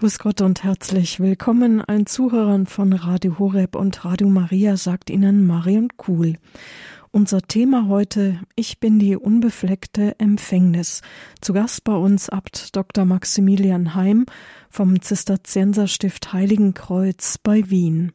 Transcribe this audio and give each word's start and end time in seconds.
Grüß 0.00 0.18
Gott 0.18 0.40
und 0.40 0.64
herzlich 0.64 1.20
willkommen 1.20 1.82
allen 1.82 2.06
Zuhörern 2.06 2.64
von 2.64 2.94
Radio 2.94 3.38
Horeb 3.38 3.76
und 3.76 4.02
Radio 4.02 4.30
Maria, 4.30 4.78
sagt 4.78 5.10
Ihnen 5.10 5.46
Marion 5.46 5.88
Kuhl. 5.98 6.38
Unser 7.10 7.42
Thema 7.42 7.86
heute, 7.86 8.40
ich 8.56 8.80
bin 8.80 8.98
die 8.98 9.14
unbefleckte 9.14 10.18
Empfängnis. 10.18 11.02
Zu 11.42 11.52
Gast 11.52 11.84
bei 11.84 11.94
uns 11.94 12.30
Abt 12.30 12.74
Dr. 12.76 13.04
Maximilian 13.04 13.94
Heim 13.94 14.24
vom 14.70 15.02
Zisterzienserstift 15.02 16.32
Heiligenkreuz 16.32 17.36
bei 17.36 17.68
Wien. 17.68 18.12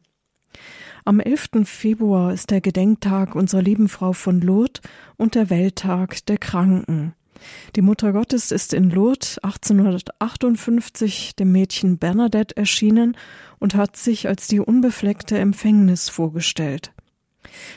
Am 1.04 1.20
11. 1.20 1.50
Februar 1.66 2.32
ist 2.32 2.50
der 2.50 2.60
Gedenktag 2.60 3.36
unserer 3.36 3.62
lieben 3.62 3.88
Frau 3.88 4.12
von 4.12 4.40
Lourdes 4.40 4.82
und 5.16 5.36
der 5.36 5.50
Welttag 5.50 6.26
der 6.26 6.38
Kranken. 6.38 7.14
Die 7.74 7.82
Mutter 7.82 8.12
Gottes 8.12 8.50
ist 8.50 8.72
in 8.72 8.90
Lourdes 8.90 9.38
1858 9.38 11.36
dem 11.36 11.52
Mädchen 11.52 11.98
Bernadette 11.98 12.56
erschienen 12.56 13.16
und 13.58 13.74
hat 13.74 13.96
sich 13.96 14.28
als 14.28 14.46
die 14.46 14.60
unbefleckte 14.60 15.38
Empfängnis 15.38 16.08
vorgestellt. 16.08 16.92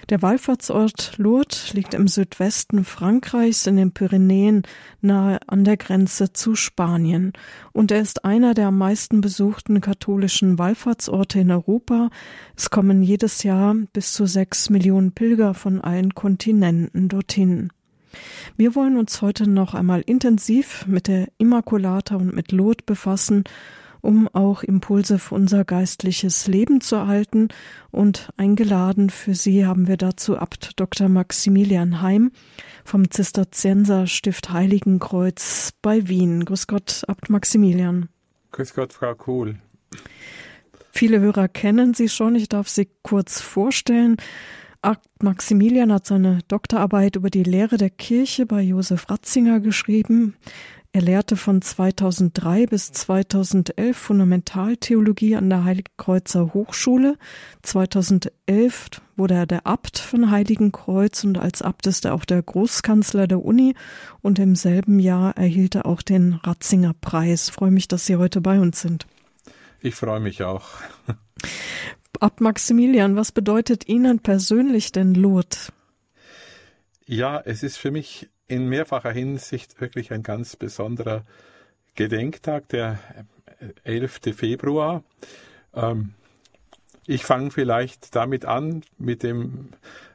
Der 0.10 0.22
Wallfahrtsort 0.22 1.14
Lourdes 1.18 1.74
liegt 1.74 1.94
im 1.94 2.08
Südwesten 2.08 2.84
Frankreichs 2.86 3.68
in 3.68 3.78
den 3.78 3.92
Pyrenäen 3.92 4.64
nahe 5.02 5.40
an 5.48 5.64
der 5.64 5.78
Grenze 5.78 6.34
zu 6.34 6.56
Spanien 6.56 7.34
und 7.72 7.92
er 7.92 8.02
ist 8.02 8.26
einer 8.26 8.54
der 8.54 8.68
am 8.68 8.78
meisten 8.78 9.22
besuchten 9.22 9.82
katholischen 9.82 10.58
Wallfahrtsorte 10.58 11.40
in 11.40 11.52
Europa. 11.52 12.10
Es 12.56 12.70
kommen 12.70 13.04
jedes 13.04 13.44
Jahr 13.44 13.76
bis 13.94 14.14
zu 14.14 14.26
sechs 14.26 14.70
Millionen 14.70 15.12
Pilger 15.12 15.54
von 15.54 15.82
allen 15.82 16.16
Kontinenten 16.16 17.08
dorthin. 17.08 17.70
Wir 18.58 18.76
wollen 18.76 18.98
uns 18.98 19.22
heute 19.22 19.50
noch 19.50 19.74
einmal 19.74 20.02
intensiv 20.02 20.86
mit 20.88 21.08
der 21.08 21.28
Immaculata 21.38 22.16
und 22.16 22.34
mit 22.34 22.52
Lot 22.52 22.86
befassen, 22.86 23.44
um 24.02 24.28
auch 24.30 24.64
Impulse 24.64 25.20
für 25.20 25.36
unser 25.36 25.66
geistliches 25.66 26.48
Leben 26.48 26.82
zu 26.82 26.96
erhalten. 26.96 27.50
Und 27.92 28.30
eingeladen 28.38 29.10
für 29.10 29.36
Sie 29.36 29.66
haben 29.66 29.88
wir 29.88 29.98
dazu 29.98 30.38
Abt 30.38 30.80
Dr. 30.80 31.10
Maximilian 31.10 32.02
Heim 32.02 32.32
vom 32.84 33.12
Zisterzienser 33.12 34.08
Stift 34.08 34.52
Heiligenkreuz 34.52 35.72
bei 35.82 36.08
Wien. 36.08 36.46
Grüß 36.46 36.68
Gott, 36.68 37.04
Abt 37.08 37.30
Maximilian. 37.30 38.10
Grüß 38.52 38.74
Gott, 38.74 38.94
Frau 38.94 39.16
Kuhl. 39.16 39.60
Viele 40.92 41.20
Hörer 41.20 41.48
kennen 41.48 41.94
Sie 41.94 42.10
schon. 42.10 42.36
Ich 42.36 42.50
darf 42.50 42.68
Sie 42.68 42.90
kurz 43.04 43.40
vorstellen. 43.40 44.18
Maximilian 45.22 45.92
hat 45.92 46.08
seine 46.08 46.40
Doktorarbeit 46.48 47.18
über 47.18 47.30
die 47.30 47.44
Lehre 47.44 47.78
der 47.78 47.90
Kirche 47.90 48.46
bei 48.46 48.62
Josef 48.62 49.10
Ratzinger 49.10 49.60
geschrieben. 49.60 50.36
Er 50.92 51.02
lehrte 51.02 51.36
von 51.36 51.62
2003 51.62 52.66
bis 52.66 52.92
2011 52.94 53.96
Fundamentaltheologie 53.96 55.36
an 55.36 55.50
der 55.50 55.64
Heiligenkreuzer 55.64 56.54
Hochschule. 56.54 57.18
2011 57.62 59.02
wurde 59.16 59.36
er 59.36 59.46
der 59.46 59.68
Abt 59.68 60.00
von 60.00 60.32
Heiligenkreuz 60.32 61.24
und 61.26 61.38
als 61.38 61.62
Abt 61.62 61.86
ist 61.86 62.06
er 62.06 62.16
auch 62.16 62.26
der 62.26 62.42
Großkanzler 62.42 63.28
der 63.28 63.44
Uni 63.46 63.76
und 64.22 64.40
im 64.40 64.56
selben 64.56 64.98
Jahr 64.98 65.38
erhielt 65.38 65.76
er 65.76 65.86
auch 65.86 66.02
den 66.02 66.34
Ratzinger 66.34 66.96
Preis. 67.00 67.50
Freue 67.50 67.72
mich, 67.72 67.88
dass 67.88 68.08
Sie 68.08 68.16
heute 68.16 68.42
bei 68.42 68.60
uns 68.60 68.82
sind. 68.82 69.06
Ich 69.82 69.94
freue 69.94 70.22
mich 70.22 70.42
auch. 70.44 70.70
Abt 72.20 72.42
Maximilian, 72.42 73.16
was 73.16 73.32
bedeutet 73.32 73.88
Ihnen 73.88 74.20
persönlich 74.20 74.92
denn 74.92 75.14
Lot? 75.14 75.72
Ja, 77.06 77.40
es 77.40 77.64
ist 77.64 77.78
für 77.78 77.92
mich 77.92 78.30
in 78.48 78.68
mehrfacher 78.68 79.12
Hinsicht 79.12 79.80
wirklich 79.80 80.12
ein 80.12 80.22
ganz 80.22 80.58
besonderer 80.58 81.24
Gedenktag, 81.96 82.68
der 82.70 83.00
11. 83.84 84.20
Februar. 84.36 85.04
Ähm, 85.74 86.14
ich 87.06 87.24
fange 87.24 87.52
vielleicht 87.52 88.16
damit 88.16 88.46
an, 88.46 88.84
mit 88.98 89.24
dem, 89.24 89.70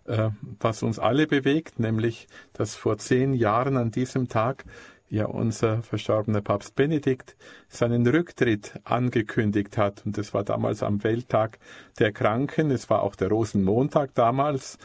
äh, 0.05 0.31
was 0.61 0.83
uns 0.83 0.99
alle 0.99 1.27
bewegt, 1.27 1.81
nämlich, 1.81 2.27
dass 2.53 2.75
vor 2.75 2.99
zehn 2.99 3.33
Jahren 3.33 3.77
an 3.77 3.91
diesem 3.91 4.29
Tag 4.29 4.65
ja 5.15 5.27
unser 5.27 5.83
verstorbener 5.83 6.41
Papst 6.41 6.75
Benedikt 6.75 7.37
seinen 7.69 8.07
Rücktritt 8.07 8.81
angekündigt 8.83 9.79
hat. 9.79 10.05
Und 10.05 10.19
das 10.19 10.35
war 10.35 10.43
damals 10.43 10.83
am 10.83 11.05
Welttag 11.05 11.59
der 12.01 12.13
Kranken. 12.13 12.73
Es 12.73 12.91
war 12.91 13.03
auch 13.03 13.15
der 13.15 13.29
Rosenmontag 13.29 14.13
damals. 14.15 14.77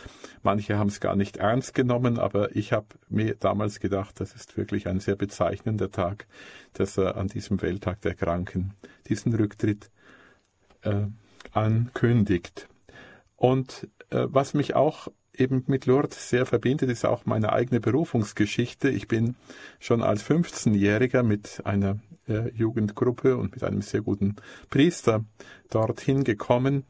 Manche 0.43 0.77
haben 0.77 0.89
es 0.89 0.99
gar 0.99 1.15
nicht 1.15 1.37
ernst 1.37 1.73
genommen, 1.73 2.19
aber 2.19 2.55
ich 2.55 2.73
habe 2.73 2.85
mir 3.09 3.35
damals 3.35 3.79
gedacht, 3.79 4.19
das 4.19 4.35
ist 4.35 4.55
wirklich 4.55 4.87
ein 4.87 4.99
sehr 4.99 5.15
bezeichnender 5.15 5.89
Tag, 5.89 6.27
dass 6.73 6.97
er 6.97 7.17
an 7.17 7.27
diesem 7.27 7.61
Welttag 7.63 8.01
der 8.01 8.13
Kranken 8.13 8.75
diesen 9.07 9.33
Rücktritt 9.33 9.89
äh, 10.83 11.07
ankündigt. 11.53 12.69
Und 13.35 13.87
äh, 14.11 14.27
was 14.29 14.53
mich 14.53 14.75
auch 14.75 15.07
eben 15.39 15.63
mit 15.67 15.85
Lourdes 15.85 16.29
sehr 16.29 16.45
verbindet, 16.45 16.89
ist 16.89 17.05
auch 17.05 17.25
meine 17.25 17.51
eigene 17.53 17.79
Berufungsgeschichte. 17.79 18.89
Ich 18.89 19.07
bin 19.07 19.35
schon 19.79 20.03
als 20.03 20.23
15-Jähriger 20.23 21.23
mit 21.23 21.61
einer 21.65 21.99
äh, 22.27 22.49
Jugendgruppe 22.53 23.37
und 23.37 23.53
mit 23.53 23.63
einem 23.63 23.81
sehr 23.81 24.01
guten 24.01 24.35
Priester 24.69 25.23
dorthin 25.69 26.23
gekommen. 26.23 26.83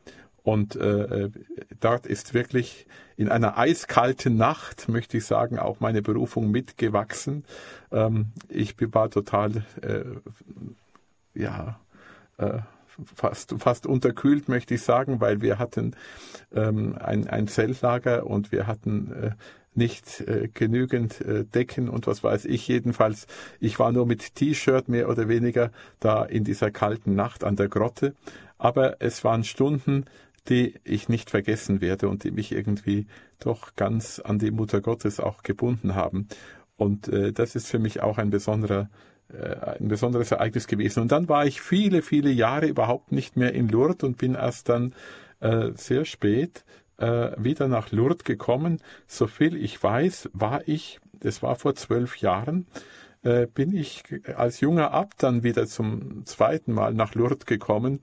Und 0.44 0.76
äh, 0.76 1.26
äh, 1.26 1.32
dort 1.80 2.08
ist 2.08 2.34
wirklich 2.34 2.88
in 3.18 3.30
einer 3.30 3.58
eiskalten 3.58 4.38
Nacht, 4.38 4.88
möchte 4.90 5.18
ich 5.18 5.26
sagen, 5.26 5.60
auch 5.60 5.80
meine 5.80 6.02
Berufung 6.02 6.50
mitgewachsen. 6.50 7.44
Ähm, 7.92 8.32
ich 8.48 8.76
war 8.94 9.10
total, 9.10 9.64
äh, 9.82 10.04
ja, 11.34 11.80
äh, 12.38 12.60
fast, 13.04 13.56
fast 13.60 13.86
unterkühlt, 13.86 14.50
möchte 14.50 14.76
ich 14.76 14.82
sagen, 14.82 15.20
weil 15.20 15.42
wir 15.42 15.60
hatten 15.60 15.96
ähm, 16.54 16.98
ein, 17.00 17.28
ein 17.28 17.48
Zeltlager 17.48 18.26
und 18.26 18.52
wir 18.52 18.68
hatten 18.68 19.12
äh, 19.12 19.32
nicht 19.76 20.22
äh, 20.22 20.50
genügend 20.54 21.22
äh, 21.22 21.46
Decken 21.46 21.90
und 21.90 22.08
was 22.08 22.24
weiß 22.24 22.46
ich. 22.46 22.68
Jedenfalls, 22.68 23.28
ich 23.60 23.80
war 23.80 23.92
nur 23.92 24.06
mit 24.06 24.36
T-Shirt 24.36 24.90
mehr 24.90 25.10
oder 25.10 25.28
weniger 25.28 25.72
da 26.00 26.24
in 26.24 26.44
dieser 26.44 26.72
kalten 26.72 27.16
Nacht 27.16 27.44
an 27.44 27.56
der 27.56 27.70
Grotte. 27.70 28.14
Aber 28.58 28.98
es 29.00 29.24
waren 29.24 29.44
Stunden, 29.44 30.06
die 30.50 30.76
ich 30.84 31.10
nicht 31.10 31.30
vergessen 31.30 31.82
werde 31.82 32.10
und 32.10 32.24
die 32.24 32.32
mich 32.32 32.52
irgendwie 32.52 33.08
doch 33.40 33.76
ganz 33.76 34.20
an 34.20 34.40
die 34.40 34.52
Mutter 34.52 34.82
Gottes 34.82 35.20
auch 35.20 35.44
gebunden 35.44 35.96
haben. 35.96 36.28
Und 36.76 37.08
äh, 37.08 37.32
das 37.32 37.56
ist 37.56 37.68
für 37.68 37.80
mich 37.80 38.02
auch 38.02 38.18
ein 38.18 38.30
besonderer 38.30 38.90
ein 39.32 39.88
besonderes 39.88 40.32
Ereignis 40.32 40.68
gewesen. 40.68 41.02
Und 41.02 41.12
dann 41.12 41.30
war 41.30 41.46
ich 41.46 41.62
viele, 41.62 42.02
viele 42.02 42.32
Jahre 42.32 42.68
überhaupt 42.68 43.12
nicht 43.12 43.38
mehr 43.38 43.54
in 43.54 43.68
Lourdes 43.70 44.04
und 44.04 44.18
bin 44.18 44.36
erst 44.36 44.70
dann 44.70 44.94
äh, 45.40 45.72
sehr 45.76 46.06
spät 46.06 46.64
äh, 46.98 47.32
wieder 47.38 47.68
nach 47.68 47.92
Lourdes 47.92 48.24
gekommen. 48.24 48.80
So 49.08 49.28
viel 49.28 49.56
ich 49.56 49.82
weiß, 49.82 50.30
war 50.34 50.68
ich, 50.68 51.00
das 51.20 51.44
war 51.44 51.56
vor 51.56 51.76
zwölf 51.76 52.18
Jahren, 52.18 52.68
äh, 53.24 53.48
bin 53.48 53.76
ich 53.76 54.04
als 54.36 54.62
junger 54.62 54.92
Abt 54.92 55.24
dann 55.24 55.44
wieder 55.44 55.68
zum 55.68 56.26
zweiten 56.26 56.74
Mal 56.74 56.94
nach 56.94 57.16
Lourdes 57.16 57.46
gekommen 57.46 58.02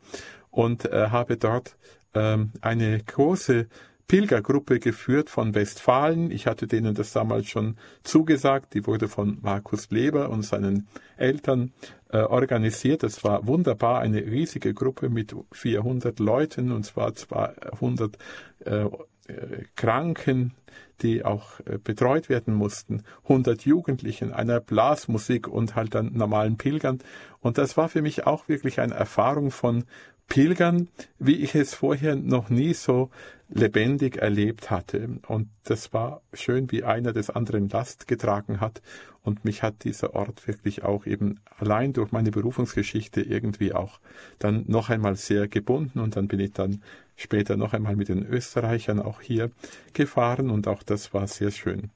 und 0.50 0.84
äh, 0.86 1.08
habe 1.10 1.36
dort 1.36 1.76
ähm, 2.14 2.52
eine 2.60 3.02
große 3.02 3.66
Pilgergruppe 4.08 4.78
geführt 4.78 5.30
von 5.30 5.54
Westfalen. 5.54 6.30
Ich 6.30 6.46
hatte 6.46 6.66
denen 6.66 6.94
das 6.94 7.12
damals 7.12 7.46
schon 7.46 7.76
zugesagt. 8.02 8.74
Die 8.74 8.86
wurde 8.86 9.08
von 9.08 9.38
Markus 9.42 9.90
Leber 9.90 10.30
und 10.30 10.42
seinen 10.42 10.86
Eltern 11.16 11.72
äh, 12.10 12.18
organisiert. 12.18 13.02
Das 13.02 13.24
war 13.24 13.46
wunderbar, 13.46 14.00
eine 14.00 14.18
riesige 14.18 14.74
Gruppe 14.74 15.08
mit 15.08 15.34
400 15.52 16.18
Leuten 16.20 16.72
und 16.72 16.84
zwar 16.84 17.14
200 17.14 18.16
äh, 18.64 18.84
äh, 19.28 19.64
Kranken, 19.74 20.54
die 21.02 21.24
auch 21.24 21.60
äh, 21.60 21.78
betreut 21.78 22.28
werden 22.28 22.54
mussten, 22.54 23.02
100 23.24 23.66
Jugendlichen, 23.66 24.32
einer 24.32 24.60
Blasmusik 24.60 25.48
und 25.48 25.74
halt 25.74 25.94
dann 25.94 26.12
normalen 26.12 26.58
Pilgern. 26.58 27.00
Und 27.40 27.58
das 27.58 27.76
war 27.76 27.88
für 27.88 28.02
mich 28.02 28.26
auch 28.26 28.48
wirklich 28.48 28.80
eine 28.80 28.94
Erfahrung 28.94 29.50
von 29.50 29.84
Pilgern, 30.28 30.88
wie 31.18 31.36
ich 31.36 31.54
es 31.54 31.74
vorher 31.74 32.16
noch 32.16 32.50
nie 32.50 32.74
so 32.74 33.10
lebendig 33.48 34.16
erlebt 34.16 34.70
hatte. 34.70 35.08
Und 35.28 35.48
das 35.64 35.92
war 35.92 36.20
schön, 36.32 36.70
wie 36.72 36.82
einer 36.84 37.12
des 37.12 37.30
anderen 37.30 37.68
Last 37.68 38.08
getragen 38.08 38.60
hat. 38.60 38.82
Und 39.22 39.44
mich 39.44 39.62
hat 39.62 39.84
dieser 39.84 40.14
Ort 40.14 40.46
wirklich 40.46 40.84
auch 40.84 41.06
eben 41.06 41.40
allein 41.58 41.92
durch 41.92 42.12
meine 42.12 42.30
Berufungsgeschichte 42.30 43.22
irgendwie 43.22 43.72
auch 43.72 44.00
dann 44.38 44.64
noch 44.66 44.90
einmal 44.90 45.16
sehr 45.16 45.48
gebunden. 45.48 46.00
Und 46.00 46.16
dann 46.16 46.28
bin 46.28 46.40
ich 46.40 46.52
dann 46.52 46.82
später 47.16 47.56
noch 47.56 47.72
einmal 47.72 47.96
mit 47.96 48.08
den 48.08 48.26
Österreichern 48.26 49.00
auch 49.00 49.20
hier 49.20 49.50
gefahren 49.94 50.50
und 50.50 50.68
auch 50.68 50.82
das 50.82 51.14
war 51.14 51.26
sehr 51.26 51.50
schön. 51.50 51.90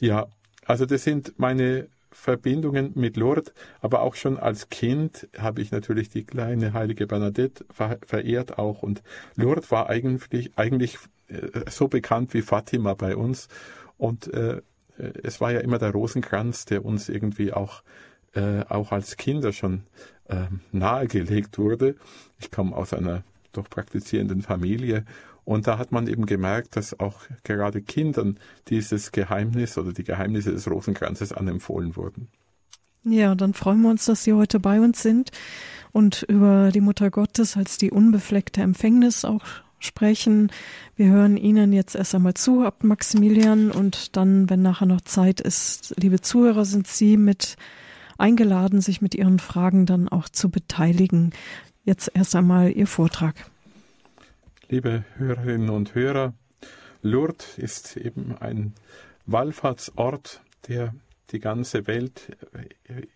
Ja, 0.00 0.26
also 0.64 0.86
das 0.86 1.04
sind 1.04 1.38
meine 1.38 1.88
Verbindungen 2.14 2.92
mit 2.94 3.16
Lourdes, 3.16 3.52
aber 3.80 4.00
auch 4.02 4.14
schon 4.14 4.38
als 4.38 4.68
Kind 4.68 5.28
habe 5.36 5.60
ich 5.60 5.72
natürlich 5.72 6.08
die 6.08 6.24
kleine 6.24 6.72
heilige 6.72 7.06
Bernadette 7.06 7.64
verehrt 8.06 8.58
auch. 8.58 8.82
Und 8.82 9.02
Lourdes 9.34 9.70
war 9.70 9.90
eigentlich 9.90 10.52
eigentlich 10.56 10.98
äh, 11.28 11.68
so 11.70 11.88
bekannt 11.88 12.32
wie 12.32 12.42
Fatima 12.42 12.94
bei 12.94 13.16
uns. 13.16 13.48
Und 13.98 14.32
äh, 14.32 14.62
es 14.96 15.40
war 15.40 15.52
ja 15.52 15.60
immer 15.60 15.78
der 15.78 15.90
Rosenkranz, 15.90 16.66
der 16.66 16.84
uns 16.84 17.08
irgendwie 17.08 17.52
auch 17.52 17.82
äh, 18.34 18.64
auch 18.68 18.92
als 18.92 19.16
Kinder 19.16 19.52
schon 19.52 19.82
äh, 20.28 20.46
nahegelegt 20.72 21.58
wurde. 21.58 21.96
Ich 22.38 22.50
komme 22.50 22.76
aus 22.76 22.92
einer 22.92 23.24
doch 23.52 23.68
praktizierenden 23.68 24.42
Familie 24.42 25.04
und 25.44 25.66
da 25.66 25.78
hat 25.78 25.92
man 25.92 26.06
eben 26.06 26.26
gemerkt, 26.26 26.76
dass 26.76 26.98
auch 26.98 27.22
gerade 27.42 27.82
Kindern 27.82 28.38
dieses 28.68 29.12
Geheimnis 29.12 29.76
oder 29.78 29.92
die 29.92 30.04
Geheimnisse 30.04 30.52
des 30.52 30.70
Rosenkranzes 30.70 31.32
anempfohlen 31.32 31.96
wurden. 31.96 32.28
Ja, 33.04 33.34
dann 33.34 33.52
freuen 33.52 33.82
wir 33.82 33.90
uns, 33.90 34.06
dass 34.06 34.24
Sie 34.24 34.32
heute 34.32 34.60
bei 34.60 34.80
uns 34.80 35.02
sind 35.02 35.30
und 35.92 36.22
über 36.22 36.70
die 36.72 36.80
Mutter 36.80 37.10
Gottes 37.10 37.56
als 37.56 37.76
die 37.76 37.90
unbefleckte 37.90 38.62
Empfängnis 38.62 39.26
auch 39.26 39.44
sprechen. 39.78 40.50
Wir 40.96 41.08
hören 41.08 41.36
Ihnen 41.36 41.74
jetzt 41.74 41.94
erst 41.94 42.14
einmal 42.14 42.34
zu, 42.34 42.64
Abt 42.64 42.84
Maximilian, 42.84 43.70
und 43.70 44.16
dann, 44.16 44.48
wenn 44.48 44.62
nachher 44.62 44.86
noch 44.86 45.02
Zeit 45.02 45.40
ist, 45.40 45.94
liebe 45.98 46.22
Zuhörer, 46.22 46.64
sind 46.64 46.86
Sie 46.86 47.18
mit 47.18 47.56
eingeladen, 48.16 48.80
sich 48.80 49.02
mit 49.02 49.14
Ihren 49.14 49.38
Fragen 49.38 49.84
dann 49.84 50.08
auch 50.08 50.30
zu 50.30 50.48
beteiligen. 50.48 51.32
Jetzt 51.84 52.10
erst 52.14 52.34
einmal 52.34 52.72
Ihr 52.72 52.86
Vortrag. 52.86 53.34
Liebe 54.68 55.04
Hörerinnen 55.16 55.68
und 55.68 55.94
Hörer, 55.94 56.32
Lourdes 57.02 57.58
ist 57.58 57.98
eben 57.98 58.34
ein 58.38 58.72
Wallfahrtsort, 59.26 60.40
der 60.68 60.94
die 61.30 61.38
ganze 61.38 61.86
Welt 61.86 62.34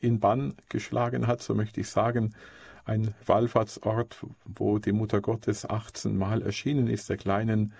in 0.00 0.20
Bann 0.20 0.56
geschlagen 0.68 1.26
hat, 1.26 1.40
so 1.40 1.54
möchte 1.54 1.80
ich 1.80 1.88
sagen. 1.88 2.34
Ein 2.84 3.14
Wallfahrtsort, 3.24 4.18
wo 4.44 4.78
die 4.78 4.92
Mutter 4.92 5.22
Gottes 5.22 5.64
18 5.68 6.18
Mal 6.18 6.42
erschienen 6.42 6.86
ist, 6.86 7.08
der 7.08 7.16
kleinen 7.16 7.72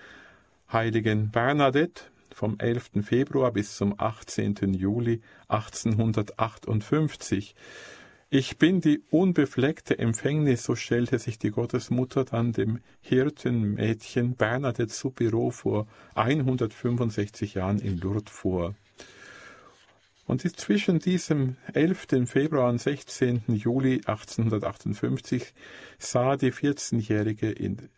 heiligen 0.71 1.29
Bernadette 1.29 2.01
vom 2.33 2.57
11. 2.57 3.03
Februar 3.03 3.51
bis 3.51 3.75
zum 3.75 3.93
18. 3.99 4.73
Juli 4.73 5.21
1858. 5.47 7.53
Ich 8.31 8.59
bin 8.59 8.79
die 8.79 9.01
unbefleckte 9.09 9.97
Empfängnis, 9.97 10.63
so 10.63 10.75
stellte 10.75 11.17
sich 11.17 11.39
die 11.39 11.49
Gottesmutter 11.49 12.25
dann 12.25 12.53
dem 12.53 12.79
Hirtenmädchen 13.01 14.35
Bernadette 14.35 14.93
Soubirot 14.93 15.55
vor 15.55 15.87
165 16.13 17.55
Jahren 17.55 17.79
in 17.79 17.97
Lourdes 17.97 18.31
vor. 18.31 18.75
Und 20.27 20.43
zwischen 20.59 20.99
diesem 20.99 21.55
11. 21.73 22.29
Februar 22.29 22.69
und 22.69 22.79
16. 22.79 23.45
Juli 23.47 24.01
1858 24.05 25.55
sah 25.97 26.37
die 26.37 26.53
14-Jährige 26.53 27.49
in 27.49 27.89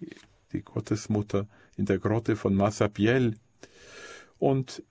die, 0.00 0.10
die 0.52 0.62
Gottesmutter 0.62 1.48
in 1.76 1.86
der 1.86 1.98
Grotte 1.98 2.36
von 2.36 2.54
Massabielle 2.54 3.34
und 4.38 4.84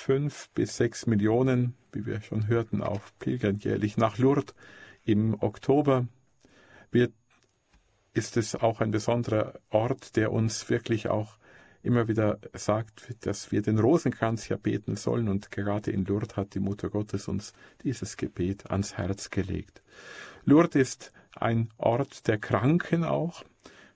fünf 0.00 0.50
bis 0.50 0.76
sechs 0.76 1.06
Millionen 1.06 1.74
wie 1.92 2.06
wir 2.06 2.20
schon 2.20 2.48
hörten, 2.48 2.82
auch 2.82 3.00
pilgern 3.18 3.58
jährlich 3.58 3.96
nach 3.96 4.18
Lourdes. 4.18 4.54
Im 5.04 5.40
Oktober 5.42 6.06
wird, 6.90 7.12
ist 8.12 8.36
es 8.36 8.54
auch 8.54 8.80
ein 8.80 8.90
besonderer 8.90 9.58
Ort, 9.70 10.16
der 10.16 10.32
uns 10.32 10.68
wirklich 10.68 11.08
auch 11.08 11.36
immer 11.82 12.08
wieder 12.08 12.38
sagt, 12.52 13.14
dass 13.24 13.52
wir 13.52 13.62
den 13.62 13.78
Rosenkranz 13.78 14.48
ja 14.48 14.56
beten 14.56 14.96
sollen 14.96 15.28
und 15.28 15.50
gerade 15.50 15.90
in 15.90 16.04
Lourdes 16.04 16.36
hat 16.36 16.54
die 16.54 16.60
Mutter 16.60 16.90
Gottes 16.90 17.26
uns 17.28 17.54
dieses 17.82 18.16
Gebet 18.16 18.70
ans 18.70 18.98
Herz 18.98 19.30
gelegt. 19.30 19.82
Lourdes 20.44 20.74
ist 20.74 21.12
ein 21.34 21.70
Ort 21.78 22.26
der 22.28 22.38
Kranken 22.38 23.04
auch. 23.04 23.44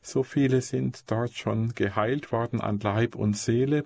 So 0.00 0.22
viele 0.22 0.62
sind 0.62 1.10
dort 1.10 1.34
schon 1.34 1.74
geheilt 1.74 2.32
worden 2.32 2.60
an 2.60 2.78
Leib 2.78 3.14
und 3.14 3.36
Seele. 3.36 3.84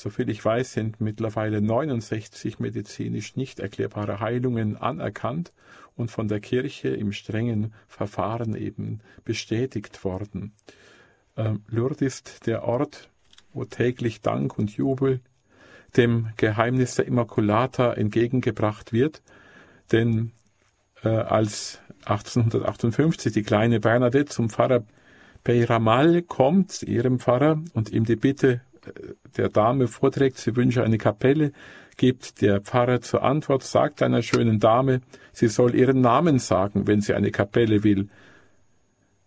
Soviel 0.00 0.30
ich 0.30 0.42
weiß, 0.42 0.72
sind 0.72 0.98
mittlerweile 1.02 1.60
69 1.60 2.58
medizinisch 2.58 3.36
nicht 3.36 3.60
erklärbare 3.60 4.18
Heilungen 4.18 4.78
anerkannt 4.78 5.52
und 5.94 6.10
von 6.10 6.26
der 6.26 6.40
Kirche 6.40 6.88
im 6.88 7.12
strengen 7.12 7.74
Verfahren 7.86 8.54
eben 8.54 9.00
bestätigt 9.26 10.02
worden. 10.02 10.52
Ähm, 11.36 11.64
Lourdes 11.68 12.00
ist 12.00 12.46
der 12.46 12.64
Ort, 12.64 13.10
wo 13.52 13.66
täglich 13.66 14.22
Dank 14.22 14.58
und 14.58 14.74
Jubel 14.74 15.20
dem 15.98 16.30
Geheimnis 16.38 16.94
der 16.94 17.06
Immaculata 17.06 17.92
entgegengebracht 17.92 18.94
wird, 18.94 19.20
denn 19.92 20.32
äh, 21.02 21.08
als 21.08 21.78
1858 22.06 23.34
die 23.34 23.42
kleine 23.42 23.80
Bernadette 23.80 24.32
zum 24.32 24.48
Pfarrer 24.48 24.82
Peyramal 25.44 26.22
kommt, 26.22 26.82
ihrem 26.84 27.18
Pfarrer, 27.18 27.62
und 27.74 27.90
ihm 27.90 28.04
die 28.04 28.16
Bitte 28.16 28.62
der 29.36 29.48
Dame 29.48 29.88
vorträgt, 29.88 30.38
sie 30.38 30.56
wünsche 30.56 30.82
eine 30.82 30.98
Kapelle, 30.98 31.52
gibt 31.96 32.40
der 32.40 32.60
Pfarrer 32.60 33.00
zur 33.00 33.22
Antwort, 33.22 33.62
sagt 33.62 34.02
einer 34.02 34.22
schönen 34.22 34.58
Dame, 34.58 35.00
sie 35.32 35.48
soll 35.48 35.74
ihren 35.74 36.00
Namen 36.00 36.38
sagen, 36.38 36.86
wenn 36.86 37.00
sie 37.00 37.14
eine 37.14 37.30
Kapelle 37.30 37.84
will. 37.84 38.08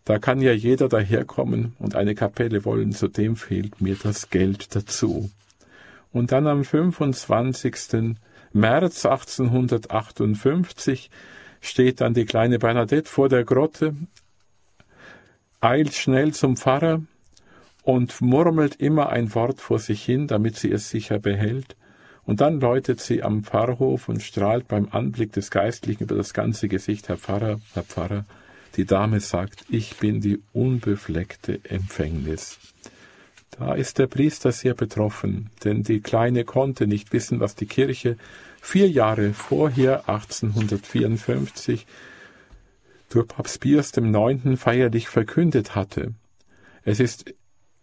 Da 0.05 0.19
kann 0.19 0.41
ja 0.41 0.51
jeder 0.51 0.89
daherkommen 0.89 1.75
und 1.79 1.95
eine 1.95 2.15
Kapelle 2.15 2.65
wollen, 2.65 2.91
zudem 2.91 3.35
fehlt 3.35 3.79
mir 3.79 3.95
das 4.01 4.29
Geld 4.29 4.75
dazu. 4.75 5.29
Und 6.11 6.31
dann 6.31 6.47
am 6.47 6.63
25. 6.63 8.15
März 8.53 9.05
1858 9.05 11.09
steht 11.61 12.01
dann 12.01 12.13
die 12.13 12.25
kleine 12.25 12.59
Bernadette 12.59 13.09
vor 13.09 13.29
der 13.29 13.45
Grotte, 13.45 13.95
eilt 15.61 15.93
schnell 15.93 16.33
zum 16.33 16.57
Pfarrer, 16.57 17.01
und 17.83 18.21
murmelt 18.21 18.75
immer 18.77 19.09
ein 19.09 19.33
Wort 19.35 19.61
vor 19.61 19.77
sich 19.77 20.03
hin, 20.03 20.27
damit 20.27 20.55
sie 20.55 20.71
es 20.71 20.89
sicher 20.89 21.19
behält, 21.19 21.75
und 22.25 22.39
dann 22.39 22.61
läutet 22.61 23.01
sie 23.01 23.21
am 23.21 23.43
Pfarrhof 23.43 24.07
und 24.07 24.23
strahlt 24.23 24.69
beim 24.69 24.87
Anblick 24.91 25.33
des 25.33 25.51
Geistlichen 25.51 26.03
über 26.03 26.15
das 26.15 26.33
ganze 26.33 26.69
Gesicht, 26.69 27.09
Herr 27.09 27.17
Pfarrer, 27.17 27.59
Herr 27.73 27.83
Pfarrer, 27.83 28.25
die 28.77 28.85
Dame 28.85 29.19
sagt, 29.19 29.65
ich 29.69 29.97
bin 29.97 30.21
die 30.21 30.39
unbefleckte 30.53 31.59
Empfängnis. 31.65 32.57
Da 33.59 33.75
ist 33.75 33.99
der 33.99 34.07
Priester 34.07 34.51
sehr 34.51 34.73
betroffen, 34.73 35.51
denn 35.63 35.83
die 35.83 35.99
Kleine 35.99 36.43
konnte 36.45 36.87
nicht 36.87 37.13
wissen, 37.13 37.39
was 37.39 37.55
die 37.55 37.67
Kirche 37.67 38.17
vier 38.61 38.89
Jahre 38.89 39.33
vorher, 39.33 40.09
1854, 40.09 41.85
durch 43.09 43.27
Papst 43.27 43.59
Pius 43.59 43.91
IX. 43.95 44.59
feierlich 44.59 45.07
verkündet 45.07 45.75
hatte. 45.75 46.13
Es 46.83 46.99
ist 46.99 47.33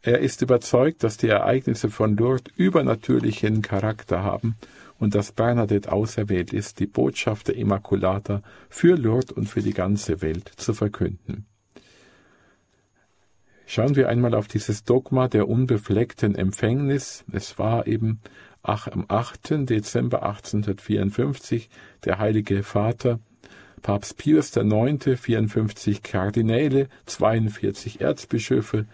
er 0.02 0.20
ist 0.20 0.40
überzeugt, 0.40 1.02
dass 1.04 1.18
die 1.18 1.28
Ereignisse 1.28 1.90
von 1.90 2.16
Lourdes 2.16 2.52
übernatürlichen 2.56 3.60
Charakter 3.60 4.22
haben 4.22 4.56
und 4.98 5.14
dass 5.14 5.32
Bernadette 5.32 5.92
auserwählt 5.92 6.52
ist, 6.52 6.80
die 6.80 6.86
Botschaft 6.86 7.48
der 7.48 7.56
Immaculata 7.56 8.42
für 8.68 8.96
Lourdes 8.96 9.32
und 9.32 9.46
für 9.46 9.60
die 9.60 9.74
ganze 9.74 10.22
Welt 10.22 10.50
zu 10.56 10.72
verkünden. 10.72 11.46
Schauen 13.66 13.94
wir 13.94 14.08
einmal 14.08 14.34
auf 14.34 14.48
dieses 14.48 14.84
Dogma 14.84 15.28
der 15.28 15.48
unbefleckten 15.48 16.34
Empfängnis. 16.34 17.24
Es 17.30 17.58
war 17.58 17.86
eben 17.86 18.20
ach, 18.62 18.88
am 18.88 19.04
8. 19.06 19.68
Dezember 19.68 20.22
1854 20.22 21.70
der 22.04 22.18
Heilige 22.18 22.62
Vater, 22.62 23.20
Papst 23.82 24.16
Pius 24.18 24.56
IX., 24.56 25.20
54 25.20 26.02
Kardinäle, 26.02 26.88
42 27.06 28.00
Erzbischöfe, 28.00 28.86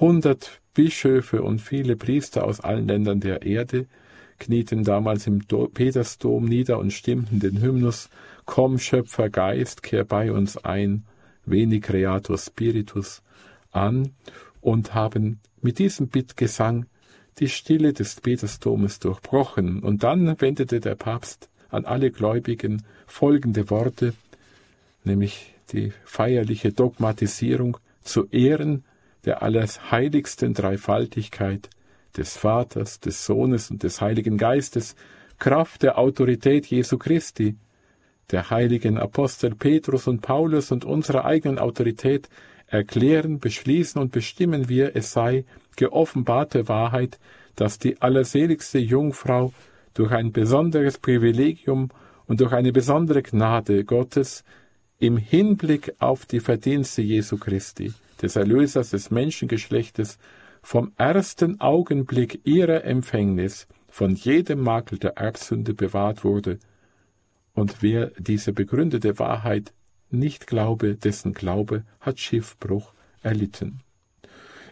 Hundert 0.00 0.60
Bischöfe 0.74 1.42
und 1.42 1.60
viele 1.60 1.96
Priester 1.96 2.44
aus 2.44 2.60
allen 2.60 2.88
Ländern 2.88 3.20
der 3.20 3.42
Erde 3.42 3.86
knieten 4.38 4.82
damals 4.82 5.26
im 5.26 5.40
Petersdom 5.40 6.44
nieder 6.44 6.78
und 6.78 6.92
stimmten 6.92 7.38
den 7.38 7.60
Hymnus 7.62 8.10
Komm, 8.44 8.78
Schöpfer 8.78 9.30
Geist, 9.30 9.82
kehr 9.82 10.04
bei 10.04 10.32
uns 10.32 10.56
ein, 10.56 11.04
Veni 11.46 11.80
Creator 11.80 12.36
Spiritus 12.36 13.22
an 13.70 14.10
und 14.60 14.94
haben 14.94 15.40
mit 15.62 15.78
diesem 15.78 16.08
Bittgesang 16.08 16.86
die 17.38 17.48
Stille 17.48 17.92
des 17.92 18.20
Petersdomes 18.20 18.98
durchbrochen. 18.98 19.82
Und 19.82 20.02
dann 20.02 20.40
wendete 20.40 20.80
der 20.80 20.94
Papst 20.94 21.48
an 21.70 21.84
alle 21.84 22.10
Gläubigen 22.10 22.82
folgende 23.06 23.70
Worte, 23.70 24.14
nämlich 25.04 25.54
die 25.72 25.92
feierliche 26.04 26.72
Dogmatisierung 26.72 27.78
zu 28.02 28.26
Ehren 28.30 28.84
der 29.24 29.42
allerheiligsten 29.42 30.54
Dreifaltigkeit, 30.54 31.70
des 32.16 32.36
Vaters, 32.36 33.00
des 33.00 33.26
Sohnes 33.26 33.70
und 33.70 33.82
des 33.82 34.00
Heiligen 34.00 34.38
Geistes, 34.38 34.94
Kraft 35.38 35.82
der 35.82 35.98
Autorität 35.98 36.66
Jesu 36.66 36.96
Christi, 36.98 37.56
der 38.30 38.50
heiligen 38.50 38.98
Apostel 38.98 39.54
Petrus 39.54 40.06
und 40.06 40.22
Paulus 40.22 40.70
und 40.70 40.84
unserer 40.84 41.24
eigenen 41.24 41.58
Autorität 41.58 42.28
erklären, 42.66 43.40
beschließen 43.40 44.00
und 44.00 44.12
bestimmen 44.12 44.68
wir, 44.68 44.96
es 44.96 45.12
sei 45.12 45.44
geoffenbarte 45.76 46.68
Wahrheit, 46.68 47.18
dass 47.56 47.78
die 47.78 48.00
allerseligste 48.00 48.78
Jungfrau 48.78 49.52
durch 49.92 50.12
ein 50.12 50.32
besonderes 50.32 50.98
Privilegium 50.98 51.90
und 52.26 52.40
durch 52.40 52.52
eine 52.52 52.72
besondere 52.72 53.22
Gnade 53.22 53.84
Gottes 53.84 54.44
im 54.98 55.16
Hinblick 55.16 55.92
auf 55.98 56.26
die 56.26 56.40
Verdienste 56.40 57.02
Jesu 57.02 57.36
Christi 57.36 57.92
des 58.22 58.36
Erlösers 58.36 58.90
des 58.90 59.10
Menschengeschlechtes, 59.10 60.18
vom 60.62 60.92
ersten 60.96 61.60
Augenblick 61.60 62.40
ihrer 62.44 62.84
Empfängnis 62.84 63.68
von 63.88 64.14
jedem 64.14 64.60
Makel 64.60 64.98
der 64.98 65.18
Erbsünde 65.18 65.74
bewahrt 65.74 66.24
wurde 66.24 66.58
Und 67.54 67.82
wer 67.82 68.10
diese 68.18 68.52
begründete 68.52 69.18
Wahrheit 69.18 69.72
nicht 70.10 70.46
glaube, 70.46 70.96
dessen 70.96 71.32
Glaube 71.32 71.84
hat 72.00 72.18
Schiffbruch 72.18 72.92
erlitten. 73.22 73.80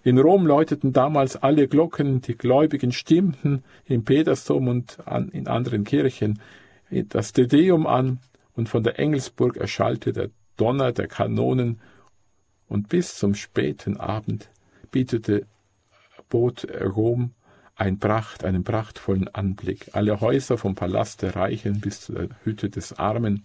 In 0.04 0.18
Rom 0.18 0.46
läuteten 0.46 0.92
damals 0.92 1.36
alle 1.36 1.68
Glocken, 1.68 2.20
die 2.20 2.36
Gläubigen 2.36 2.90
stimmten 2.90 3.62
im 3.84 4.04
Petersdom 4.04 4.66
und 4.66 4.98
an, 5.06 5.28
in 5.28 5.46
anderen 5.46 5.84
Kirchen 5.84 6.40
das 6.90 7.32
Dedeum 7.32 7.86
an, 7.86 8.18
und 8.54 8.68
von 8.68 8.82
der 8.82 8.98
Engelsburg 8.98 9.56
erschallte 9.56 10.12
der 10.12 10.28
Donner 10.58 10.92
der 10.92 11.06
Kanonen, 11.06 11.80
und 12.72 12.88
bis 12.88 13.16
zum 13.16 13.34
späten 13.34 13.98
Abend 13.98 14.48
bietete 14.90 15.46
bot 16.30 16.66
Rom 16.82 17.32
ein 17.76 17.98
Pracht, 17.98 18.44
einen 18.44 18.64
prachtvollen 18.64 19.28
Anblick. 19.28 19.90
Alle 19.92 20.22
Häuser 20.22 20.56
vom 20.56 20.74
Palast 20.74 21.20
der 21.20 21.36
Reichen 21.36 21.80
bis 21.80 22.00
zur 22.00 22.28
Hütte 22.44 22.70
des 22.70 22.94
Armen 22.98 23.44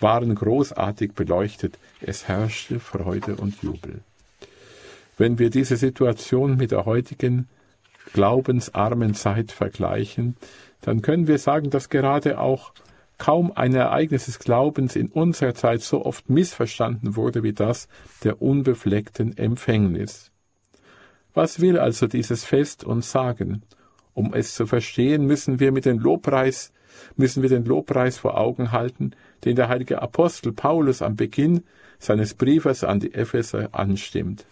waren 0.00 0.34
großartig 0.34 1.12
beleuchtet. 1.12 1.78
Es 2.00 2.28
herrschte 2.28 2.80
Freude 2.80 3.36
und 3.36 3.62
Jubel. 3.62 4.00
Wenn 5.18 5.38
wir 5.38 5.50
diese 5.50 5.76
Situation 5.76 6.56
mit 6.56 6.70
der 6.70 6.86
heutigen 6.86 7.48
glaubensarmen 8.14 9.12
Zeit 9.14 9.52
vergleichen, 9.52 10.36
dann 10.80 11.02
können 11.02 11.26
wir 11.26 11.38
sagen, 11.38 11.68
dass 11.68 11.90
gerade 11.90 12.40
auch 12.40 12.72
kaum 13.22 13.52
ein 13.54 13.72
Ereignis 13.72 14.24
des 14.24 14.40
Glaubens 14.40 14.96
in 14.96 15.06
unserer 15.06 15.54
Zeit 15.54 15.80
so 15.82 16.04
oft 16.04 16.28
missverstanden 16.28 17.14
wurde 17.14 17.44
wie 17.44 17.52
das 17.52 17.86
der 18.24 18.42
unbefleckten 18.42 19.38
Empfängnis. 19.38 20.32
Was 21.32 21.60
will 21.60 21.78
also 21.78 22.08
dieses 22.08 22.44
Fest 22.44 22.82
uns 22.82 23.12
sagen? 23.12 23.62
Um 24.12 24.34
es 24.34 24.56
zu 24.56 24.66
verstehen, 24.66 25.24
müssen 25.24 25.60
wir 25.60 25.70
mit 25.70 25.84
dem 25.84 26.00
Lobpreis, 26.00 26.72
müssen 27.14 27.42
wir 27.44 27.48
den 27.48 27.64
Lobpreis 27.64 28.18
vor 28.18 28.36
Augen 28.36 28.72
halten, 28.72 29.12
den 29.44 29.54
der 29.54 29.68
heilige 29.68 30.02
Apostel 30.02 30.52
Paulus 30.52 31.00
am 31.00 31.14
Beginn 31.14 31.62
seines 32.00 32.34
Briefes 32.34 32.82
an 32.82 32.98
die 32.98 33.14
Epheser 33.14 33.68
anstimmt. 33.70 34.46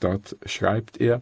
Dort 0.00 0.38
schreibt 0.46 1.02
er, 1.02 1.20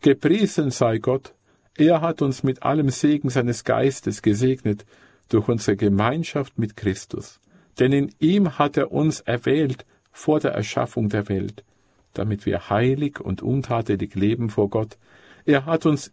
Gepriesen 0.00 0.72
sei 0.72 0.98
Gott, 0.98 1.32
er 1.76 2.00
hat 2.00 2.22
uns 2.22 2.42
mit 2.42 2.64
allem 2.64 2.88
Segen 2.88 3.30
seines 3.30 3.62
Geistes 3.62 4.20
gesegnet, 4.20 4.84
durch 5.28 5.48
unsere 5.48 5.76
Gemeinschaft 5.76 6.58
mit 6.58 6.76
Christus. 6.76 7.40
Denn 7.78 7.92
in 7.92 8.14
ihm 8.18 8.58
hat 8.58 8.76
er 8.76 8.92
uns 8.92 9.20
erwählt 9.20 9.86
vor 10.10 10.40
der 10.40 10.52
Erschaffung 10.52 11.08
der 11.08 11.28
Welt, 11.28 11.64
damit 12.12 12.44
wir 12.46 12.68
heilig 12.68 13.20
und 13.20 13.42
untadelig 13.42 14.14
leben 14.14 14.50
vor 14.50 14.68
Gott. 14.68 14.98
Er 15.44 15.64
hat 15.64 15.86
uns 15.86 16.12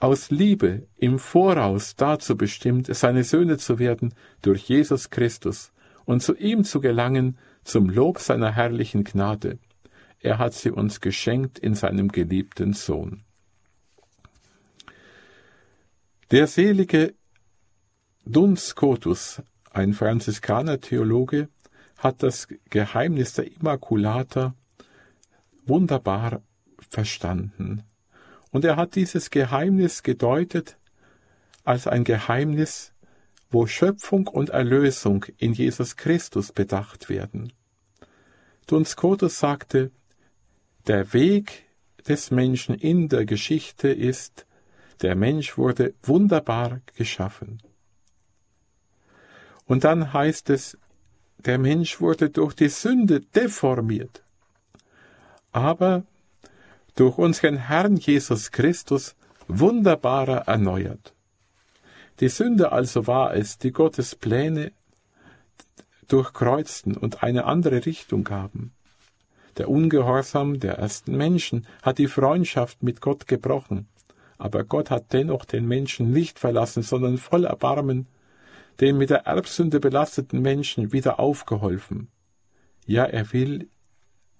aus 0.00 0.30
Liebe 0.30 0.88
im 0.96 1.20
Voraus 1.20 1.94
dazu 1.94 2.36
bestimmt, 2.36 2.92
seine 2.92 3.22
Söhne 3.22 3.56
zu 3.56 3.78
werden 3.78 4.14
durch 4.42 4.62
Jesus 4.62 5.10
Christus 5.10 5.72
und 6.04 6.22
zu 6.22 6.34
ihm 6.34 6.64
zu 6.64 6.80
gelangen 6.80 7.38
zum 7.62 7.88
Lob 7.88 8.18
seiner 8.18 8.50
herrlichen 8.50 9.04
Gnade. 9.04 9.58
Er 10.18 10.38
hat 10.38 10.54
sie 10.54 10.70
uns 10.70 11.00
geschenkt 11.00 11.58
in 11.58 11.74
seinem 11.74 12.08
geliebten 12.08 12.72
Sohn. 12.72 13.22
Der 16.32 16.46
selige 16.46 17.14
Duns 18.24 18.68
Scotus, 18.68 19.42
ein 19.72 19.94
Franziskaner-Theologe, 19.94 21.48
hat 21.98 22.22
das 22.22 22.46
Geheimnis 22.70 23.34
der 23.34 23.50
Immaculata 23.50 24.54
wunderbar 25.66 26.42
verstanden. 26.88 27.82
Und 28.50 28.64
er 28.64 28.76
hat 28.76 28.94
dieses 28.94 29.30
Geheimnis 29.30 30.04
gedeutet 30.04 30.78
als 31.64 31.88
ein 31.88 32.04
Geheimnis, 32.04 32.92
wo 33.50 33.66
Schöpfung 33.66 34.28
und 34.28 34.50
Erlösung 34.50 35.24
in 35.38 35.52
Jesus 35.52 35.96
Christus 35.96 36.52
bedacht 36.52 37.08
werden. 37.08 37.52
Duns 38.68 38.90
Scotus 38.90 39.38
sagte, 39.38 39.90
der 40.86 41.12
Weg 41.12 41.64
des 42.06 42.30
Menschen 42.30 42.76
in 42.76 43.08
der 43.08 43.24
Geschichte 43.24 43.88
ist, 43.88 44.46
der 45.02 45.16
Mensch 45.16 45.58
wurde 45.58 45.94
wunderbar 46.02 46.80
geschaffen. 46.96 47.60
Und 49.66 49.84
dann 49.84 50.12
heißt 50.12 50.50
es, 50.50 50.78
der 51.38 51.58
Mensch 51.58 52.00
wurde 52.00 52.30
durch 52.30 52.54
die 52.54 52.68
Sünde 52.68 53.20
deformiert. 53.20 54.22
Aber 55.50 56.04
durch 56.94 57.18
unseren 57.18 57.56
Herrn 57.56 57.96
Jesus 57.96 58.50
Christus 58.50 59.14
wunderbarer 59.48 60.46
erneuert. 60.46 61.14
Die 62.20 62.28
Sünde 62.28 62.72
also 62.72 63.06
war 63.06 63.34
es, 63.34 63.58
die 63.58 63.72
Gottes 63.72 64.14
Pläne 64.14 64.72
durchkreuzten 66.08 66.96
und 66.96 67.22
eine 67.22 67.46
andere 67.46 67.86
Richtung 67.86 68.24
gaben. 68.24 68.72
Der 69.56 69.68
Ungehorsam 69.68 70.60
der 70.60 70.78
ersten 70.78 71.16
Menschen 71.16 71.66
hat 71.82 71.98
die 71.98 72.06
Freundschaft 72.06 72.82
mit 72.82 73.00
Gott 73.00 73.26
gebrochen, 73.26 73.88
aber 74.38 74.64
Gott 74.64 74.90
hat 74.90 75.12
dennoch 75.12 75.44
den 75.44 75.66
Menschen 75.66 76.10
nicht 76.10 76.38
verlassen, 76.38 76.82
sondern 76.82 77.18
voll 77.18 77.44
Erbarmen 77.44 78.06
dem 78.80 78.98
mit 78.98 79.10
der 79.10 79.26
Erbsünde 79.26 79.80
belasteten 79.80 80.40
Menschen 80.40 80.92
wieder 80.92 81.20
aufgeholfen. 81.20 82.08
Ja, 82.86 83.04
er 83.04 83.32
will 83.32 83.68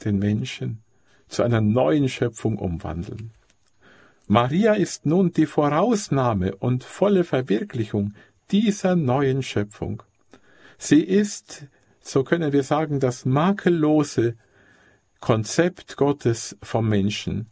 den 0.05 0.19
Menschen 0.19 0.83
zu 1.29 1.43
einer 1.43 1.61
neuen 1.61 2.09
Schöpfung 2.09 2.59
umwandeln. 2.59 3.33
Maria 4.27 4.75
ist 4.75 5.07
nun 5.07 5.33
die 5.33 5.47
Vorausnahme 5.47 6.57
und 6.57 6.85
volle 6.85 7.25
Verwirklichung 7.25 8.15
dieser 8.51 8.97
neuen 8.97 9.43
Schöpfung. 9.43 10.03
Sie 10.79 11.03
ist, 11.03 11.67
so 12.01 12.25
können 12.25 12.53
wir 12.53 12.63
sagen, 12.63 13.01
das 13.01 13.25
makellose 13.25 14.37
Konzept 15.21 15.97
Gottes 15.97 16.57
vom 16.63 16.89
Menschen, 16.89 17.47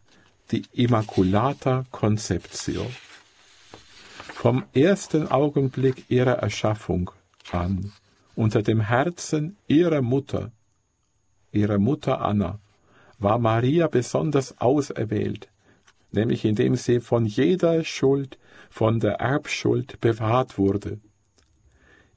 die 0.51 0.63
Immaculata 0.73 1.85
Conceptio 1.91 2.87
vom 4.41 4.65
ersten 4.73 5.31
Augenblick 5.31 6.11
ihrer 6.11 6.39
Erschaffung 6.39 7.11
an, 7.53 7.93
unter 8.35 8.63
dem 8.63 8.81
Herzen 8.81 9.59
ihrer 9.67 10.01
Mutter, 10.01 10.51
ihrer 11.53 11.77
Mutter 11.77 12.23
Anna, 12.23 12.59
war 13.19 13.39
Maria 13.39 13.87
besonders 13.87 14.59
auserwählt, 14.59 15.51
nämlich 16.11 16.47
indem 16.47 16.75
sie 16.77 17.01
von 17.01 17.27
jeder 17.27 17.85
Schuld, 17.85 18.39
von 18.71 18.99
der 18.99 19.17
Erbschuld 19.17 20.01
bewahrt 20.01 20.57
wurde. 20.57 21.01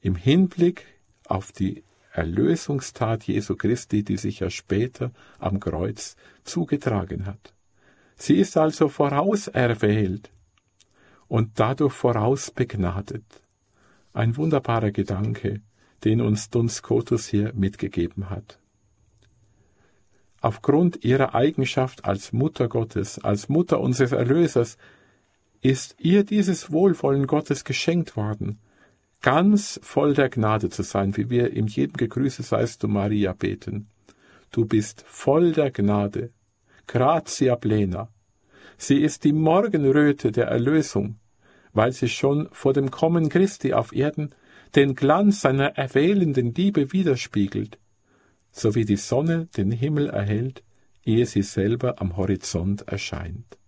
Im 0.00 0.16
Hinblick 0.16 0.86
auf 1.26 1.52
die 1.52 1.84
Erlösungstat 2.10 3.24
Jesu 3.24 3.54
Christi, 3.54 4.02
die 4.02 4.16
sich 4.16 4.40
ja 4.40 4.48
später 4.48 5.10
am 5.38 5.60
Kreuz 5.60 6.16
zugetragen 6.42 7.26
hat. 7.26 7.52
Sie 8.16 8.36
ist 8.36 8.56
also 8.56 8.88
vorauserwählt, 8.88 10.30
und 11.28 11.58
dadurch 11.60 11.92
vorausbegnadet. 11.92 13.24
Ein 14.12 14.36
wunderbarer 14.36 14.90
Gedanke, 14.90 15.60
den 16.04 16.20
uns 16.20 16.50
Duns 16.50 16.76
Scotus 16.76 17.26
hier 17.26 17.52
mitgegeben 17.54 18.30
hat. 18.30 18.58
Aufgrund 20.40 21.04
ihrer 21.04 21.34
Eigenschaft 21.34 22.04
als 22.04 22.32
Mutter 22.32 22.68
Gottes, 22.68 23.18
als 23.18 23.48
Mutter 23.48 23.80
unseres 23.80 24.12
Erlösers, 24.12 24.76
ist 25.62 25.96
ihr 25.98 26.24
dieses 26.24 26.70
Wohlwollen 26.70 27.26
Gottes 27.26 27.64
geschenkt 27.64 28.16
worden, 28.16 28.58
ganz 29.22 29.80
voll 29.82 30.12
der 30.12 30.28
Gnade 30.28 30.68
zu 30.68 30.82
sein, 30.82 31.16
wie 31.16 31.30
wir 31.30 31.50
in 31.50 31.66
jedem 31.66 31.94
Gegrüße 31.94 32.42
seist 32.42 32.82
du 32.82 32.88
Maria 32.88 33.32
beten. 33.32 33.88
Du 34.50 34.66
bist 34.66 35.02
voll 35.06 35.52
der 35.52 35.70
Gnade, 35.70 36.30
gratia 36.86 37.56
plena. 37.56 38.10
Sie 38.76 39.00
ist 39.00 39.24
die 39.24 39.32
Morgenröte 39.32 40.32
der 40.32 40.46
Erlösung, 40.46 41.16
weil 41.72 41.92
sie 41.92 42.08
schon 42.08 42.48
vor 42.52 42.72
dem 42.72 42.90
Kommen 42.90 43.28
Christi 43.28 43.72
auf 43.72 43.92
Erden 43.92 44.34
den 44.74 44.94
Glanz 44.94 45.40
seiner 45.40 45.76
erwählenden 45.76 46.54
Liebe 46.54 46.92
widerspiegelt, 46.92 47.78
so 48.50 48.74
wie 48.74 48.84
die 48.84 48.96
Sonne 48.96 49.46
den 49.56 49.70
Himmel 49.70 50.08
erhält, 50.08 50.62
ehe 51.04 51.26
sie 51.26 51.42
selber 51.42 52.00
am 52.00 52.16
Horizont 52.16 52.88
erscheint. 52.88 53.58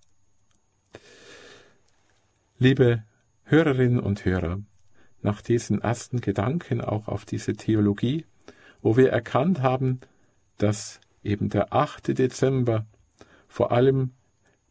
Liebe 2.59 3.05
Hörerinnen 3.45 4.01
und 4.01 4.25
Hörer, 4.25 4.61
nach 5.23 5.43
diesen 5.43 5.83
ersten 5.83 6.21
Gedanken 6.21 6.81
auch 6.81 7.07
auf 7.07 7.25
diese 7.25 7.55
Theologie, 7.55 8.25
wo 8.81 8.97
wir 8.97 9.11
erkannt 9.11 9.61
haben, 9.61 10.01
dass 10.59 11.01
eben 11.23 11.49
der 11.49 11.73
8. 11.73 12.19
Dezember 12.19 12.87
vor 13.49 13.73
allem 13.73 14.13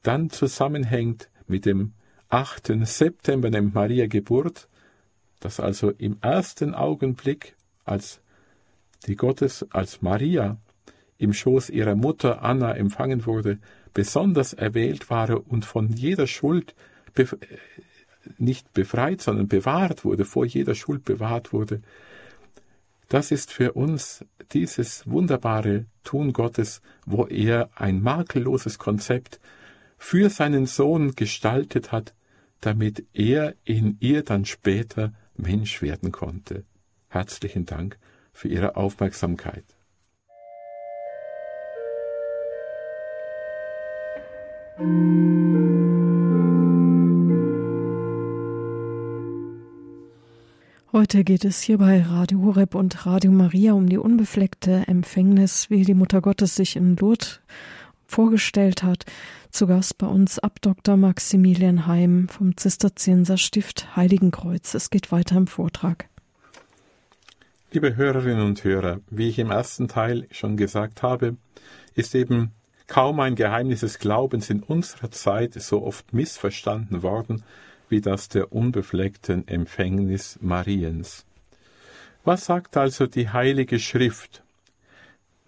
dann 0.05 0.29
zusammenhängt 0.29 1.29
mit 1.47 1.65
dem 1.65 1.93
8. 2.29 2.73
September 2.83 3.49
nimmt 3.49 3.73
Maria 3.73 4.07
Geburt, 4.07 4.67
dass 5.39 5.59
also 5.59 5.91
im 5.91 6.17
ersten 6.21 6.73
Augenblick, 6.73 7.55
als 7.85 8.21
die 9.07 9.15
Gottes, 9.15 9.65
als 9.71 10.01
Maria 10.01 10.57
im 11.17 11.33
Schoß 11.33 11.69
ihrer 11.69 11.95
Mutter 11.95 12.43
Anna 12.43 12.75
empfangen 12.75 13.25
wurde, 13.25 13.59
besonders 13.93 14.53
erwählt 14.53 15.09
war 15.09 15.49
und 15.49 15.65
von 15.65 15.89
jeder 15.89 16.27
Schuld 16.27 16.75
nicht 18.37 18.73
befreit, 18.73 19.21
sondern 19.21 19.47
bewahrt 19.47 20.03
wurde, 20.03 20.25
vor 20.25 20.45
jeder 20.45 20.75
Schuld 20.75 21.05
bewahrt 21.05 21.53
wurde. 21.53 21.81
Das 23.07 23.31
ist 23.31 23.51
für 23.51 23.73
uns 23.73 24.25
dieses 24.51 25.07
wunderbare 25.09 25.85
Tun 26.03 26.33
Gottes, 26.33 26.81
wo 27.05 27.25
er 27.27 27.69
ein 27.75 28.01
makelloses 28.01 28.77
Konzept 28.79 29.39
für 29.97 30.29
seinen 30.29 30.65
Sohn 30.65 31.15
gestaltet 31.15 31.91
hat, 31.91 32.13
damit 32.61 33.05
er 33.13 33.55
in 33.63 33.97
ihr 33.99 34.23
dann 34.23 34.45
später 34.45 35.13
Mensch 35.35 35.81
werden 35.81 36.11
konnte. 36.11 36.63
Herzlichen 37.09 37.65
Dank 37.65 37.97
für 38.33 38.47
Ihre 38.47 38.75
Aufmerksamkeit. 38.75 39.65
Heute 50.91 51.23
geht 51.23 51.45
es 51.45 51.61
hier 51.61 51.77
bei 51.77 52.01
Radio 52.01 52.41
Horeb 52.41 52.75
und 52.75 53.05
Radio 53.05 53.31
Maria 53.31 53.73
um 53.73 53.87
die 53.87 53.97
unbefleckte 53.97 54.83
Empfängnis, 54.87 55.69
wie 55.69 55.83
die 55.83 55.93
Mutter 55.93 56.19
Gottes 56.21 56.55
sich 56.55 56.75
in 56.75 56.97
Lourdes 56.97 57.41
vorgestellt 58.07 58.83
hat. 58.83 59.05
Zu 59.51 59.67
Gast 59.67 59.97
bei 59.97 60.07
uns 60.07 60.39
ab 60.39 60.61
Dr. 60.61 60.97
Maximilian 60.97 61.87
Heim 61.87 62.27
vom 62.29 62.57
Zisterzienser 62.57 63.37
Stift 63.37 63.95
Heiligenkreuz. 63.95 64.73
Es 64.73 64.89
geht 64.89 65.11
weiter 65.11 65.37
im 65.37 65.47
Vortrag. 65.47 66.09
Liebe 67.71 67.95
Hörerinnen 67.95 68.45
und 68.45 68.63
Hörer, 68.63 69.01
wie 69.09 69.29
ich 69.29 69.39
im 69.39 69.51
ersten 69.51 69.87
Teil 69.87 70.27
schon 70.31 70.57
gesagt 70.57 71.03
habe, 71.03 71.37
ist 71.93 72.15
eben 72.15 72.51
kaum 72.87 73.19
ein 73.19 73.35
Geheimnis 73.35 73.81
des 73.81 73.99
Glaubens 73.99 74.49
in 74.49 74.61
unserer 74.61 75.11
Zeit 75.11 75.53
so 75.55 75.83
oft 75.83 76.13
missverstanden 76.13 77.03
worden 77.03 77.43
wie 77.89 78.01
das 78.01 78.29
der 78.29 78.51
unbefleckten 78.51 79.47
Empfängnis 79.47 80.39
Mariens. 80.41 81.25
Was 82.23 82.45
sagt 82.45 82.77
also 82.77 83.07
die 83.07 83.29
Heilige 83.29 83.79
Schrift? 83.79 84.44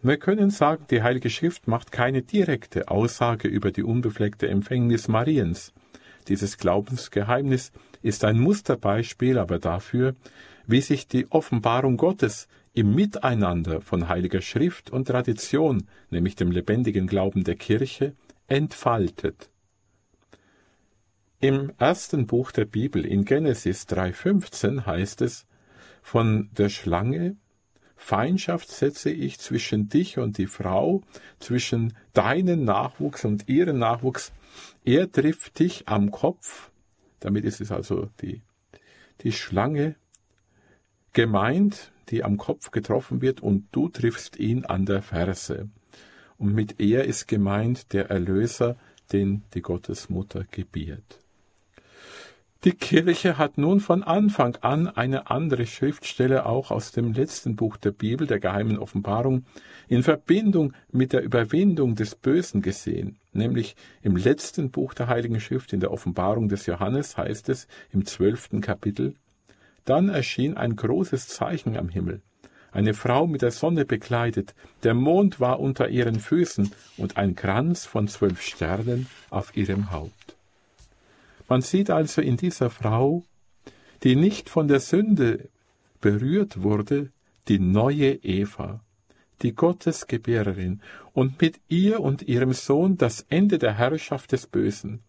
Wir 0.03 0.17
können 0.17 0.51
sagen, 0.51 0.85
die 0.91 1.01
Heilige 1.01 1.31
Schrift 1.31 1.67
macht 1.67 1.91
keine 1.91 2.21
direkte 2.21 2.89
Aussage 2.89 3.47
über 3.47 3.71
die 3.71 3.83
unbefleckte 3.83 4.47
Empfängnis 4.47 5.07
Mariens. 5.07 5.73
Dieses 6.27 6.57
Glaubensgeheimnis 6.59 7.71
ist 8.03 8.23
ein 8.23 8.39
Musterbeispiel 8.39 9.39
aber 9.39 9.57
dafür, 9.57 10.15
wie 10.67 10.81
sich 10.81 11.07
die 11.07 11.31
Offenbarung 11.31 11.97
Gottes 11.97 12.47
im 12.73 12.93
Miteinander 12.93 13.81
von 13.81 14.07
Heiliger 14.07 14.41
Schrift 14.41 14.91
und 14.91 15.07
Tradition, 15.07 15.87
nämlich 16.11 16.35
dem 16.35 16.51
lebendigen 16.51 17.07
Glauben 17.07 17.43
der 17.43 17.55
Kirche, 17.55 18.13
entfaltet. 18.47 19.49
Im 21.39 21.71
ersten 21.79 22.27
Buch 22.27 22.51
der 22.51 22.65
Bibel 22.65 23.03
in 23.03 23.25
Genesis 23.25 23.87
3.15 23.87 24.85
heißt 24.85 25.21
es, 25.21 25.47
von 26.03 26.49
der 26.55 26.69
Schlange 26.69 27.35
Feindschaft 27.97 28.69
setze 28.69 29.09
ich 29.09 29.39
zwischen 29.39 29.89
dich 29.89 30.17
und 30.17 30.37
die 30.37 30.47
Frau, 30.47 31.01
zwischen 31.39 31.93
deinen 32.13 32.63
Nachwuchs 32.63 33.25
und 33.25 33.49
ihren 33.49 33.79
Nachwuchs. 33.79 34.31
Er 34.85 35.11
trifft 35.11 35.59
dich 35.59 35.87
am 35.87 36.11
Kopf, 36.11 36.71
damit 37.19 37.43
ist 37.43 37.59
es 37.59 37.71
also 37.71 38.09
die, 38.21 38.41
die 39.21 39.31
Schlange 39.31 39.95
gemeint, 41.11 41.91
die 42.09 42.23
am 42.23 42.37
Kopf 42.37 42.71
getroffen 42.71 43.21
wird, 43.21 43.41
und 43.41 43.67
du 43.71 43.89
triffst 43.89 44.37
ihn 44.37 44.63
an 44.63 44.85
der 44.85 45.01
Ferse. 45.01 45.69
Und 46.37 46.53
mit 46.53 46.79
er 46.79 47.05
ist 47.05 47.27
gemeint 47.27 47.91
der 47.93 48.09
Erlöser, 48.09 48.77
den 49.11 49.43
die 49.53 49.61
Gottesmutter 49.61 50.45
gebiert. 50.51 51.19
Die 52.63 52.71
Kirche 52.71 53.37
hat 53.37 53.59
nun 53.59 53.79
von 53.79 54.01
Anfang 54.01 54.55
an 54.61 54.87
eine 54.87 55.29
andere 55.29 55.67
Schriftstelle 55.67 56.47
auch 56.47 56.71
aus 56.71 56.91
dem 56.91 57.13
letzten 57.13 57.55
Buch 57.55 57.77
der 57.77 57.91
Bibel, 57.91 58.25
der 58.25 58.39
geheimen 58.39 58.79
Offenbarung, 58.79 59.45
in 59.87 60.01
Verbindung 60.01 60.73
mit 60.91 61.13
der 61.13 61.21
Überwindung 61.21 61.93
des 61.93 62.15
Bösen 62.15 62.63
gesehen, 62.63 63.19
nämlich 63.31 63.75
im 64.01 64.15
letzten 64.15 64.71
Buch 64.71 64.95
der 64.95 65.07
Heiligen 65.07 65.39
Schrift, 65.39 65.71
in 65.71 65.81
der 65.81 65.91
Offenbarung 65.91 66.49
des 66.49 66.65
Johannes 66.65 67.15
heißt 67.15 67.47
es 67.49 67.67
im 67.91 68.05
zwölften 68.05 68.59
Kapitel, 68.59 69.13
dann 69.85 70.09
erschien 70.09 70.57
ein 70.57 70.75
großes 70.75 71.27
Zeichen 71.27 71.77
am 71.77 71.89
Himmel, 71.89 72.21
eine 72.71 72.95
Frau 72.95 73.27
mit 73.27 73.43
der 73.43 73.51
Sonne 73.51 73.85
bekleidet, 73.85 74.55
der 74.81 74.95
Mond 74.95 75.39
war 75.39 75.59
unter 75.59 75.89
ihren 75.89 76.19
Füßen 76.19 76.71
und 76.97 77.17
ein 77.17 77.35
Kranz 77.35 77.85
von 77.85 78.07
zwölf 78.07 78.41
Sternen 78.41 79.07
auf 79.29 79.55
ihrem 79.55 79.91
Haupt. 79.91 80.36
Man 81.47 81.61
sieht 81.61 81.89
also 81.89 82.21
in 82.21 82.37
dieser 82.37 82.69
Frau, 82.69 83.23
die 84.03 84.15
nicht 84.15 84.49
von 84.49 84.67
der 84.67 84.79
Sünde 84.79 85.49
berührt 86.01 86.61
wurde, 86.61 87.11
die 87.47 87.59
neue 87.59 88.15
Eva, 88.23 88.81
die 89.41 89.53
Gottesgebärerin, 89.55 90.81
und 91.13 91.41
mit 91.41 91.59
ihr 91.69 92.01
und 92.01 92.23
ihrem 92.23 92.53
Sohn 92.53 92.97
das 92.97 93.25
Ende 93.29 93.57
der 93.57 93.73
Herrschaft 93.73 94.31
des 94.33 94.47
Bösen. 94.47 95.01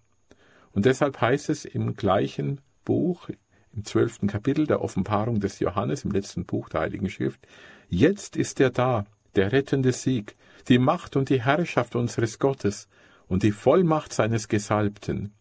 Und 0.72 0.84
deshalb 0.84 1.20
heißt 1.20 1.50
es 1.50 1.64
im 1.64 1.96
gleichen 1.96 2.60
Buch, 2.84 3.28
im 3.74 3.84
zwölften 3.84 4.28
Kapitel 4.28 4.66
der 4.66 4.80
Offenbarung 4.80 5.40
des 5.40 5.58
Johannes, 5.58 6.04
im 6.04 6.12
letzten 6.12 6.44
Buch 6.44 6.68
der 6.68 6.82
Heiligen 6.82 7.10
Schrift, 7.10 7.40
jetzt 7.88 8.36
ist 8.36 8.60
er 8.60 8.70
da, 8.70 9.06
der 9.34 9.52
rettende 9.52 9.92
Sieg, 9.92 10.36
die 10.68 10.78
Macht 10.78 11.16
und 11.16 11.30
die 11.30 11.42
Herrschaft 11.42 11.96
unseres 11.96 12.38
Gottes 12.38 12.88
und 13.26 13.42
die 13.42 13.52
Vollmacht 13.52 14.12
seines 14.12 14.48
Gesalbten 14.48 15.32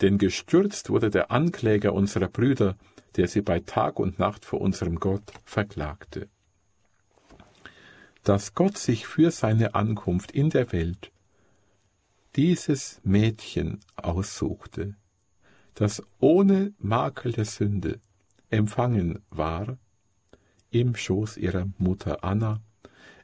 denn 0.00 0.18
gestürzt 0.18 0.90
wurde 0.90 1.10
der 1.10 1.30
Ankläger 1.30 1.92
unserer 1.92 2.28
Brüder, 2.28 2.76
der 3.16 3.28
sie 3.28 3.42
bei 3.42 3.60
Tag 3.60 3.98
und 3.98 4.18
Nacht 4.18 4.44
vor 4.44 4.60
unserem 4.60 4.96
Gott 4.96 5.32
verklagte. 5.44 6.28
Dass 8.22 8.54
Gott 8.54 8.76
sich 8.76 9.06
für 9.06 9.30
seine 9.30 9.74
Ankunft 9.74 10.32
in 10.32 10.50
der 10.50 10.72
Welt 10.72 11.12
dieses 12.34 13.00
Mädchen 13.04 13.80
aussuchte, 13.94 14.96
das 15.74 16.02
ohne 16.18 16.74
Makel 16.78 17.32
der 17.32 17.44
Sünde 17.44 18.00
empfangen 18.50 19.22
war, 19.30 19.78
im 20.70 20.94
Schoß 20.94 21.38
ihrer 21.38 21.66
Mutter 21.78 22.24
Anna, 22.24 22.60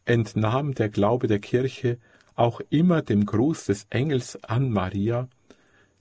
entnahm 0.04 0.74
der 0.74 0.88
Glaube 0.88 1.26
der 1.26 1.40
Kirche 1.40 1.98
auch 2.35 2.61
immer 2.70 3.02
dem 3.02 3.26
Gruß 3.26 3.66
des 3.66 3.87
Engels 3.90 4.42
an 4.42 4.70
Maria, 4.70 5.28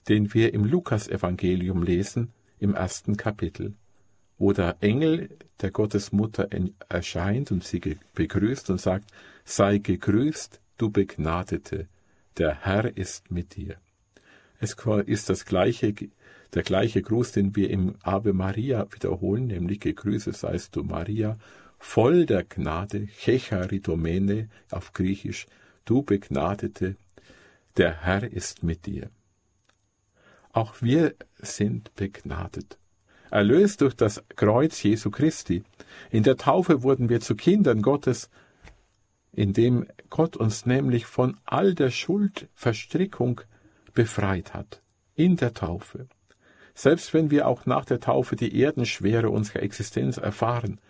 den 0.08 0.34
wir 0.34 0.52
im 0.54 0.64
Lukasevangelium 0.64 1.82
lesen, 1.82 2.32
im 2.58 2.74
ersten 2.74 3.16
Kapitel, 3.16 3.74
wo 4.38 4.52
der 4.52 4.76
Engel 4.80 5.30
der 5.60 5.70
Gottesmutter 5.70 6.48
erscheint 6.88 7.52
und 7.52 7.64
sie 7.64 7.98
begrüßt 8.14 8.70
und 8.70 8.80
sagt, 8.80 9.10
sei 9.44 9.78
gegrüßt, 9.78 10.60
du 10.78 10.90
Begnadete, 10.90 11.88
der 12.38 12.64
Herr 12.64 12.96
ist 12.96 13.30
mit 13.30 13.56
dir. 13.56 13.76
Es 14.58 14.76
ist 15.06 15.28
das 15.28 15.44
gleiche, 15.44 15.94
der 16.54 16.62
gleiche 16.62 17.02
Gruß, 17.02 17.32
den 17.32 17.56
wir 17.56 17.70
im 17.70 17.96
Ave 18.02 18.32
Maria 18.32 18.86
wiederholen, 18.92 19.46
nämlich 19.46 19.80
gegrüßet 19.80 20.36
seist 20.36 20.76
du 20.76 20.84
Maria, 20.84 21.38
voll 21.78 22.26
der 22.26 22.44
Gnade, 22.44 23.06
Checharidomene 23.06 24.48
auf 24.70 24.92
Griechisch, 24.92 25.46
du 25.84 26.02
Begnadete, 26.02 26.96
der 27.76 28.02
Herr 28.02 28.22
ist 28.22 28.62
mit 28.62 28.86
dir. 28.86 29.10
Auch 30.52 30.74
wir 30.82 31.14
sind 31.38 31.94
begnadet. 31.96 32.78
Erlöst 33.30 33.80
durch 33.80 33.94
das 33.94 34.22
Kreuz 34.36 34.82
Jesu 34.82 35.10
Christi. 35.10 35.64
In 36.10 36.22
der 36.22 36.36
Taufe 36.36 36.82
wurden 36.82 37.08
wir 37.08 37.20
zu 37.20 37.34
Kindern 37.34 37.80
Gottes, 37.80 38.28
indem 39.32 39.86
Gott 40.10 40.36
uns 40.36 40.66
nämlich 40.66 41.06
von 41.06 41.38
all 41.46 41.74
der 41.74 41.90
Schuldverstrickung 41.90 43.40
befreit 43.94 44.52
hat. 44.52 44.82
In 45.14 45.36
der 45.36 45.54
Taufe. 45.54 46.06
Selbst 46.74 47.14
wenn 47.14 47.30
wir 47.30 47.48
auch 47.48 47.64
nach 47.64 47.86
der 47.86 48.00
Taufe 48.00 48.36
die 48.36 48.60
Erdenschwere 48.60 49.30
unserer 49.30 49.62
Existenz 49.62 50.18
erfahren, 50.18 50.80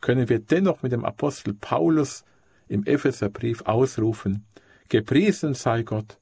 können 0.00 0.28
wir 0.28 0.38
dennoch 0.38 0.82
mit 0.82 0.92
dem 0.92 1.04
Apostel 1.04 1.54
Paulus 1.54 2.24
im 2.68 2.84
Epheserbrief 2.84 3.62
ausrufen, 3.62 4.44
Gepriesen 4.88 5.54
sei 5.54 5.82
Gott, 5.82 6.18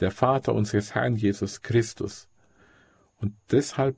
der 0.00 0.10
Vater 0.10 0.54
unseres 0.54 0.94
Herrn 0.94 1.14
Jesus 1.14 1.62
Christus, 1.62 2.28
und 3.20 3.34
deshalb 3.50 3.96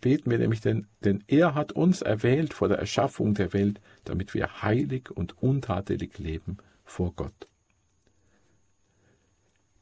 beten 0.00 0.30
wir 0.30 0.38
nämlich, 0.38 0.60
denn, 0.60 0.86
denn 1.04 1.22
er 1.26 1.54
hat 1.54 1.72
uns 1.72 2.02
erwählt 2.02 2.54
vor 2.54 2.68
der 2.68 2.78
Erschaffung 2.78 3.34
der 3.34 3.52
Welt, 3.52 3.80
damit 4.04 4.34
wir 4.34 4.62
heilig 4.62 5.10
und 5.10 5.40
untadelig 5.42 6.18
leben 6.18 6.58
vor 6.84 7.12
Gott. 7.14 7.46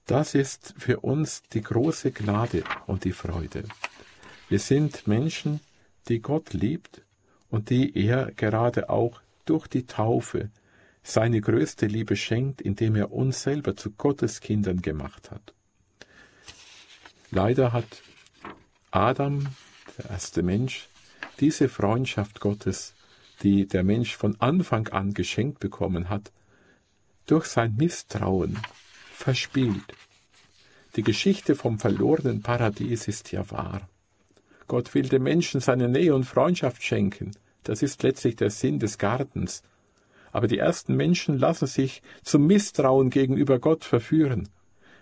Das 0.06 0.34
ist 0.34 0.74
für 0.78 1.00
uns 1.00 1.42
die 1.52 1.60
große 1.60 2.12
Gnade 2.12 2.64
und 2.86 3.04
die 3.04 3.12
Freude. 3.12 3.64
Wir 4.48 4.58
sind 4.58 5.06
Menschen, 5.06 5.60
die 6.08 6.20
Gott 6.20 6.54
liebt 6.54 7.02
und 7.50 7.70
die 7.70 7.94
er 7.94 8.32
gerade 8.32 8.88
auch 8.88 9.20
durch 9.44 9.66
die 9.66 9.86
Taufe 9.86 10.50
seine 11.02 11.40
größte 11.40 11.86
Liebe 11.86 12.16
schenkt, 12.16 12.60
indem 12.60 12.96
er 12.96 13.12
uns 13.12 13.42
selber 13.42 13.76
zu 13.76 13.90
Gottes 13.92 14.40
Kindern 14.40 14.82
gemacht 14.82 15.30
hat. 15.30 15.54
Leider 17.30 17.72
hat 17.72 18.02
Adam, 18.90 19.46
der 19.98 20.10
erste 20.10 20.42
Mensch, 20.42 20.88
diese 21.40 21.68
Freundschaft 21.68 22.40
Gottes, 22.40 22.94
die 23.42 23.66
der 23.66 23.84
Mensch 23.84 24.16
von 24.16 24.40
Anfang 24.40 24.88
an 24.88 25.12
geschenkt 25.12 25.60
bekommen 25.60 26.08
hat, 26.08 26.32
durch 27.26 27.46
sein 27.46 27.76
Misstrauen 27.76 28.58
verspielt. 29.12 29.84
Die 30.96 31.02
Geschichte 31.02 31.54
vom 31.54 31.78
verlorenen 31.78 32.42
Paradies 32.42 33.08
ist 33.08 33.30
ja 33.30 33.48
wahr. 33.50 33.88
Gott 34.66 34.94
will 34.94 35.08
dem 35.08 35.22
Menschen 35.22 35.60
seine 35.60 35.88
Nähe 35.88 36.14
und 36.14 36.24
Freundschaft 36.24 36.82
schenken. 36.82 37.32
Das 37.64 37.82
ist 37.82 38.02
letztlich 38.02 38.36
der 38.36 38.50
Sinn 38.50 38.78
des 38.78 38.96
Gartens. 38.96 39.62
Aber 40.32 40.46
die 40.46 40.58
ersten 40.58 40.96
Menschen 40.96 41.38
lassen 41.38 41.66
sich 41.66 42.02
zum 42.22 42.46
Misstrauen 42.46 43.10
gegenüber 43.10 43.58
Gott 43.58 43.84
verführen. 43.84 44.48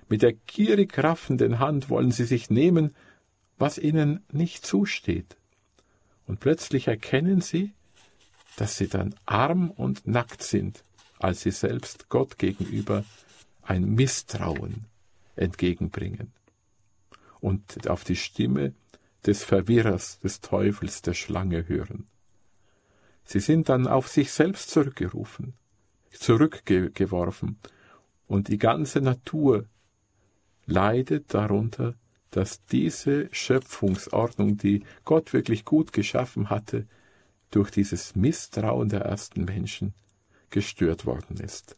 Mit 0.08 0.22
der 0.22 0.32
gierig 0.32 0.96
raffenden 1.02 1.58
Hand 1.58 1.88
wollen 1.88 2.10
sie 2.10 2.24
sich 2.24 2.50
nehmen, 2.50 2.94
was 3.58 3.78
ihnen 3.78 4.24
nicht 4.30 4.66
zusteht. 4.66 5.36
Und 6.26 6.40
plötzlich 6.40 6.88
erkennen 6.88 7.40
sie, 7.40 7.72
dass 8.56 8.76
sie 8.76 8.88
dann 8.88 9.14
arm 9.26 9.70
und 9.70 10.06
nackt 10.06 10.42
sind, 10.42 10.82
als 11.18 11.42
sie 11.42 11.50
selbst 11.50 12.08
Gott 12.08 12.38
gegenüber 12.38 13.04
ein 13.62 13.94
Misstrauen 13.94 14.86
entgegenbringen. 15.36 16.32
Und 17.40 17.88
auf 17.88 18.04
die 18.04 18.16
Stimme 18.16 18.74
des 19.26 19.44
Verwirrers, 19.44 20.18
des 20.20 20.40
Teufels, 20.40 21.02
der 21.02 21.14
Schlange 21.14 21.68
hören. 21.68 22.06
Sie 23.24 23.40
sind 23.40 23.68
dann 23.68 23.86
auf 23.86 24.08
sich 24.08 24.32
selbst 24.32 24.70
zurückgerufen, 24.70 25.54
zurückgeworfen, 26.12 27.58
und 28.28 28.48
die 28.48 28.58
ganze 28.58 29.00
Natur 29.00 29.66
leidet 30.66 31.32
darunter, 31.32 31.94
dass 32.30 32.64
diese 32.66 33.28
Schöpfungsordnung, 33.32 34.56
die 34.56 34.84
Gott 35.04 35.32
wirklich 35.32 35.64
gut 35.64 35.92
geschaffen 35.92 36.50
hatte, 36.50 36.86
durch 37.50 37.70
dieses 37.70 38.16
Misstrauen 38.16 38.88
der 38.88 39.02
ersten 39.02 39.44
Menschen 39.44 39.94
gestört 40.50 41.06
worden 41.06 41.38
ist. 41.38 41.76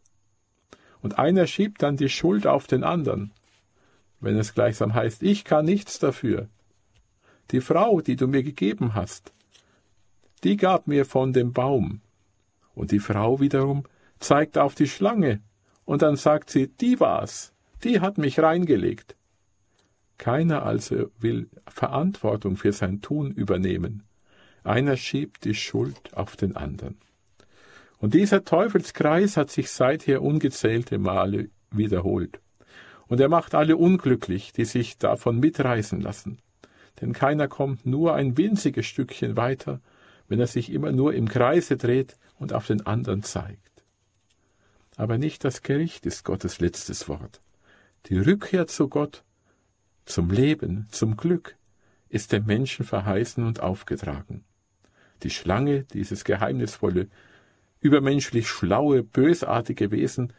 Und 1.01 1.19
einer 1.19 1.47
schiebt 1.47 1.83
dann 1.83 1.97
die 1.97 2.09
Schuld 2.09 2.47
auf 2.47 2.67
den 2.67 2.83
anderen, 2.83 3.33
wenn 4.21 4.37
es 4.37 4.55
gleichsam 4.55 4.95
heißt, 4.95 5.23
ich 5.23 5.45
kann 5.45 5.65
nichts 5.65 5.99
dafür, 5.99 6.49
die 7.51 7.61
Frau, 7.61 8.01
die 8.01 8.17
du 8.17 8.27
mir 8.27 8.43
gegeben 8.43 8.95
hast, 8.95 9.33
die 10.45 10.57
gab 10.57 10.87
mir 10.87 11.05
von 11.05 11.33
dem 11.33 11.53
Baum. 11.53 12.01
Und 12.75 12.91
die 12.91 12.99
Frau 12.99 13.41
wiederum 13.41 13.85
zeigt 14.19 14.59
auf 14.59 14.75
die 14.75 14.89
Schlange, 14.89 15.41
und 15.85 16.03
dann 16.03 16.17
sagt 16.17 16.51
sie, 16.51 16.69
die 16.69 17.01
war's, 17.01 17.55
die 17.83 18.01
hat 18.01 18.19
mich 18.19 18.41
reingelegt. 18.41 19.17
Keiner 20.19 20.65
also 20.65 21.11
will 21.19 21.49
Verantwortung 21.67 22.57
für 22.57 22.73
sein 22.73 23.01
Tun 23.01 23.31
übernehmen. 23.31 24.03
Einer 24.65 24.97
schiebt 24.97 25.45
die 25.45 25.55
Schuld 25.55 26.15
auf 26.15 26.37
den 26.37 26.57
anderen. 26.57 26.99
Und 27.99 28.15
dieser 28.15 28.45
Teufelskreis 28.45 29.37
hat 29.37 29.51
sich 29.51 29.71
seither 29.71 30.23
ungezählte 30.23 30.99
Male 30.99 31.51
wiederholt. 31.71 32.41
Und 33.07 33.21
er 33.21 33.29
macht 33.29 33.55
alle 33.55 33.77
unglücklich, 33.77 34.53
die 34.53 34.65
sich 34.65 34.99
davon 34.99 35.41
mitreißen 35.41 36.01
lassen 36.01 36.39
denn 37.01 37.13
keiner 37.13 37.49
kommt 37.49 37.87
nur 37.87 38.15
ein 38.15 38.37
winziges 38.37 38.87
Stückchen 38.87 39.37
weiter, 39.37 39.81
wenn 40.29 40.41
er 40.41 40.47
sich 40.47 40.71
immer 40.71 40.93
nur 40.93 41.15
im 41.15 41.29
Kreise 41.29 41.77
dreht 41.77 42.17
und 42.39 42.53
auf 42.53 42.67
den 42.67 42.87
anderen 42.87 43.23
zeigt. 43.23 43.85
Aber 44.97 45.17
nicht 45.17 45.45
das 45.45 45.63
Gericht 45.63 46.07
ist 46.07 46.25
Gottes 46.25 46.61
letztes 46.61 47.09
Wort. 47.09 47.41
Die 48.07 48.19
Rückkehr 48.19 48.67
zu 48.67 48.89
Gott, 48.89 49.23
zum 50.09 50.31
Leben, 50.31 50.87
zum 50.91 51.17
Glück, 51.17 51.57
ist 52.09 52.33
dem 52.33 52.47
Menschen 52.47 52.85
verheißen 52.85 53.45
und 53.45 53.61
aufgetragen. 53.61 54.45
Die 55.23 55.31
Schlange, 55.31 55.85
dieses 55.85 56.25
geheimnisvolle, 56.25 57.09
übermenschlich 57.81 58.49
schlaue, 58.49 59.03
bösartige 59.03 59.91
Wesen, 59.91 60.33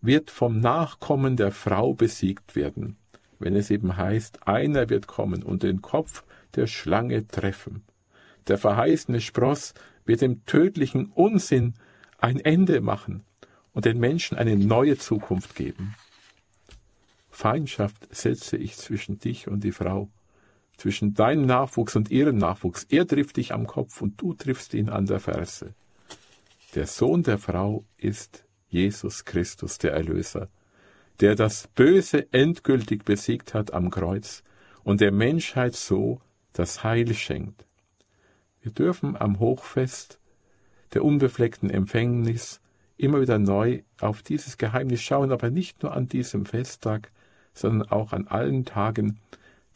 wird 0.00 0.30
vom 0.30 0.60
Nachkommen 0.60 1.36
der 1.36 1.52
Frau 1.52 1.94
besiegt 1.94 2.56
werden 2.56 2.96
wenn 3.40 3.56
es 3.56 3.70
eben 3.70 3.96
heißt, 3.96 4.46
einer 4.46 4.88
wird 4.90 5.08
kommen 5.08 5.42
und 5.42 5.64
den 5.64 5.82
Kopf 5.82 6.24
der 6.54 6.66
Schlange 6.66 7.26
treffen. 7.26 7.82
Der 8.46 8.58
verheißene 8.58 9.20
Spross 9.20 9.74
wird 10.04 10.20
dem 10.20 10.44
tödlichen 10.44 11.06
Unsinn 11.06 11.74
ein 12.18 12.38
Ende 12.38 12.80
machen 12.80 13.24
und 13.72 13.86
den 13.86 13.98
Menschen 13.98 14.36
eine 14.36 14.56
neue 14.56 14.98
Zukunft 14.98 15.56
geben. 15.56 15.94
Feindschaft 17.40 18.06
setze 18.14 18.58
ich 18.58 18.76
zwischen 18.76 19.18
dich 19.18 19.48
und 19.48 19.64
die 19.64 19.72
Frau, 19.72 20.10
zwischen 20.76 21.14
deinem 21.14 21.46
Nachwuchs 21.46 21.96
und 21.96 22.10
ihrem 22.10 22.36
Nachwuchs. 22.36 22.84
Er 22.90 23.06
trifft 23.06 23.38
dich 23.38 23.54
am 23.54 23.66
Kopf 23.66 24.02
und 24.02 24.20
du 24.20 24.34
triffst 24.34 24.74
ihn 24.74 24.90
an 24.90 25.06
der 25.06 25.20
Ferse. 25.20 25.72
Der 26.74 26.86
Sohn 26.86 27.22
der 27.22 27.38
Frau 27.38 27.86
ist 27.96 28.44
Jesus 28.68 29.24
Christus, 29.24 29.78
der 29.78 29.92
Erlöser, 29.92 30.50
der 31.20 31.34
das 31.34 31.66
Böse 31.68 32.30
endgültig 32.30 33.06
besiegt 33.06 33.54
hat 33.54 33.72
am 33.72 33.90
Kreuz 33.90 34.42
und 34.84 35.00
der 35.00 35.10
Menschheit 35.10 35.74
so 35.74 36.20
das 36.52 36.84
Heil 36.84 37.14
schenkt. 37.14 37.64
Wir 38.60 38.72
dürfen 38.72 39.16
am 39.16 39.38
Hochfest 39.38 40.20
der 40.92 41.06
unbefleckten 41.06 41.70
Empfängnis 41.70 42.60
immer 42.98 43.22
wieder 43.22 43.38
neu 43.38 43.80
auf 43.98 44.20
dieses 44.20 44.58
Geheimnis 44.58 45.00
schauen, 45.00 45.32
aber 45.32 45.48
nicht 45.48 45.82
nur 45.82 45.94
an 45.94 46.06
diesem 46.06 46.44
Festtag, 46.44 47.10
sondern 47.60 47.88
auch 47.90 48.12
an 48.12 48.26
allen 48.26 48.64
Tagen 48.64 49.18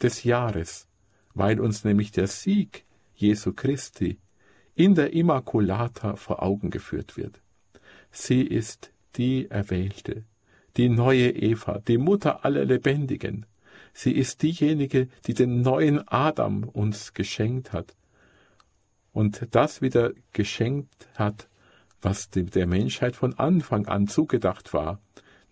des 0.03 0.25
Jahres, 0.25 0.89
weil 1.35 1.61
uns 1.61 1.85
nämlich 1.85 2.13
der 2.13 2.27
Sieg 2.27 2.85
Jesu 3.15 3.53
Christi 3.53 4.19
in 4.75 4.95
der 4.95 5.13
Immaculata 5.13 6.17
vor 6.17 6.43
Augen 6.43 6.71
geführt 6.71 7.17
wird. 7.17 7.41
Sie 8.11 8.43
ist 8.43 8.91
die 9.17 9.51
Erwählte, 9.51 10.25
die 10.77 10.89
neue 10.89 11.31
Eva, 11.31 11.81
die 11.87 11.99
Mutter 11.99 12.45
aller 12.45 12.65
Lebendigen. 12.65 13.47
Sie 13.93 14.13
ist 14.13 14.43
diejenige, 14.43 15.09
die 15.27 15.35
den 15.35 15.63
neuen 15.63 16.07
Adam 16.09 16.65
uns 16.65 17.15
geschenkt 17.15 17.73
hat 17.73 17.95
und 19.13 19.47
das 19.53 19.81
wieder 19.81 20.13
geschenkt 20.33 21.09
hat, 21.15 21.49
was 22.03 22.29
der 22.31 22.67
Menschheit 22.67 23.15
von 23.15 23.39
Anfang 23.39 23.87
an 23.87 24.09
zugedacht 24.09 24.75
war, 24.75 25.01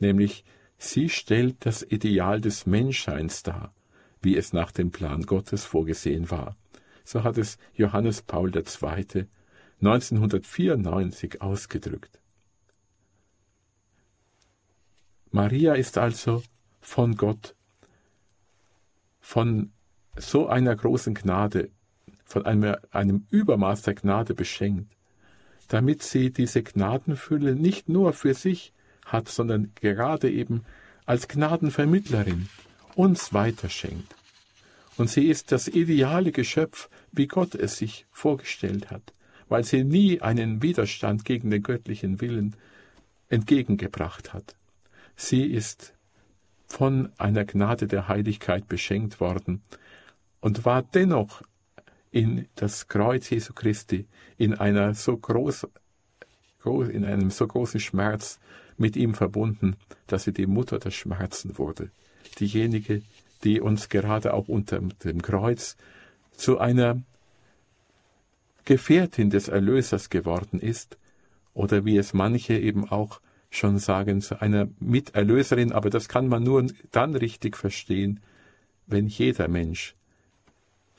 nämlich 0.01 0.45
sie 0.83 1.09
stellt 1.09 1.65
das 1.65 1.83
Ideal 1.83 2.41
des 2.41 2.67
Menschseins 2.67 3.43
dar, 3.43 3.73
wie 4.21 4.37
es 4.37 4.53
nach 4.53 4.73
dem 4.73 4.91
Plan 4.91 5.23
Gottes 5.23 5.65
vorgesehen 5.65 6.31
war. 6.31 6.57
So 7.05 7.25
hat 7.25 7.39
es 7.39 7.59
Johannes 7.75 8.23
Paul 8.23 8.55
II. 8.55 9.27
1994 9.81 11.43
ausgedrückt. 11.43 12.21
Maria 15.31 15.75
ist 15.75 15.99
also 15.99 16.43
von 16.81 17.17
Gott, 17.17 17.55
von 19.21 19.73
so 20.17 20.47
einer 20.47 20.77
großen 20.77 21.15
Gnade, 21.15 21.71
von 22.25 22.45
einem, 22.45 22.77
einem 22.91 23.27
Übermaß 23.31 23.83
der 23.83 23.95
Gnade 23.95 24.35
beschenkt, 24.35 24.95
damit 25.69 26.03
sie 26.03 26.33
diese 26.33 26.63
Gnadenfülle 26.63 27.57
nicht 27.57 27.89
nur 27.89 28.13
für 28.13 28.35
sich 28.35 28.73
hat, 29.13 29.29
sondern 29.29 29.73
gerade 29.75 30.31
eben 30.31 30.65
als 31.07 31.29
Gnadenvermittlerin 31.29 32.49
uns 32.95 33.33
weiterschenkt. 33.33 34.15
Und 34.97 35.09
sie 35.09 35.29
ist 35.29 35.53
das 35.53 35.69
ideale 35.69 36.33
Geschöpf, 36.33 36.89
wie 37.13 37.27
Gott 37.27 37.55
es 37.55 37.79
sich 37.79 38.07
vorgestellt 38.11 38.91
hat, 38.91 39.15
weil 39.49 39.65
sie 39.65 39.85
nie 39.85 40.21
einen 40.21 40.63
Widerstand 40.63 41.25
gegen 41.25 41.51
den 41.51 41.63
göttlichen 41.63 42.21
Willen 42.21 42.57
entgegengebracht 43.29 44.33
hat. 44.33 44.55
Sie 45.17 45.45
ist 45.45 45.95
von 46.67 47.11
einer 47.19 47.45
Gnade 47.45 47.87
der 47.87 48.09
Heiligkeit 48.09 48.69
beschenkt 48.69 49.21
worden 49.21 49.63
und 50.41 50.65
war 50.65 50.83
dennoch 50.83 51.43
in 52.11 52.47
das 52.55 52.89
Kreuz 52.89 53.31
Jesu 53.31 53.53
Christi 53.55 54.07
in 54.37 54.55
einer 54.55 54.95
so 54.95 55.17
groß, 55.17 55.67
in 56.65 57.05
einem 57.05 57.31
so 57.31 57.47
großen 57.47 57.81
Schmerz 57.81 58.39
mit 58.77 58.97
ihm 58.97 59.15
verbunden, 59.15 59.77
dass 60.07 60.25
sie 60.25 60.33
die 60.33 60.47
Mutter 60.47 60.79
der 60.79 60.91
Schmerzen 60.91 61.59
wurde. 61.59 61.91
Diejenige, 62.39 63.03
die 63.45 63.61
uns 63.61 63.89
gerade 63.89 64.35
auch 64.35 64.49
unter 64.49 64.81
dem 64.81 65.23
Kreuz 65.23 65.77
zu 66.37 66.59
einer 66.59 67.03
Gefährtin 68.65 69.31
des 69.31 69.49
Erlösers 69.49 70.11
geworden 70.11 70.61
ist, 70.61 70.97
oder 71.55 71.85
wie 71.85 71.99
es 71.99 72.15
manche 72.15 72.59
eben 72.59 72.89
auch 72.89 73.21
schon 73.51 73.79
sagen, 73.79 74.23
zu 74.23 74.41
einer 74.41 74.69
Miterlöserin, 74.81 75.73
aber 75.73 75.91
das 75.91 76.09
kann 76.09 76.29
man 76.29 76.43
nur 76.43 76.67
dann 76.91 77.15
richtig 77.15 77.57
verstehen, 77.57 78.21
wenn 78.87 79.07
jeder 79.07 79.49
Mensch 79.49 79.95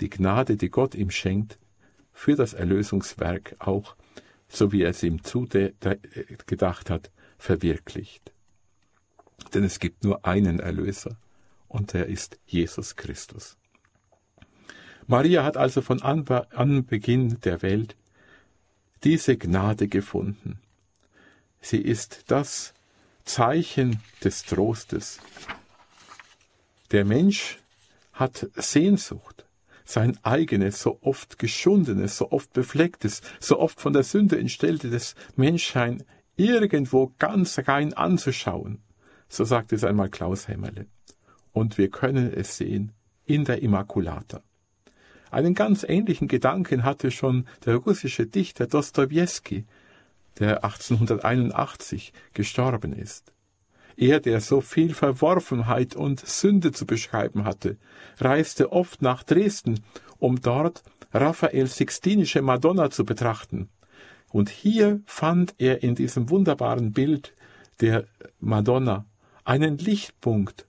die 0.02 0.10
Gnade, 0.10 0.58
die 0.58 0.70
Gott 0.70 0.94
ihm 0.96 1.10
schenkt, 1.10 1.58
für 2.14 2.36
das 2.36 2.54
Erlösungswerk 2.54 3.56
auch, 3.60 3.96
so 4.48 4.72
wie 4.72 4.84
er 4.84 4.92
es 4.92 5.02
ihm 5.02 5.24
zugedacht 5.24 6.90
hat, 6.90 7.12
verwirklicht. 7.44 8.32
Denn 9.54 9.66
es 9.66 9.80
gibt 9.80 10.06
nur 10.06 10.26
einen 10.26 10.60
Erlöser, 10.60 11.18
und 11.68 11.94
er 11.94 12.06
ist 12.06 12.40
Jesus 12.46 12.96
Christus. 12.96 13.58
Maria 15.08 15.44
hat 15.44 15.58
also 15.58 15.82
von 15.82 16.02
Anbeginn 16.02 17.42
der 17.42 17.62
Welt 17.62 17.98
diese 19.04 19.36
Gnade 19.38 19.90
gefunden. 19.90 20.62
Sie 21.60 21.82
ist 21.82 22.26
das 22.28 22.74
Zeichen 23.26 24.02
des 24.24 24.44
Trostes. 24.44 25.20
Der 26.92 27.04
Mensch 27.04 27.60
hat 28.14 28.48
Sehnsucht, 28.56 29.46
sein 29.84 30.18
eigenes, 30.24 30.82
so 30.82 31.00
oft 31.02 31.40
geschundenes, 31.40 32.18
so 32.18 32.32
oft 32.32 32.54
beflecktes, 32.54 33.22
so 33.42 33.60
oft 33.60 33.82
von 33.82 33.92
der 33.92 34.04
Sünde 34.04 34.40
entstelltes 34.40 35.16
Menschsein 35.36 36.06
irgendwo 36.36 37.12
ganz 37.20 37.60
rein 37.68 37.94
anzuschauen. 37.94 38.80
So 39.30 39.44
sagt 39.44 39.74
es 39.74 39.84
einmal 39.84 40.10
Klaus 40.10 40.48
Hämmerle. 40.48 40.88
Und 41.52 41.78
wir 41.78 41.90
können 41.90 42.34
es 42.34 42.58
sehen 42.58 42.92
in 43.26 43.46
der 43.46 43.62
Immaculata. 43.62 44.42
Einen 45.32 45.56
ganz 45.56 45.84
ähnlichen 45.84 46.28
Gedanken 46.28 46.84
hatte 46.84 47.10
schon 47.10 47.48
der 47.66 47.78
russische 47.78 48.28
Dichter 48.28 48.68
Dostojewski, 48.68 49.66
der 50.40 50.64
1881 50.64 52.14
gestorben 52.34 52.94
ist. 52.94 53.34
Er, 53.96 54.20
der 54.20 54.42
so 54.42 54.62
viel 54.62 54.94
Verworfenheit 54.94 55.96
und 55.96 56.20
Sünde 56.20 56.72
zu 56.72 56.86
beschreiben 56.86 57.46
hatte, 57.46 57.78
reiste 58.20 58.72
oft 58.72 59.02
nach 59.02 59.24
Dresden, 59.24 59.80
um 60.20 60.42
dort 60.42 60.84
Raphaels 61.12 61.78
Sixtinische 61.78 62.42
Madonna 62.42 62.90
zu 62.90 63.06
betrachten. 63.06 63.70
Und 64.34 64.50
hier 64.50 65.00
fand 65.06 65.54
er 65.60 65.84
in 65.84 65.94
diesem 65.94 66.32
wunderbaren 66.32 66.92
Bild 66.92 67.36
der 67.82 68.08
Madonna 68.40 69.06
einen 69.44 69.78
Lichtpunkt, 69.78 70.68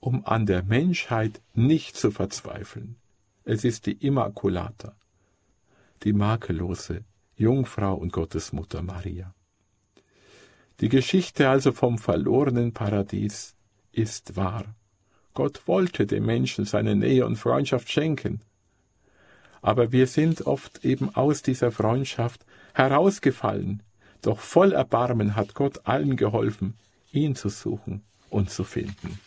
um 0.00 0.26
an 0.26 0.44
der 0.44 0.62
Menschheit 0.62 1.40
nicht 1.54 1.96
zu 1.96 2.10
verzweifeln. 2.10 2.96
Es 3.44 3.64
ist 3.64 3.86
die 3.86 4.06
Immaculata, 4.06 4.94
die 6.02 6.12
makellose 6.12 7.04
Jungfrau 7.36 7.94
und 7.94 8.12
Gottesmutter 8.12 8.82
Maria. 8.82 9.34
Die 10.80 10.90
Geschichte 10.90 11.48
also 11.48 11.72
vom 11.72 11.96
verlorenen 11.96 12.74
Paradies 12.74 13.56
ist 13.92 14.36
wahr. 14.36 14.74
Gott 15.32 15.66
wollte 15.66 16.06
dem 16.06 16.26
Menschen 16.26 16.66
seine 16.66 16.94
Nähe 16.94 17.24
und 17.24 17.36
Freundschaft 17.36 17.90
schenken. 17.90 18.42
Aber 19.62 19.92
wir 19.92 20.06
sind 20.06 20.46
oft 20.46 20.84
eben 20.84 21.14
aus 21.14 21.42
dieser 21.42 21.72
Freundschaft 21.72 22.44
herausgefallen, 22.74 23.82
doch 24.22 24.40
voll 24.40 24.72
Erbarmen 24.72 25.36
hat 25.36 25.54
Gott 25.54 25.86
allen 25.86 26.16
geholfen, 26.16 26.74
ihn 27.12 27.34
zu 27.34 27.48
suchen 27.48 28.02
und 28.30 28.50
zu 28.50 28.64
finden. 28.64 29.18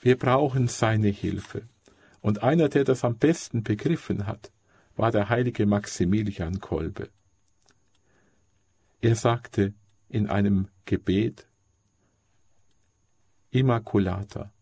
Wir 0.00 0.16
brauchen 0.16 0.68
seine 0.68 1.08
Hilfe. 1.08 1.62
Und 2.20 2.42
einer, 2.42 2.68
der 2.68 2.84
das 2.84 3.04
am 3.04 3.16
besten 3.16 3.62
begriffen 3.62 4.26
hat, 4.26 4.52
war 4.96 5.10
der 5.12 5.28
heilige 5.28 5.66
Maximilian 5.66 6.60
Kolbe. 6.60 7.08
Er 9.00 9.14
sagte 9.14 9.74
in 10.08 10.28
einem 10.28 10.68
Gebet, 10.84 11.46
Immaculata, 13.50 14.52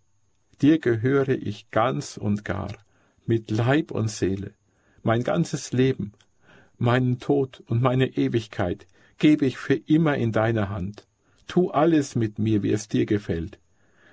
dir 0.61 0.79
gehöre 0.79 1.31
ich 1.31 1.70
ganz 1.70 2.16
und 2.16 2.44
gar, 2.44 2.72
mit 3.29 3.51
Leib 3.51 3.91
und 3.91 4.11
Seele, 4.11 4.53
mein 5.03 5.23
ganzes 5.23 5.73
Leben, 5.73 6.12
meinen 6.79 7.19
Tod 7.19 7.62
und 7.67 7.83
meine 7.83 8.17
Ewigkeit 8.17 8.87
gebe 9.19 9.47
ich 9.47 9.57
für 9.57 9.75
immer 9.75 10.17
in 10.17 10.33
deine 10.33 10.69
Hand. 10.69 11.07
Tu 11.47 11.71
alles 11.71 12.17
mit 12.17 12.39
mir, 12.39 12.62
wie 12.62 12.73
es 12.73 12.89
dir 12.89 13.07
gefällt. 13.07 13.59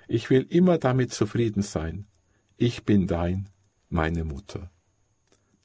Ich 0.06 0.30
will 0.30 0.46
immer 0.48 0.78
damit 0.78 1.12
zufrieden 1.12 1.62
sein. 1.62 2.06
Ich 2.56 2.84
bin 2.84 3.06
dein, 3.06 3.48
meine 3.88 4.24
Mutter. 4.24 4.70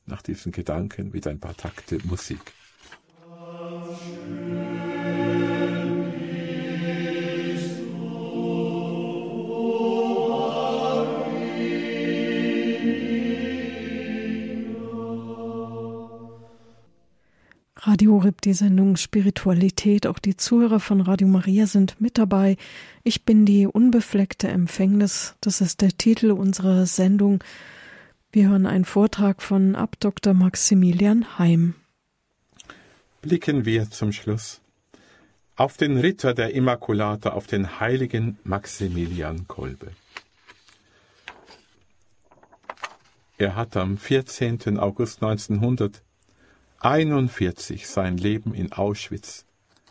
Nach 0.06 0.22
diesen 0.22 0.52
Gedanken 0.52 1.14
wieder 1.14 1.30
ein 1.30 1.40
paar 1.40 1.56
Takte 1.56 2.00
Musik. 2.06 2.40
Radio 17.82 18.18
Rip, 18.18 18.42
die 18.42 18.54
Sendung 18.54 18.98
Spiritualität. 18.98 20.06
Auch 20.06 20.20
die 20.20 20.36
Zuhörer 20.36 20.82
von 20.82 21.00
Radio 21.00 21.30
Maria 21.30 21.65
sind 21.65 22.02
mit 22.02 22.18
dabei. 22.18 22.58
Ich 23.04 23.24
bin 23.24 23.46
die 23.46 23.68
unbefleckte 23.68 24.50
Empfängnis. 24.50 25.36
Das 25.39 25.62
ist 25.62 25.80
der 25.80 25.92
Titel 25.98 26.32
unserer 26.32 26.86
Sendung. 26.86 27.42
Wir 28.34 28.50
hören 28.50 28.65
einen 28.65 28.84
Vortrag 28.84 29.42
von 29.42 29.76
Ab 29.76 29.96
Dr. 30.02 30.34
Maximilian 30.34 31.39
Heim. 31.39 31.76
Blicken 33.22 33.63
wir 33.63 33.89
zum 33.89 34.12
Schluss 34.12 34.60
auf 35.56 35.78
den 35.78 35.98
Ritter 35.98 36.34
der 36.34 36.54
Immaculata, 36.54 37.30
auf 37.32 37.48
den 37.48 37.80
heiligen 37.80 38.38
Maximilian 38.44 39.48
Kolbe. 39.48 39.92
Er 43.38 43.56
hat 43.56 43.78
am 43.78 43.98
14. 43.98 44.78
August 44.78 45.24
1900 45.24 46.02
41 46.82 47.88
sein 47.88 48.15
Leben 48.15 48.54
in 48.54 48.72
Auschwitz 48.72 49.46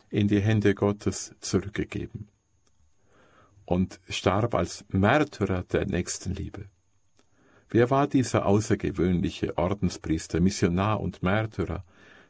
in 0.09 0.27
die 0.27 0.41
Hände 0.41 0.75
Gottes 0.75 1.35
zurückgegeben 1.39 2.29
und 3.67 4.01
starb 4.09 4.55
als 4.55 4.87
Märtyrer 4.89 5.65
der 5.65 5.85
Nächstenliebe. 5.85 6.65
Wer 7.69 7.91
war 7.91 8.07
dieser 8.07 8.47
außergewöhnliche 8.47 9.59
Ordenspriester, 9.59 10.41
Missionar 10.41 11.01
und 11.01 11.23
Märtyrer, 11.23 11.85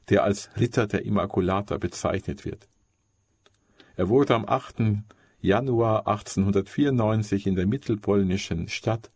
der 0.09 0.25
als 0.25 0.51
Ritter 0.59 0.89
der 0.89 1.05
Immaculata 1.05 1.77
bezeichnet 1.79 2.45
wird? 2.45 2.67
Er 3.95 4.09
wurde 4.09 4.35
am 4.35 4.45
8. 4.45 5.05
Januar 5.41 6.09
1894 6.09 7.47
in 7.47 7.55
der 7.55 7.69
mittelpolnischen 7.69 8.67
Stadt 8.67 9.09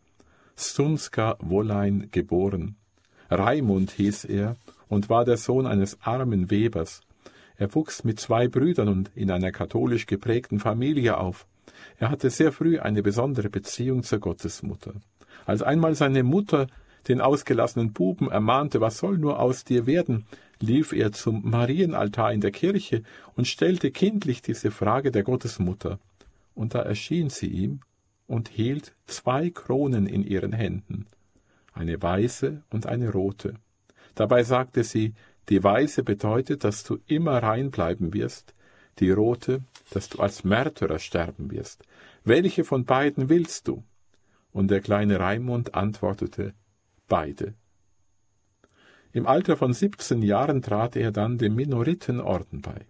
Stunska 0.55 1.35
Wolein 1.39 2.07
geboren. 2.11 2.77
Raimund 3.29 3.91
hieß 3.91 4.23
er 4.25 4.55
und 4.93 5.09
war 5.09 5.25
der 5.25 5.37
Sohn 5.37 5.65
eines 5.65 5.97
armen 6.01 6.49
Webers. 6.49 7.01
Er 7.57 7.73
wuchs 7.75 8.03
mit 8.03 8.19
zwei 8.19 8.47
Brüdern 8.47 8.87
und 8.87 9.11
in 9.15 9.31
einer 9.31 9.51
katholisch 9.51 10.05
geprägten 10.05 10.59
Familie 10.59 11.17
auf. 11.17 11.45
Er 11.97 12.09
hatte 12.09 12.29
sehr 12.29 12.51
früh 12.51 12.79
eine 12.79 13.03
besondere 13.03 13.49
Beziehung 13.49 14.03
zur 14.03 14.19
Gottesmutter. 14.19 14.93
Als 15.45 15.61
einmal 15.61 15.95
seine 15.95 16.23
Mutter 16.23 16.67
den 17.07 17.21
ausgelassenen 17.21 17.91
Buben 17.91 18.31
ermahnte, 18.31 18.79
was 18.81 18.97
soll 18.97 19.17
nur 19.17 19.39
aus 19.39 19.65
dir 19.65 19.85
werden, 19.85 20.25
lief 20.59 20.93
er 20.93 21.11
zum 21.11 21.49
Marienaltar 21.49 22.31
in 22.31 22.41
der 22.41 22.51
Kirche 22.51 23.03
und 23.35 23.47
stellte 23.47 23.91
kindlich 23.91 24.41
diese 24.41 24.71
Frage 24.71 25.11
der 25.11 25.23
Gottesmutter. 25.23 25.99
Und 26.55 26.75
da 26.75 26.81
erschien 26.81 27.29
sie 27.29 27.47
ihm 27.47 27.81
und 28.27 28.47
hielt 28.47 28.93
zwei 29.05 29.49
Kronen 29.49 30.07
in 30.07 30.23
ihren 30.23 30.53
Händen, 30.53 31.07
eine 31.73 32.01
weiße 32.01 32.63
und 32.69 32.85
eine 32.85 33.11
rote. 33.11 33.55
Dabei 34.15 34.43
sagte 34.43 34.83
sie, 34.83 35.13
die 35.49 35.63
weiße 35.63 36.03
bedeutet, 36.03 36.63
dass 36.63 36.83
du 36.83 36.99
immer 37.07 37.41
rein 37.43 37.71
bleiben 37.71 38.13
wirst, 38.13 38.53
die 38.99 39.11
rote, 39.11 39.61
dass 39.89 40.09
du 40.09 40.19
als 40.19 40.43
Märtyrer 40.43 40.99
sterben 40.99 41.51
wirst. 41.51 41.83
Welche 42.23 42.63
von 42.63 42.85
beiden 42.85 43.29
willst 43.29 43.67
du? 43.67 43.83
Und 44.51 44.69
der 44.69 44.81
kleine 44.81 45.19
Raimund 45.19 45.73
antwortete, 45.73 46.53
beide. 47.07 47.55
Im 49.11 49.27
Alter 49.27 49.57
von 49.57 49.73
siebzehn 49.73 50.21
Jahren 50.21 50.61
trat 50.61 50.95
er 50.95 51.11
dann 51.11 51.37
dem 51.37 51.55
Minoritenorden 51.55 52.61
bei. 52.61 52.85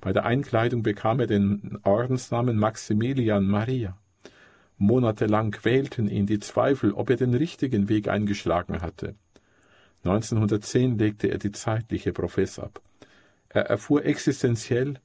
Bei 0.00 0.12
der 0.12 0.24
Einkleidung 0.24 0.82
bekam 0.82 1.20
er 1.20 1.26
den 1.26 1.78
Ordensnamen 1.84 2.58
Maximilian 2.58 3.46
Maria. 3.46 3.96
Monatelang 4.76 5.52
quälten 5.52 6.08
ihn 6.08 6.26
die 6.26 6.40
Zweifel, 6.40 6.92
ob 6.92 7.10
er 7.10 7.16
den 7.16 7.34
richtigen 7.34 7.88
Weg 7.88 8.08
eingeschlagen 8.08 8.82
hatte. 8.82 9.14
1910 10.04 10.98
legte 10.98 11.28
er 11.28 11.38
die 11.38 11.52
zeitliche 11.52 12.12
Profess 12.12 12.58
ab. 12.58 12.82
Er 13.48 13.66
erfuhr 13.66 14.04
existenziell, 14.04 15.00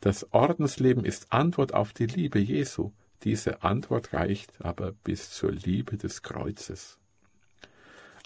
das 0.00 0.32
Ordensleben 0.32 1.04
ist 1.04 1.32
Antwort 1.32 1.72
auf 1.72 1.94
die 1.94 2.06
Liebe 2.06 2.38
Jesu. 2.38 2.90
Diese 3.22 3.62
Antwort 3.62 4.12
reicht 4.12 4.52
aber 4.60 4.92
bis 5.02 5.30
zur 5.30 5.52
Liebe 5.52 5.96
des 5.96 6.20
Kreuzes. 6.20 6.98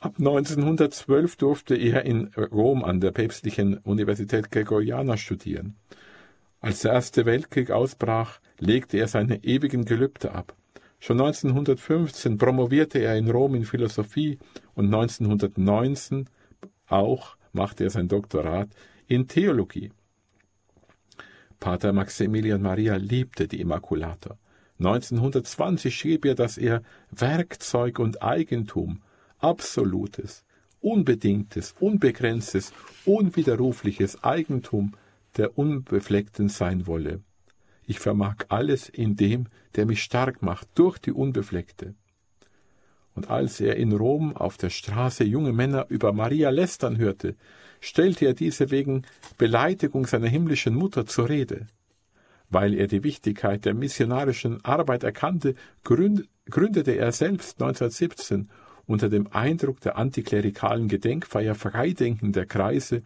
Ab 0.00 0.14
1912 0.18 1.36
durfte 1.36 1.76
er 1.76 2.04
in 2.04 2.34
Rom 2.34 2.84
an 2.84 3.00
der 3.00 3.12
päpstlichen 3.12 3.78
Universität 3.78 4.50
Gregoriana 4.50 5.16
studieren. 5.16 5.76
Als 6.60 6.80
der 6.80 6.92
Erste 6.92 7.26
Weltkrieg 7.26 7.70
ausbrach, 7.70 8.40
legte 8.58 8.96
er 8.96 9.06
seine 9.06 9.44
ewigen 9.44 9.84
Gelübde 9.84 10.32
ab. 10.32 10.56
Schon 11.00 11.20
1915 11.20 12.38
promovierte 12.38 12.98
er 12.98 13.16
in 13.16 13.30
Rom 13.30 13.54
in 13.54 13.64
Philosophie 13.64 14.38
und 14.74 14.86
1919 14.86 16.28
auch 16.88 17.36
machte 17.52 17.84
er 17.84 17.90
sein 17.90 18.08
Doktorat 18.08 18.68
in 19.06 19.28
Theologie. 19.28 19.92
Pater 21.60 21.92
Maximilian 21.92 22.62
Maria 22.62 22.96
liebte 22.96 23.48
die 23.48 23.60
Immaculata. 23.60 24.38
1920 24.78 25.96
schrieb 25.96 26.24
er, 26.24 26.34
dass 26.34 26.56
er 26.56 26.82
Werkzeug 27.10 27.98
und 27.98 28.22
Eigentum, 28.22 29.02
absolutes, 29.38 30.44
unbedingtes, 30.80 31.74
unbegrenztes, 31.80 32.72
unwiderrufliches 33.04 34.22
Eigentum 34.22 34.94
der 35.36 35.58
Unbefleckten 35.58 36.48
sein 36.48 36.86
wolle. 36.86 37.20
Ich 37.86 37.98
vermag 37.98 38.36
alles 38.48 38.88
in 38.88 39.16
dem, 39.16 39.48
der 39.76 39.86
mich 39.86 40.02
stark 40.02 40.42
macht, 40.42 40.68
durch 40.74 40.98
die 40.98 41.12
Unbefleckte. 41.12 41.94
Und 43.14 43.30
als 43.30 43.60
er 43.60 43.76
in 43.76 43.92
Rom 43.92 44.36
auf 44.36 44.56
der 44.56 44.70
Straße 44.70 45.24
junge 45.24 45.52
Männer 45.52 45.86
über 45.88 46.12
Maria 46.12 46.50
lästern 46.50 46.98
hörte, 46.98 47.34
stellte 47.80 48.26
er 48.26 48.34
diese 48.34 48.70
wegen 48.70 49.02
Beleidigung 49.36 50.06
seiner 50.06 50.28
himmlischen 50.28 50.74
Mutter 50.74 51.06
zur 51.06 51.28
Rede. 51.28 51.66
Weil 52.50 52.74
er 52.74 52.86
die 52.86 53.04
Wichtigkeit 53.04 53.64
der 53.64 53.74
missionarischen 53.74 54.64
Arbeit 54.64 55.02
erkannte, 55.02 55.54
gründete 55.84 56.92
er 56.92 57.12
selbst 57.12 57.60
1917 57.60 58.48
unter 58.86 59.08
dem 59.08 59.26
Eindruck 59.32 59.80
der 59.80 59.98
antiklerikalen 59.98 60.88
Gedenkfeier 60.88 61.54
freidenkender 61.54 62.46
Kreise 62.46 63.02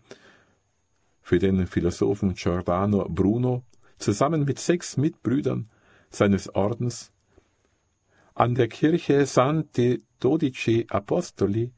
für 1.22 1.38
den 1.38 1.66
Philosophen 1.66 2.34
Giordano 2.34 3.08
Bruno 3.08 3.62
zusammen 3.98 4.44
mit 4.44 4.58
sechs 4.58 4.96
Mitbrüdern 4.96 5.68
seines 6.14 6.54
Ordens 6.54 7.12
an 8.34 8.54
der 8.54 8.68
Kirche 8.68 9.26
Santi 9.26 10.02
Dodici 10.20 10.86
Apostoli 10.88 11.72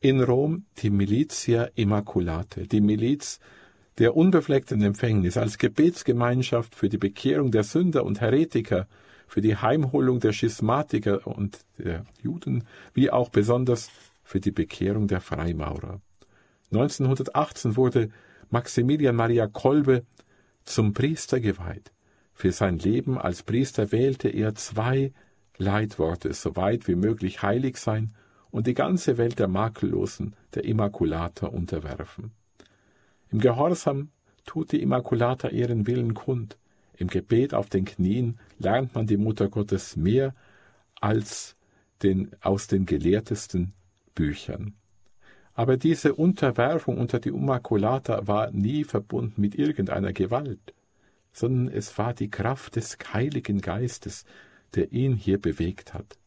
in 0.00 0.22
Rom 0.22 0.64
die 0.78 0.90
Militia 0.90 1.68
Immaculate, 1.74 2.66
die 2.66 2.80
Miliz 2.80 3.40
der 3.98 4.16
unbefleckten 4.16 4.82
Empfängnis 4.82 5.36
als 5.36 5.58
Gebetsgemeinschaft 5.58 6.74
für 6.74 6.88
die 6.88 6.98
Bekehrung 6.98 7.50
der 7.50 7.62
Sünder 7.62 8.04
und 8.04 8.20
Heretiker, 8.20 8.88
für 9.26 9.40
die 9.40 9.56
Heimholung 9.56 10.20
der 10.20 10.32
Schismatiker 10.32 11.26
und 11.26 11.60
der 11.78 12.04
Juden, 12.22 12.64
wie 12.94 13.10
auch 13.10 13.28
besonders 13.28 13.90
für 14.24 14.40
die 14.40 14.50
Bekehrung 14.50 15.08
der 15.08 15.20
Freimaurer. 15.20 16.00
1918 16.70 17.76
wurde 17.76 18.10
Maximilian 18.50 19.16
Maria 19.16 19.46
Kolbe 19.46 20.04
zum 20.64 20.94
Priester 20.94 21.40
geweiht. 21.40 21.92
Für 22.42 22.50
sein 22.50 22.80
Leben 22.80 23.18
als 23.18 23.44
Priester 23.44 23.92
wählte 23.92 24.28
er 24.28 24.56
zwei 24.56 25.12
Leitworte, 25.58 26.32
so 26.32 26.56
weit 26.56 26.88
wie 26.88 26.96
möglich 26.96 27.40
heilig 27.40 27.76
sein 27.76 28.14
und 28.50 28.66
die 28.66 28.74
ganze 28.74 29.16
Welt 29.16 29.38
der 29.38 29.46
Makellosen, 29.46 30.34
der 30.52 30.64
Immaculata 30.64 31.46
unterwerfen. 31.46 32.32
Im 33.30 33.38
Gehorsam 33.38 34.10
tut 34.44 34.72
die 34.72 34.82
Immaculata 34.82 35.50
ihren 35.50 35.86
Willen 35.86 36.14
kund. 36.14 36.58
Im 36.96 37.06
Gebet 37.06 37.54
auf 37.54 37.68
den 37.68 37.84
Knien 37.84 38.40
lernt 38.58 38.92
man 38.96 39.06
die 39.06 39.18
Mutter 39.18 39.48
Gottes 39.48 39.94
mehr 39.94 40.34
als 41.00 41.54
den, 42.02 42.32
aus 42.40 42.66
den 42.66 42.86
gelehrtesten 42.86 43.72
Büchern. 44.16 44.74
Aber 45.54 45.76
diese 45.76 46.12
Unterwerfung 46.16 46.98
unter 46.98 47.20
die 47.20 47.28
Immaculata 47.28 48.26
war 48.26 48.50
nie 48.50 48.82
verbunden 48.82 49.40
mit 49.40 49.54
irgendeiner 49.54 50.12
Gewalt, 50.12 50.74
sondern 51.32 51.72
es 51.72 51.96
war 51.98 52.14
die 52.14 52.30
Kraft 52.30 52.76
des 52.76 52.98
Heiligen 53.12 53.60
Geistes, 53.60 54.24
der 54.74 54.92
ihn 54.92 55.14
hier 55.14 55.40
bewegt 55.40 55.94
hat. 55.94 56.18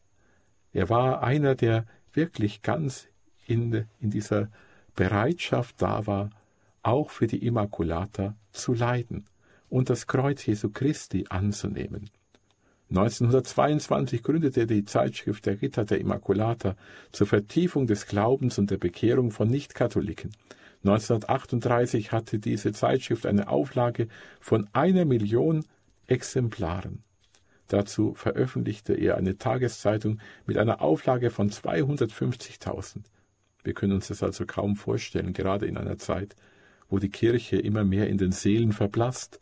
Er 0.72 0.88
war 0.88 1.22
einer, 1.22 1.54
der 1.54 1.86
wirklich 2.12 2.62
ganz 2.62 3.08
in, 3.46 3.86
in 4.00 4.10
dieser 4.10 4.50
Bereitschaft 4.94 5.76
da 5.78 6.06
war, 6.06 6.30
auch 6.82 7.10
für 7.10 7.26
die 7.26 7.44
Immaculata 7.44 8.36
zu 8.52 8.74
leiden 8.74 9.26
und 9.68 9.90
das 9.90 10.06
Kreuz 10.06 10.46
Jesu 10.46 10.70
Christi 10.70 11.26
anzunehmen. 11.28 12.10
1922 12.90 14.22
gründete 14.22 14.60
er 14.60 14.66
die 14.66 14.84
Zeitschrift 14.84 15.46
der 15.46 15.60
Ritter 15.60 15.84
der 15.84 15.98
Immaculata 15.98 16.76
zur 17.10 17.26
Vertiefung 17.26 17.88
des 17.88 18.06
Glaubens 18.06 18.58
und 18.58 18.70
der 18.70 18.78
Bekehrung 18.78 19.32
von 19.32 19.48
Nichtkatholiken. 19.48 20.30
1938 20.84 22.12
hatte 22.12 22.38
diese 22.38 22.72
Zeitschrift 22.72 23.26
eine 23.26 23.48
Auflage 23.48 24.08
von 24.40 24.68
einer 24.72 25.04
Million 25.04 25.64
Exemplaren. 26.06 27.02
Dazu 27.68 28.14
veröffentlichte 28.14 28.94
er 28.94 29.16
eine 29.16 29.38
Tageszeitung 29.38 30.20
mit 30.46 30.56
einer 30.56 30.80
Auflage 30.80 31.30
von 31.30 31.50
250.000. 31.50 32.98
Wir 33.64 33.74
können 33.74 33.94
uns 33.94 34.08
das 34.08 34.22
also 34.22 34.46
kaum 34.46 34.76
vorstellen, 34.76 35.32
gerade 35.32 35.66
in 35.66 35.76
einer 35.76 35.98
Zeit, 35.98 36.36
wo 36.88 37.00
die 37.00 37.08
Kirche 37.08 37.56
immer 37.56 37.82
mehr 37.82 38.08
in 38.08 38.18
den 38.18 38.30
Seelen 38.30 38.72
verblasst, 38.72 39.40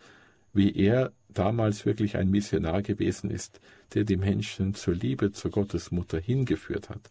wie 0.54 0.74
er 0.74 1.12
damals 1.28 1.84
wirklich 1.84 2.16
ein 2.16 2.30
Missionar 2.30 2.80
gewesen 2.80 3.30
ist, 3.30 3.60
der 3.92 4.04
die 4.04 4.16
Menschen 4.16 4.74
zur 4.74 4.94
Liebe 4.94 5.32
zur 5.32 5.50
Gottesmutter 5.50 6.18
hingeführt 6.18 6.88
hat. 6.88 7.10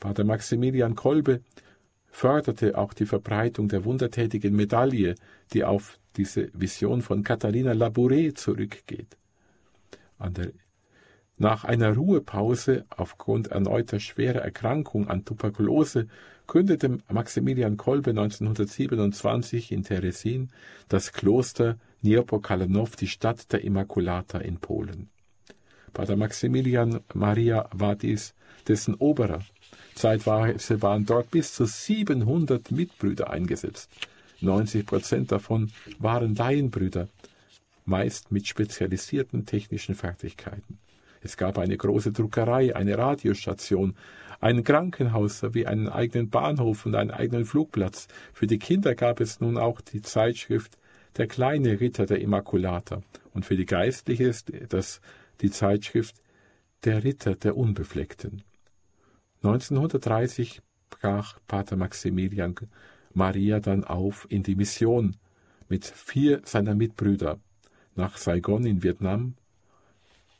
Pater 0.00 0.24
Maximilian 0.24 0.96
Kolbe 0.96 1.42
förderte 2.16 2.78
auch 2.78 2.94
die 2.94 3.04
Verbreitung 3.04 3.68
der 3.68 3.84
wundertätigen 3.84 4.56
Medaille, 4.56 5.16
die 5.52 5.64
auf 5.64 5.98
diese 6.16 6.48
Vision 6.54 7.02
von 7.02 7.22
Katharina 7.22 7.72
Labouré 7.72 8.34
zurückgeht. 8.34 9.18
Der, 10.18 10.52
nach 11.36 11.64
einer 11.64 11.92
Ruhepause 11.92 12.86
aufgrund 12.88 13.48
erneuter 13.48 14.00
schwerer 14.00 14.40
Erkrankung 14.40 15.08
an 15.08 15.26
Tuberkulose 15.26 16.06
gründete 16.46 16.96
Maximilian 17.12 17.76
Kolbe 17.76 18.10
1927 18.12 19.70
in 19.70 19.82
Teresin 19.82 20.48
das 20.88 21.12
Kloster 21.12 21.76
Niepokalanow, 22.00 22.96
die 22.96 23.08
Stadt 23.08 23.52
der 23.52 23.62
Immaculata 23.62 24.38
in 24.38 24.56
Polen. 24.56 25.10
Pater 25.92 26.16
Maximilian 26.16 27.00
Maria 27.12 27.68
war 27.74 27.94
dies 27.94 28.34
dessen 28.68 28.94
Oberer. 28.94 29.40
Zeitweise 29.96 30.82
waren 30.82 31.06
dort 31.06 31.30
bis 31.30 31.54
zu 31.54 31.64
700 31.64 32.70
Mitbrüder 32.70 33.30
eingesetzt. 33.30 33.90
90 34.42 34.84
Prozent 34.84 35.32
davon 35.32 35.72
waren 35.98 36.34
Laienbrüder, 36.34 37.08
meist 37.86 38.30
mit 38.30 38.46
spezialisierten 38.46 39.46
technischen 39.46 39.94
Fertigkeiten. 39.94 40.78
Es 41.22 41.38
gab 41.38 41.56
eine 41.58 41.78
große 41.78 42.12
Druckerei, 42.12 42.76
eine 42.76 42.98
Radiostation, 42.98 43.96
ein 44.38 44.64
Krankenhaus 44.64 45.38
sowie 45.38 45.64
einen 45.64 45.88
eigenen 45.88 46.28
Bahnhof 46.28 46.84
und 46.84 46.94
einen 46.94 47.10
eigenen 47.10 47.46
Flugplatz. 47.46 48.06
Für 48.34 48.46
die 48.46 48.58
Kinder 48.58 48.94
gab 48.94 49.20
es 49.20 49.40
nun 49.40 49.56
auch 49.56 49.80
die 49.80 50.02
Zeitschrift 50.02 50.76
Der 51.16 51.26
kleine 51.26 51.80
Ritter 51.80 52.04
der 52.04 52.20
Immaculata 52.20 53.00
und 53.32 53.46
für 53.46 53.56
die 53.56 53.64
Geistliche 53.64 54.24
ist 54.24 54.52
das 54.68 55.00
die 55.40 55.50
Zeitschrift 55.50 56.16
Der 56.84 57.02
Ritter 57.02 57.34
der 57.34 57.56
Unbefleckten. 57.56 58.42
1930 59.46 60.62
brach 60.90 61.38
Pater 61.46 61.76
Maximilian 61.76 62.54
Maria 63.14 63.60
dann 63.60 63.84
auf 63.84 64.26
in 64.28 64.42
die 64.42 64.56
Mission 64.56 65.16
mit 65.68 65.84
vier 65.84 66.42
seiner 66.44 66.74
Mitbrüder 66.74 67.38
nach 67.94 68.16
Saigon 68.16 68.66
in 68.66 68.82
Vietnam 68.82 69.34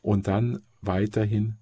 und 0.01 0.27
dann 0.27 0.61
weiterhin 0.81 1.55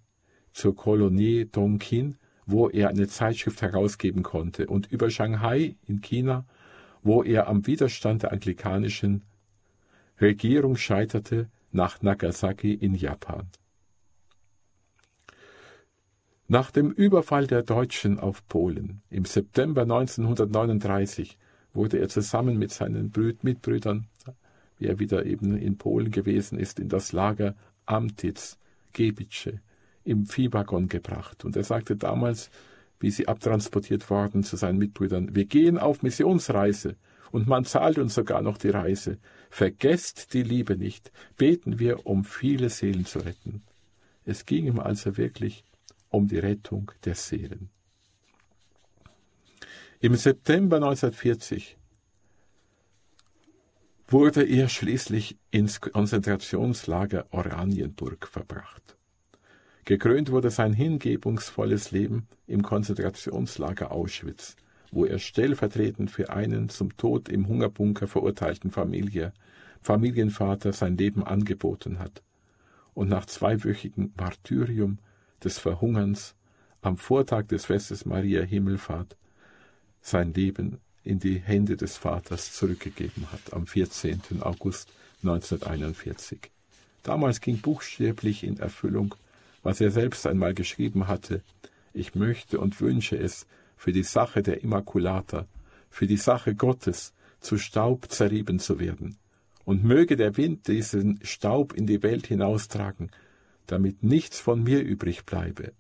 zur 0.52 0.76
Kolonie 0.76 1.46
Tonkin 1.46 2.18
wo 2.46 2.70
er 2.70 2.90
eine 2.90 3.08
Zeitschrift 3.08 3.62
herausgeben 3.62 4.24
konnte, 4.24 4.68
und 4.68 4.92
über 4.92 5.10
Shanghai 5.10 5.76
in 5.88 6.02
China, 6.02 6.46
wo 7.02 7.24
er 7.24 7.48
am 7.48 7.66
Widerstand 7.68 8.24
der 8.24 8.32
anglikanischen 8.32 9.24
Regierung 10.22 10.76
scheiterte, 10.78 11.50
nach 11.72 12.02
Nagasaki 12.02 12.74
in 12.74 12.96
Japan. 12.96 13.50
Nach 16.48 16.70
dem 16.70 16.92
Überfall 16.92 17.48
der 17.48 17.64
Deutschen 17.64 18.20
auf 18.20 18.48
Polen 18.48 19.02
im 19.10 19.26
September 19.26 19.82
1939 19.82 21.40
wurde 21.74 21.98
er 21.98 22.08
zusammen 22.08 22.60
mit 22.60 22.72
seinen 22.72 23.12
Mitbrüdern, 23.42 24.06
wie 24.78 24.86
er 24.86 25.00
wieder 25.00 25.26
eben 25.26 25.58
in 25.58 25.80
Polen 25.80 26.12
gewesen 26.12 26.60
ist, 26.60 26.80
in 26.80 26.88
das 26.88 27.14
Lager 27.14 27.56
Amtitz, 27.88 28.60
Gebice, 28.94 29.60
im 30.04 30.28
Viehwaggon 30.28 30.88
gebracht. 30.88 31.46
Und 31.46 31.56
er 31.56 31.64
sagte 31.64 31.96
damals, 31.96 32.52
wie 33.00 33.10
sie 33.10 33.28
abtransportiert 33.28 34.08
worden 34.12 34.44
zu 34.44 34.56
seinen 34.56 34.78
Mitbrüdern, 34.78 35.36
wir 35.36 35.46
gehen 35.46 35.80
auf 35.80 36.04
Missionsreise 36.04 36.96
und 37.32 37.48
man 37.48 37.66
zahlt 37.66 37.98
uns 37.98 38.14
sogar 38.14 38.44
noch 38.44 38.60
die 38.60 38.70
Reise. 38.70 39.18
Vergesst 39.50 40.36
die 40.36 40.44
Liebe 40.44 40.78
nicht, 40.78 41.12
beten 41.38 41.80
wir, 41.80 42.06
um 42.06 42.24
viele 42.24 42.70
Seelen 42.70 43.08
zu 43.08 43.18
retten. 43.18 43.64
Es 44.26 44.46
ging 44.46 44.68
ihm 44.68 44.80
also 44.80 45.18
wirklich 45.18 45.64
um 46.16 46.28
die 46.28 46.40
Rettung 46.40 46.92
der 47.04 47.16
Seelen. 47.16 47.70
Im 50.00 50.16
September 50.16 50.78
1940 50.78 51.78
wurde 54.08 54.44
er 54.44 54.70
schließlich 54.70 55.38
ins 55.52 55.82
Konzentrationslager 55.82 57.26
Oranienburg 57.32 58.28
verbracht. 58.28 58.96
Gekrönt 59.84 60.32
wurde 60.32 60.52
sein 60.52 60.74
hingebungsvolles 60.74 61.92
Leben 61.92 62.28
im 62.48 62.62
Konzentrationslager 62.62 63.92
Auschwitz, 63.92 64.56
wo 64.92 65.06
er 65.06 65.20
stellvertretend 65.20 66.12
für 66.12 66.30
einen 66.30 66.70
zum 66.70 66.96
Tod 66.96 67.28
im 67.28 67.48
Hungerbunker 67.48 68.08
verurteilten 68.08 68.72
Familie, 68.72 69.34
Familienvater 69.82 70.72
sein 70.72 70.96
Leben 70.96 71.24
angeboten 71.24 72.00
hat 72.00 72.24
und 72.94 73.10
nach 73.10 73.26
zweiwöchigem 73.26 74.14
Martyrium 74.16 75.00
des 75.46 75.60
Verhungerns 75.60 76.36
am 76.82 76.98
Vortag 76.98 77.48
des 77.48 77.66
Festes 77.66 78.06
Maria 78.06 78.42
Himmelfahrt 78.42 79.16
sein 80.02 80.34
Leben 80.34 80.80
in 81.04 81.20
die 81.20 81.40
Hände 81.40 81.78
des 81.78 81.98
Vaters 81.98 82.54
zurückgegeben 82.54 83.32
hat 83.32 83.54
am 83.54 83.68
14. 83.68 84.42
August 84.42 84.92
1941. 85.24 86.52
Damals 87.04 87.42
ging 87.42 87.60
buchstäblich 87.60 88.44
in 88.44 88.58
Erfüllung, 88.58 89.16
was 89.64 89.82
er 89.82 89.92
selbst 89.92 90.28
einmal 90.28 90.54
geschrieben 90.54 91.08
hatte, 91.08 91.42
ich 91.94 92.14
möchte 92.14 92.60
und 92.60 92.82
wünsche 92.82 93.16
es 93.16 93.48
für 93.78 93.94
die 93.94 94.04
Sache 94.04 94.44
der 94.44 94.64
Immaculata, 94.64 95.48
für 95.90 96.08
die 96.08 96.18
Sache 96.18 96.56
Gottes, 96.56 97.14
zu 97.40 97.58
Staub 97.58 98.12
zerrieben 98.12 98.60
zu 98.60 98.80
werden. 98.80 99.18
Und 99.64 99.84
möge 99.84 100.16
der 100.16 100.38
Wind 100.38 100.68
diesen 100.68 101.20
Staub 101.24 101.74
in 101.74 101.88
die 101.88 102.04
Welt 102.04 102.28
hinaustragen, 102.28 103.12
damit 103.68 104.04
nichts 104.04 104.40
von 104.40 104.64
mir 104.64 104.82
übrig 104.82 105.26
bleibe. 105.26 105.74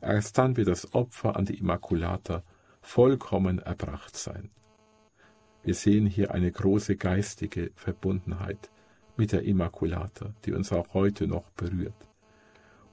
Erst 0.00 0.38
dann 0.38 0.56
wird 0.56 0.68
das 0.68 0.94
Opfer 0.94 1.36
an 1.36 1.44
die 1.44 1.58
Immaculata 1.58 2.42
vollkommen 2.80 3.58
erbracht 3.58 4.16
sein. 4.16 4.50
Wir 5.62 5.74
sehen 5.74 6.06
hier 6.06 6.32
eine 6.32 6.50
große 6.50 6.96
geistige 6.96 7.70
Verbundenheit 7.74 8.70
mit 9.16 9.32
der 9.32 9.42
Immaculata, 9.42 10.34
die 10.44 10.52
uns 10.52 10.72
auch 10.72 10.94
heute 10.94 11.26
noch 11.26 11.50
berührt. 11.50 12.08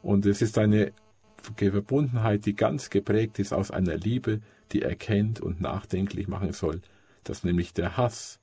Und 0.02 0.26
es 0.26 0.42
ist 0.42 0.58
eine 0.58 0.92
Verbundenheit, 1.38 2.46
die 2.46 2.56
ganz 2.56 2.90
geprägt 2.90 3.40
ist 3.40 3.54
aus 3.54 3.72
einer 3.72 3.96
Liebe, 3.96 4.42
die 4.74 4.82
erkennt 4.82 5.40
und 5.40 5.62
nachdenklich 5.62 6.28
machen 6.28 6.52
soll, 6.52 6.82
dass 7.24 7.44
nämlich 7.44 7.74
der 7.74 7.96
Hass 7.96 8.40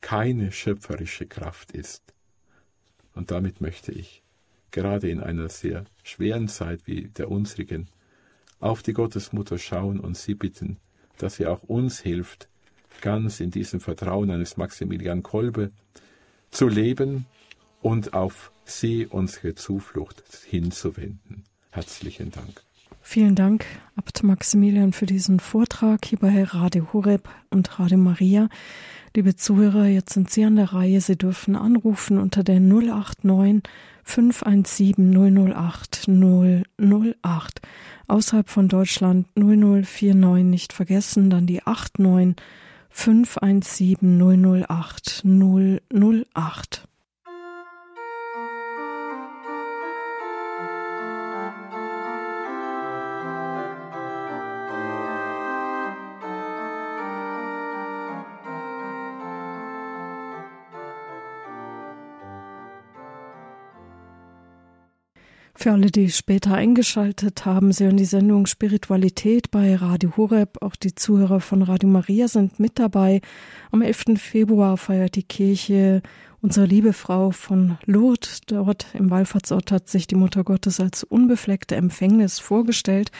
keine 0.00 0.50
schöpferische 0.50 1.26
Kraft 1.26 1.72
ist. 1.72 2.14
Und 3.14 3.30
damit 3.30 3.60
möchte 3.60 3.92
ich, 3.92 4.22
gerade 4.76 5.08
in 5.08 5.20
einer 5.20 5.48
sehr 5.48 5.86
schweren 6.02 6.48
Zeit 6.48 6.82
wie 6.84 7.08
der 7.08 7.30
unsrigen, 7.30 7.88
auf 8.60 8.82
die 8.82 8.92
Gottesmutter 8.92 9.56
schauen 9.56 9.98
und 9.98 10.18
sie 10.18 10.34
bitten, 10.34 10.76
dass 11.16 11.36
sie 11.36 11.46
auch 11.46 11.62
uns 11.62 12.00
hilft, 12.00 12.46
ganz 13.00 13.40
in 13.40 13.50
diesem 13.50 13.80
Vertrauen 13.80 14.30
eines 14.30 14.58
Maximilian 14.58 15.22
Kolbe 15.22 15.70
zu 16.50 16.68
leben 16.68 17.24
und 17.80 18.12
auf 18.12 18.52
sie 18.66 19.06
unsere 19.06 19.54
Zuflucht 19.54 20.22
hinzuwenden. 20.44 21.44
Herzlichen 21.70 22.30
Dank. 22.30 22.65
Vielen 23.00 23.34
Dank, 23.34 23.64
Abt 23.96 24.22
Maximilian, 24.22 24.92
für 24.92 25.06
diesen 25.06 25.40
Vortrag 25.40 26.04
hier 26.04 26.18
bei 26.18 26.44
Radio 26.44 26.92
Horeb 26.92 27.28
und 27.50 27.78
Radio 27.78 27.98
Maria. 27.98 28.48
Liebe 29.14 29.36
Zuhörer, 29.36 29.86
jetzt 29.86 30.12
sind 30.12 30.30
Sie 30.30 30.44
an 30.44 30.56
der 30.56 30.74
Reihe. 30.74 31.00
Sie 31.00 31.16
dürfen 31.16 31.56
anrufen 31.56 32.18
unter 32.18 32.44
der 32.44 32.60
089 32.60 33.62
517 34.04 35.52
008 35.52 36.08
008. 36.08 37.60
Außerhalb 38.08 38.48
von 38.48 38.68
Deutschland 38.68 39.26
0049 39.36 40.44
nicht 40.44 40.72
vergessen, 40.72 41.30
dann 41.30 41.46
die 41.46 41.62
89 41.64 42.36
517 42.90 44.64
008 44.68 45.24
008. 45.24 46.88
Für 65.58 65.72
alle, 65.72 65.90
die 65.90 66.10
später 66.10 66.52
eingeschaltet 66.54 67.46
haben, 67.46 67.72
Sie 67.72 67.84
hören 67.84 67.96
die 67.96 68.04
Sendung 68.04 68.44
Spiritualität 68.44 69.50
bei 69.50 69.74
Radio 69.74 70.14
Horeb. 70.18 70.62
Auch 70.62 70.76
die 70.76 70.94
Zuhörer 70.94 71.40
von 71.40 71.62
Radio 71.62 71.88
Maria 71.88 72.28
sind 72.28 72.60
mit 72.60 72.78
dabei. 72.78 73.22
Am 73.72 73.80
11. 73.80 74.18
Februar 74.18 74.76
feiert 74.76 75.16
die 75.16 75.22
Kirche 75.22 76.02
unsere 76.42 76.66
liebe 76.66 76.92
Frau 76.92 77.30
von 77.30 77.78
Lourdes. 77.86 78.42
Dort 78.46 78.86
im 78.92 79.10
Wallfahrtsort 79.10 79.72
hat 79.72 79.88
sich 79.88 80.06
die 80.06 80.14
Mutter 80.14 80.44
Gottes 80.44 80.78
als 80.78 81.04
unbefleckte 81.04 81.74
Empfängnis 81.74 82.38
vorgestellt. 82.38 83.10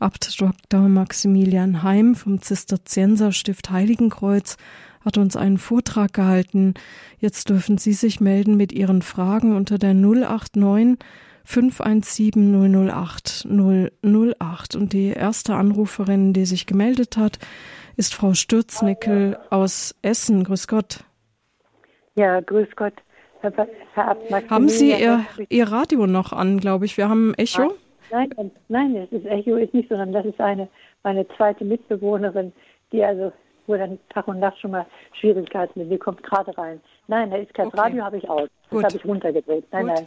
Abt 0.00 0.40
Dr. 0.40 0.88
Maximilian 0.88 1.82
Heim 1.82 2.14
vom 2.14 2.40
Zisterzienserstift 2.40 3.70
Heiligenkreuz 3.70 4.56
hat 5.04 5.18
uns 5.18 5.36
einen 5.36 5.58
Vortrag 5.58 6.14
gehalten. 6.14 6.72
Jetzt 7.18 7.50
dürfen 7.50 7.76
Sie 7.76 7.92
sich 7.92 8.18
melden 8.18 8.56
mit 8.56 8.72
Ihren 8.72 9.02
Fragen 9.02 9.54
unter 9.54 9.76
der 9.76 9.92
089 9.92 10.98
517 11.44 12.88
008 12.88 13.46
008. 13.48 14.76
Und 14.76 14.92
die 14.92 15.08
erste 15.08 15.54
Anruferin, 15.54 16.32
die 16.32 16.44
sich 16.44 16.66
gemeldet 16.66 17.16
hat, 17.16 17.38
ist 17.96 18.14
Frau 18.14 18.34
Stürznickel 18.34 19.38
aus 19.50 19.94
Essen. 20.02 20.44
Grüß 20.44 20.68
Gott. 20.68 21.04
Ja, 22.14 22.40
grüß 22.40 22.68
Gott. 22.76 22.94
Herr, 23.40 23.52
Herr 23.94 24.16
haben 24.48 24.68
Sie 24.68 24.90
Ihr, 24.90 25.24
Ihr 25.48 25.70
Radio 25.70 26.06
noch 26.06 26.32
an, 26.32 26.58
glaube 26.58 26.84
ich? 26.84 26.96
Wir 26.96 27.08
haben 27.08 27.34
Echo? 27.34 27.74
Nein, 28.10 28.30
nein, 28.36 28.50
nein, 28.68 28.94
das 28.94 29.20
ist 29.20 29.26
Echo 29.26 29.56
ist 29.56 29.74
nicht, 29.74 29.88
sondern 29.88 30.12
das 30.12 30.24
ist 30.26 30.40
eine 30.40 30.68
meine 31.02 31.26
zweite 31.36 31.64
Mitbewohnerin, 31.64 32.52
die 32.92 33.02
also 33.02 33.32
wo 33.66 33.76
dann 33.76 33.98
Tag 34.10 34.26
und 34.28 34.40
Nacht 34.40 34.58
schon 34.58 34.72
mal 34.72 34.86
Schwierigkeiten 35.20 35.80
mit. 35.80 35.90
Die 35.90 35.98
kommt 35.98 36.22
gerade 36.22 36.56
rein. 36.58 36.80
Nein, 37.06 37.30
da 37.30 37.36
ist 37.36 37.54
kein 37.54 37.68
okay. 37.68 37.78
Radio, 37.78 38.04
habe 38.04 38.16
ich 38.18 38.28
aus. 38.28 38.48
Das 38.70 38.82
habe 38.84 38.96
ich 38.96 39.04
runtergedreht. 39.04 39.64
Nein, 39.70 39.86
Gut. 39.86 39.94
nein. 39.94 40.06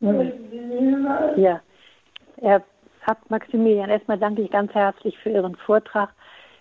Ja, 0.00 1.60
Herr 2.40 2.62
Abt 3.06 3.30
Maximilian, 3.30 3.90
erstmal 3.90 4.18
danke 4.18 4.42
ich 4.42 4.50
ganz 4.50 4.72
herzlich 4.72 5.18
für 5.18 5.30
Ihren 5.30 5.56
Vortrag. 5.56 6.10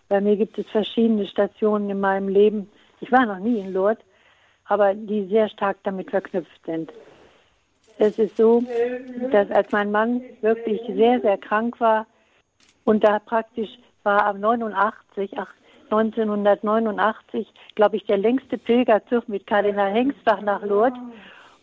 Bei 0.10 0.22
mir 0.22 0.38
gibt 0.38 0.58
es 0.58 0.66
verschiedene 0.70 1.28
Stationen 1.28 1.90
in 1.90 2.00
meinem 2.00 2.30
Leben. 2.30 2.70
Ich 3.02 3.12
war 3.12 3.26
noch 3.26 3.40
nie 3.40 3.60
in 3.60 3.74
Lourdes, 3.74 4.04
aber 4.66 4.94
die 4.96 5.28
sehr 5.28 5.50
stark 5.50 5.78
damit 5.84 6.10
verknüpft 6.10 6.66
sind. 6.66 6.92
Es 8.00 8.18
ist 8.18 8.38
so, 8.38 8.64
dass 9.32 9.52
als 9.52 9.72
mein 9.72 9.92
Mann 9.92 10.22
wirklich 10.42 10.82
sehr, 10.88 11.20
sehr 11.20 11.38
krank 11.38 11.80
war 11.80 12.08
und 12.86 13.04
da 13.04 13.20
praktisch 13.20 13.70
war 14.04 14.26
am 14.26 14.40
89, 14.40 15.32
ach, 15.38 15.54
1989, 15.90 17.48
glaube 17.76 17.98
ich, 17.98 18.06
der 18.06 18.18
längste 18.18 18.58
Pilgerzug 18.58 19.30
mit 19.30 19.46
Kardinal 19.46 19.92
Hengstbach 19.92 20.42
nach 20.42 20.64
Lourdes 20.64 21.00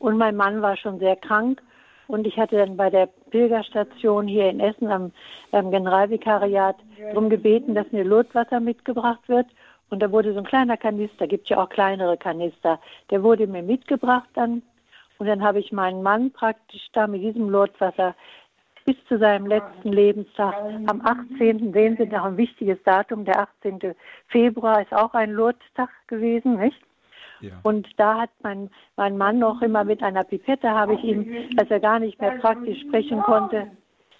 und 0.04 0.18
mein 0.18 0.36
Mann 0.36 0.60
war 0.60 0.76
schon 0.76 0.98
sehr 0.98 1.16
krank. 1.16 1.62
Und 2.08 2.26
ich 2.26 2.36
hatte 2.36 2.58
dann 2.58 2.76
bei 2.76 2.90
der 2.90 3.08
Pilgerstation 3.30 4.28
hier 4.28 4.50
in 4.50 4.60
Essen 4.60 4.88
am, 4.88 5.12
am 5.52 5.70
Generalvikariat 5.70 6.76
darum 6.98 7.30
gebeten, 7.30 7.74
dass 7.74 7.90
mir 7.90 8.04
Lotwasser 8.04 8.60
mitgebracht 8.60 9.26
wird. 9.28 9.46
Und 9.88 10.00
da 10.00 10.12
wurde 10.12 10.34
so 10.34 10.40
ein 10.40 10.44
kleiner 10.44 10.76
Kanister, 10.76 11.26
gibt 11.26 11.48
ja 11.48 11.62
auch 11.62 11.70
kleinere 11.70 12.18
Kanister, 12.18 12.78
der 13.10 13.22
wurde 13.22 13.46
mir 13.46 13.62
mitgebracht 13.62 14.28
dann. 14.34 14.62
Und 15.16 15.26
dann 15.26 15.42
habe 15.42 15.60
ich 15.60 15.72
meinen 15.72 16.02
Mann 16.02 16.32
praktisch 16.32 16.86
da 16.92 17.06
mit 17.06 17.22
diesem 17.22 17.48
Lotwasser 17.48 18.14
bis 18.84 18.96
zu 19.08 19.18
seinem 19.18 19.46
letzten 19.46 19.90
Lebenstag 19.90 20.54
am 20.86 21.00
18. 21.02 21.72
sehen 21.72 21.96
Sie 21.96 22.06
noch 22.06 22.26
ein 22.26 22.36
wichtiges 22.36 22.82
Datum, 22.82 23.24
der 23.24 23.40
18. 23.62 23.94
Februar 24.28 24.82
ist 24.82 24.92
auch 24.92 25.14
ein 25.14 25.30
Lotstag 25.30 25.88
gewesen, 26.08 26.58
nicht? 26.58 26.78
Und 27.62 27.88
da 27.96 28.20
hat 28.20 28.30
mein, 28.42 28.70
mein 28.96 29.16
Mann 29.16 29.38
noch 29.38 29.62
immer 29.62 29.84
mit 29.84 30.02
einer 30.02 30.24
Pipette, 30.24 30.70
habe 30.70 30.94
ich 30.94 31.04
ihm, 31.04 31.48
als 31.58 31.70
er 31.70 31.80
gar 31.80 31.98
nicht 31.98 32.20
mehr 32.20 32.32
praktisch 32.38 32.80
sprechen 32.80 33.20
konnte, 33.22 33.68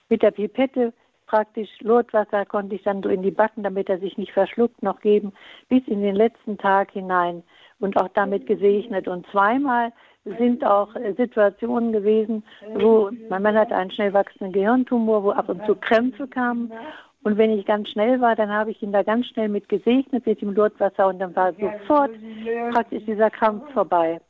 mit 0.09 0.23
der 0.23 0.31
Pipette 0.31 0.93
praktisch 1.27 1.69
Lotwasser 1.81 2.45
konnte 2.45 2.75
ich 2.75 2.83
dann 2.83 3.03
so 3.03 3.09
in 3.09 3.23
die 3.23 3.31
Backen, 3.31 3.63
damit 3.63 3.89
er 3.89 3.99
sich 3.99 4.17
nicht 4.19 4.33
verschluckt, 4.33 4.83
noch 4.83 5.01
geben, 5.01 5.33
bis 5.69 5.83
in 5.87 6.03
den 6.03 6.15
letzten 6.15 6.59
Tag 6.59 6.91
hinein. 6.93 7.43
Und 7.81 7.97
auch 7.97 8.09
damit 8.15 8.47
gesegnet. 8.47 9.09
Und 9.09 9.27
zweimal 9.33 9.93
sind 10.39 10.65
auch 10.65 10.95
Situationen 11.17 11.93
gewesen, 11.93 12.45
wo 12.75 13.11
mein 13.29 13.43
Mann 13.43 13.59
hatte 13.59 13.75
einen 13.75 13.91
schnell 13.91 14.13
wachsenden 14.13 14.53
Gehirntumor, 14.53 15.25
wo 15.25 15.31
ab 15.33 15.49
und 15.49 15.67
zu 15.67 15.75
Krämpfe 15.75 16.29
kamen 16.29 16.73
und 17.25 17.39
wenn 17.39 17.59
ich 17.59 17.65
ganz 17.65 17.89
schnell 17.89 18.21
war, 18.21 18.37
dann 18.37 18.51
habe 18.51 18.71
ich 18.71 18.83
ihn 18.83 18.93
da 18.93 19.03
ganz 19.03 19.27
schnell 19.27 19.49
mit 19.49 19.71
gesegnet 19.71 20.27
mit 20.27 20.43
dem 20.43 20.53
Lurtwasser 20.53 21.09
und 21.09 21.19
dann 21.19 21.35
war 21.35 21.55
sofort 21.55 22.11
praktisch 22.71 23.03
dieser 23.07 23.31
Krampf 23.31 23.73
vorbei. 23.73 24.21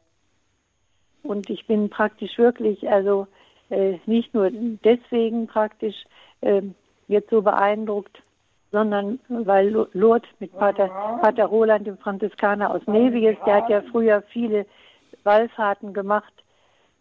Und 1.24 1.50
ich 1.50 1.66
bin 1.66 1.90
praktisch 1.90 2.38
wirklich, 2.38 2.88
also 2.88 3.26
äh, 3.70 3.98
nicht 4.06 4.32
nur 4.32 4.48
deswegen 4.52 5.48
praktisch 5.48 5.96
äh, 6.42 6.62
jetzt 7.08 7.30
so 7.30 7.42
beeindruckt, 7.42 8.22
sondern 8.70 9.18
weil 9.28 9.70
Lourdes 9.92 10.28
mit 10.38 10.56
Pater, 10.56 10.88
Pater 11.20 11.46
Roland, 11.46 11.88
dem 11.88 11.98
Franziskaner 11.98 12.70
aus 12.70 12.82
Nevis, 12.86 13.36
der 13.44 13.56
hat 13.56 13.68
ja 13.70 13.82
früher 13.90 14.22
viele 14.30 14.66
Wallfahrten 15.24 15.92
gemacht 15.94 16.32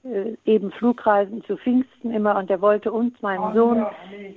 äh, 0.04 0.36
eben 0.46 0.72
Flugreisen 0.72 1.44
zu 1.46 1.58
Pfingsten 1.58 2.12
immer 2.12 2.36
und 2.38 2.50
er 2.50 2.62
wollte 2.62 2.92
uns, 2.92 3.22
meinen 3.22 3.54
Sohn, 3.54 3.86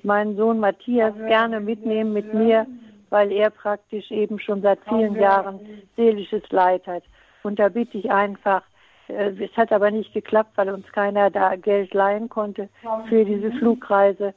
meinen 0.05 0.37
Sohn 0.37 0.61
Matthias 0.61 1.15
gerne 1.27 1.61
mitnehmen 1.61 2.13
mit 2.13 2.33
mir, 2.33 2.67
weil 3.11 3.33
er 3.33 3.51
praktisch 3.51 4.11
eben 4.11 4.39
schon 4.39 4.63
seit 4.63 4.79
vielen 4.89 5.17
Jahren 5.17 5.61
seelisches 5.97 6.43
Leid 6.51 6.87
hat. 6.87 7.03
Und 7.43 7.59
da 7.59 7.69
bitte 7.69 7.99
ich 7.99 8.11
einfach, 8.11 8.63
äh, 9.09 9.33
es 9.39 9.57
hat 9.57 9.73
aber 9.73 9.91
nicht 9.91 10.13
geklappt, 10.13 10.53
weil 10.57 10.71
uns 10.71 10.87
keiner 10.93 11.31
da 11.31 11.57
Geld 11.57 11.93
leihen 11.95 12.29
konnte 12.29 12.69
für 13.09 13.25
diese 13.25 13.51
Flugreise. 13.53 14.35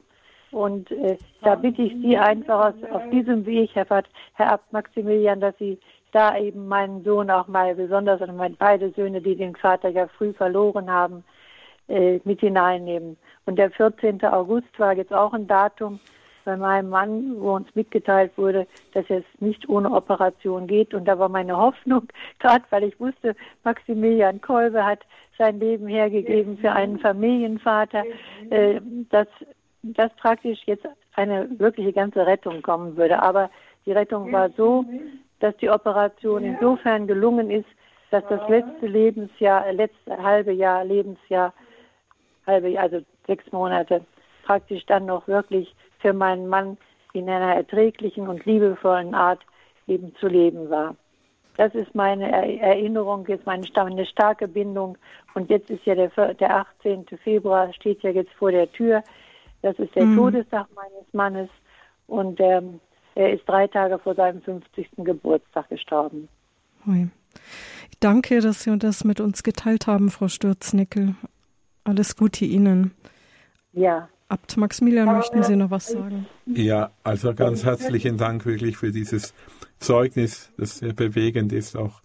Und 0.52 0.90
äh, 0.90 1.18
da 1.44 1.56
bitte 1.56 1.84
ich 1.84 1.94
Sie 2.02 2.18
einfach 2.18 2.70
aus, 2.70 2.92
auf 2.92 3.08
diesem 3.12 3.46
Weg, 3.46 3.70
Herr, 3.76 3.86
Herr 4.34 4.52
Abt 4.54 4.74
Maximilian, 4.74 5.40
dass 5.40 5.56
Sie 5.60 5.80
da 6.12 6.38
eben 6.38 6.68
meinen 6.68 7.04
Sohn 7.04 7.30
auch 7.30 7.48
mal 7.48 7.76
besonders 7.76 8.22
und 8.22 8.36
meine 8.36 8.56
beide 8.58 8.92
Söhne, 8.92 9.22
die 9.22 9.36
den 9.36 9.56
Vater 9.56 9.90
ja 9.90 10.08
früh 10.08 10.34
verloren 10.34 10.90
haben, 10.90 11.24
äh, 11.88 12.20
mit 12.24 12.40
hineinnehmen. 12.40 13.18
Und 13.46 13.58
der 13.58 13.72
14. 13.72 14.24
August 14.26 14.68
war 14.78 14.94
jetzt 14.94 15.14
auch 15.14 15.34
ein 15.34 15.48
Datum 15.48 16.00
bei 16.46 16.56
meinem 16.56 16.90
Mann, 16.90 17.36
wo 17.40 17.56
uns 17.56 17.68
mitgeteilt 17.76 18.32
wurde, 18.38 18.66
dass 18.94 19.06
es 19.10 19.24
nicht 19.40 19.68
ohne 19.70 19.92
Operation 19.92 20.68
geht. 20.68 20.94
Und 20.94 21.06
da 21.06 21.20
war 21.20 21.30
meine 21.30 21.58
Hoffnung, 21.58 22.08
gerade 22.40 22.64
weil 22.70 22.84
ich 22.84 23.00
wusste, 23.00 23.36
Maximilian 23.64 24.42
Kolbe 24.42 24.86
hat 24.86 25.00
sein 25.38 25.60
Leben 25.60 25.88
hergegeben 25.88 26.58
für 26.58 26.72
einen 26.72 27.00
Familienvater, 27.00 28.04
äh, 28.50 28.82
dass, 29.10 29.28
dass 29.84 30.14
praktisch 30.16 30.60
jetzt 30.66 30.86
eine 31.16 31.50
wirkliche 31.60 31.94
ganze 31.94 32.26
Rettung 32.26 32.62
kommen 32.62 32.98
würde. 32.98 33.22
Aber 33.22 33.50
die 33.86 33.92
Rettung 33.92 34.32
war 34.32 34.50
so, 34.58 34.86
dass 35.40 35.56
die 35.58 35.70
Operation 35.70 36.44
insofern 36.44 37.08
gelungen 37.08 37.50
ist, 37.50 37.68
dass 38.12 38.24
das 38.28 38.48
letzte 38.50 38.88
Lebensjahr, 38.88 39.68
äh, 39.68 39.72
letzte 39.72 40.22
halbe 40.22 40.52
Jahr, 40.52 40.84
Lebensjahr, 40.84 41.54
halbe, 42.46 42.80
also 42.80 43.02
sechs 43.28 43.50
Monate, 43.52 44.02
praktisch 44.44 44.86
dann 44.88 45.06
noch 45.06 45.28
wirklich 45.28 45.74
für 46.00 46.14
meinen 46.14 46.48
Mann 46.48 46.78
in 47.14 47.30
einer 47.30 47.56
erträglichen 47.56 48.28
und 48.28 48.46
liebevollen 48.46 49.14
Art 49.14 49.42
eben 49.88 50.16
zu 50.16 50.28
leben 50.28 50.70
war. 50.70 50.96
Das 51.58 51.76
ist 51.76 51.94
meine 51.94 52.32
Erinnerung, 52.62 53.26
ist 53.26 53.46
meine 53.46 53.68
eine 53.76 54.06
starke 54.06 54.48
Bindung. 54.48 54.98
Und 55.34 55.50
jetzt 55.50 55.70
ist 55.70 55.86
ja 55.86 55.94
der, 55.94 56.34
der 56.36 56.56
18. 56.56 57.06
Februar, 57.22 57.74
steht 57.74 58.02
ja 58.02 58.12
jetzt 58.12 58.32
vor 58.34 58.52
der 58.52 58.72
Tür. 58.72 59.04
Das 59.62 59.78
ist 59.78 59.94
der 59.94 60.06
mhm. 60.06 60.16
Todestag 60.16 60.68
meines 60.74 61.14
Mannes. 61.14 61.50
Und 62.08 62.40
ähm, 62.40 62.80
er 63.20 63.34
ist 63.34 63.44
drei 63.48 63.68
Tage 63.68 64.00
vor 64.00 64.16
seinem 64.16 64.42
50. 64.42 64.88
Geburtstag 64.98 65.68
gestorben. 65.68 66.30
Ich 66.86 68.00
danke, 68.00 68.40
dass 68.40 68.64
Sie 68.64 68.78
das 68.78 69.04
mit 69.04 69.20
uns 69.20 69.44
geteilt 69.44 69.88
haben, 69.88 70.10
Frau 70.10 70.30
Stürznickel. 70.30 71.16
Alles 71.84 72.16
Gute 72.16 72.46
Ihnen. 72.46 72.92
Ja. 73.74 74.08
Abt 74.30 74.56
Maximilian, 74.56 75.08
möchten 75.08 75.44
Sie 75.44 75.58
noch 75.58 75.70
was 75.70 75.88
sagen? 75.88 76.28
Ja, 76.46 76.92
also 77.04 77.34
ganz 77.34 77.66
herzlichen 77.66 78.16
Dank 78.18 78.46
wirklich 78.46 78.78
für 78.78 78.92
dieses 78.92 79.34
Zeugnis, 79.80 80.54
das 80.58 80.78
sehr 80.78 80.94
bewegend 80.94 81.52
ist, 81.52 81.76
auch 81.76 82.02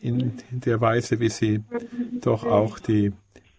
in, 0.00 0.38
in 0.52 0.60
der 0.60 0.80
Weise, 0.80 1.18
wie 1.18 1.30
Sie 1.30 1.64
doch 2.20 2.44
auch 2.44 2.78
die, 2.78 3.12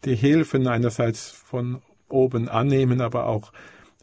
die 0.06 0.16
Hilfen 0.16 0.68
einerseits 0.68 1.32
von 1.32 1.82
oben 2.08 2.48
annehmen, 2.48 3.02
aber 3.02 3.26
auch 3.26 3.52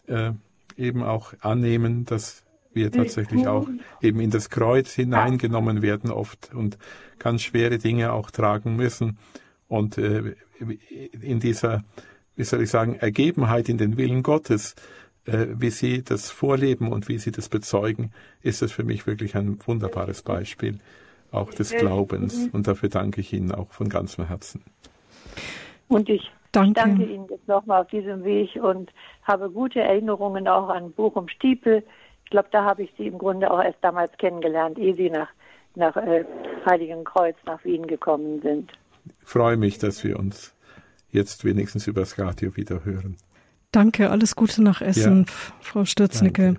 äh, 0.06 0.32
eben 0.76 1.02
auch 1.02 1.32
annehmen, 1.40 2.04
dass 2.04 2.43
wir 2.74 2.90
tatsächlich 2.90 3.46
auch 3.46 3.68
eben 4.00 4.20
in 4.20 4.30
das 4.30 4.50
Kreuz 4.50 4.92
hineingenommen 4.92 5.82
werden 5.82 6.10
oft 6.10 6.52
und 6.54 6.78
ganz 7.18 7.42
schwere 7.42 7.78
Dinge 7.78 8.12
auch 8.12 8.30
tragen 8.30 8.76
müssen. 8.76 9.18
Und 9.68 9.98
äh, 9.98 10.34
in 11.20 11.40
dieser, 11.40 11.84
wie 12.36 12.44
soll 12.44 12.62
ich 12.62 12.70
sagen, 12.70 12.96
Ergebenheit 12.96 13.68
in 13.68 13.78
den 13.78 13.96
Willen 13.96 14.22
Gottes, 14.22 14.74
äh, 15.26 15.46
wie 15.56 15.70
Sie 15.70 16.02
das 16.02 16.30
vorleben 16.30 16.92
und 16.92 17.08
wie 17.08 17.18
Sie 17.18 17.32
das 17.32 17.48
bezeugen, 17.48 18.12
ist 18.42 18.62
das 18.62 18.72
für 18.72 18.84
mich 18.84 19.06
wirklich 19.06 19.36
ein 19.36 19.58
wunderbares 19.66 20.22
Beispiel 20.22 20.78
auch 21.30 21.50
des 21.50 21.72
Glaubens. 21.72 22.48
Und 22.52 22.66
dafür 22.68 22.88
danke 22.88 23.20
ich 23.20 23.32
Ihnen 23.32 23.52
auch 23.52 23.72
von 23.72 23.88
ganzem 23.88 24.28
Herzen. 24.28 24.62
Und 25.88 26.08
ich 26.08 26.30
danke, 26.52 26.74
danke 26.74 27.04
Ihnen 27.04 27.26
jetzt 27.28 27.48
nochmal 27.48 27.82
auf 27.82 27.88
diesem 27.88 28.24
Weg 28.24 28.56
und 28.56 28.92
habe 29.22 29.50
gute 29.50 29.80
Erinnerungen 29.80 30.46
auch 30.46 30.68
an 30.68 30.92
Bochum 30.92 31.28
Stiepel, 31.28 31.78
ich 31.78 31.84
glaube, 32.34 32.48
da 32.50 32.64
habe 32.64 32.82
ich 32.82 32.92
sie 32.98 33.06
im 33.06 33.18
Grunde 33.18 33.48
auch 33.48 33.62
erst 33.62 33.78
damals 33.80 34.10
kennengelernt, 34.18 34.76
ehe 34.76 34.92
sie 34.94 35.08
nach, 35.08 35.28
nach 35.76 35.96
äh, 35.96 36.24
Heiligenkreuz 36.66 37.36
nach 37.46 37.64
Wien 37.64 37.86
gekommen 37.86 38.42
sind. 38.42 38.72
Ich 39.22 39.28
freue 39.28 39.56
mich, 39.56 39.78
dass 39.78 40.02
wir 40.02 40.18
uns 40.18 40.52
jetzt 41.10 41.44
wenigstens 41.44 41.86
übers 41.86 42.18
Radio 42.18 42.56
wieder 42.56 42.84
hören. 42.84 43.16
Danke, 43.70 44.10
alles 44.10 44.34
Gute 44.34 44.64
nach 44.64 44.80
Essen, 44.80 45.26
ja. 45.28 45.32
Frau 45.60 45.84
Stürznickel. 45.84 46.56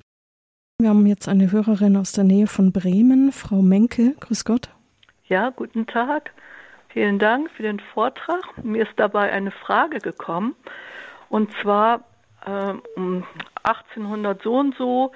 Wir 0.80 0.89
haben 0.89 1.05
jetzt 1.07 1.28
eine 1.28 1.51
Hörerin 1.51 1.97
aus 1.97 2.13
der 2.13 2.23
Nähe 2.23 2.47
von 2.47 2.71
Bremen, 2.71 3.34
Frau 3.34 3.61
Menke. 3.61 4.15
Grüß 4.21 4.45
Gott. 4.45 4.69
Ja, 5.28 5.49
guten 5.49 5.88
Tag. 5.88 6.32
Vielen 6.88 7.19
Dank 7.19 7.51
für 7.51 7.63
den 7.63 7.82
Vortrag. 7.82 8.63
Mir 8.63 8.84
ist 8.84 8.93
dabei 8.95 9.30
eine 9.30 9.51
Frage 9.51 9.99
gekommen. 9.99 10.55
Und 11.28 11.51
zwar 11.61 12.05
äh, 12.45 12.73
um 12.95 13.26
1800 13.63 14.41
so 14.41 14.55
und 14.57 14.76
so 14.78 15.11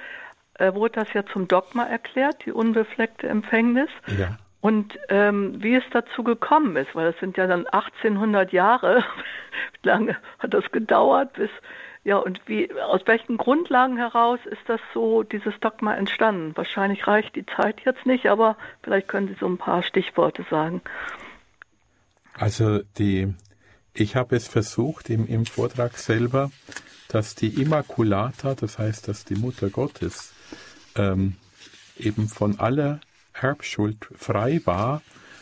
äh, 0.60 0.74
wurde 0.74 1.00
das 1.00 1.14
ja 1.14 1.26
zum 1.26 1.48
Dogma 1.48 1.86
erklärt, 1.86 2.46
die 2.46 2.52
unbefleckte 2.52 3.28
Empfängnis. 3.28 3.90
Ja. 4.18 4.38
Und 4.62 5.00
ähm, 5.08 5.64
wie 5.64 5.76
es 5.76 5.84
dazu 5.92 6.24
gekommen 6.24 6.76
ist, 6.76 6.94
weil 6.94 7.08
es 7.08 7.20
sind 7.20 7.38
ja 7.38 7.48
dann 7.48 7.66
1800 7.66 8.52
Jahre, 8.52 9.04
wie 9.82 9.88
lange 9.88 10.18
hat 10.38 10.54
das 10.54 10.70
gedauert, 10.72 11.34
bis 11.34 11.50
ja 12.04 12.18
und 12.18 12.42
wie 12.46 12.74
aus 12.74 13.02
welchen 13.06 13.38
Grundlagen 13.38 13.98
heraus 13.98 14.40
ist 14.46 14.62
das 14.68 14.82
so 14.94 15.24
dieses 15.24 15.58
Dogma 15.62 15.96
entstanden? 15.96 16.56
Wahrscheinlich 16.56 17.08
reicht 17.08 17.36
die 17.36 17.46
Zeit 17.46 17.82
jetzt 17.86 18.06
nicht, 18.06 18.28
aber 18.28 18.58
vielleicht 18.84 19.08
können 19.08 19.30
Sie 19.30 19.38
so 19.40 19.48
ein 19.48 19.58
paar 19.58 19.84
Stichworte 19.84 20.46
sagen. 20.50 20.82
Also 22.34 22.80
die, 22.98 23.34
ich 23.94 24.16
habe 24.16 24.36
es 24.36 24.48
versucht 24.48 25.10
im, 25.10 25.26
im 25.28 25.46
Vortrag 25.46 25.98
selber, 25.98 26.52
dass 27.10 27.36
die 27.36 27.62
Immaculata, 27.62 28.56
das 28.56 28.78
heißt, 28.78 29.08
dass 29.08 29.26
die 29.26 29.36
Mutter 29.36 29.70
Gottes 29.70 30.34
ähm, 30.96 31.36
eben 31.98 32.28
von 32.28 32.60
aller 32.60 33.00
Erbschuld 33.34 34.08
frei 34.16 34.62
war, 34.66 35.02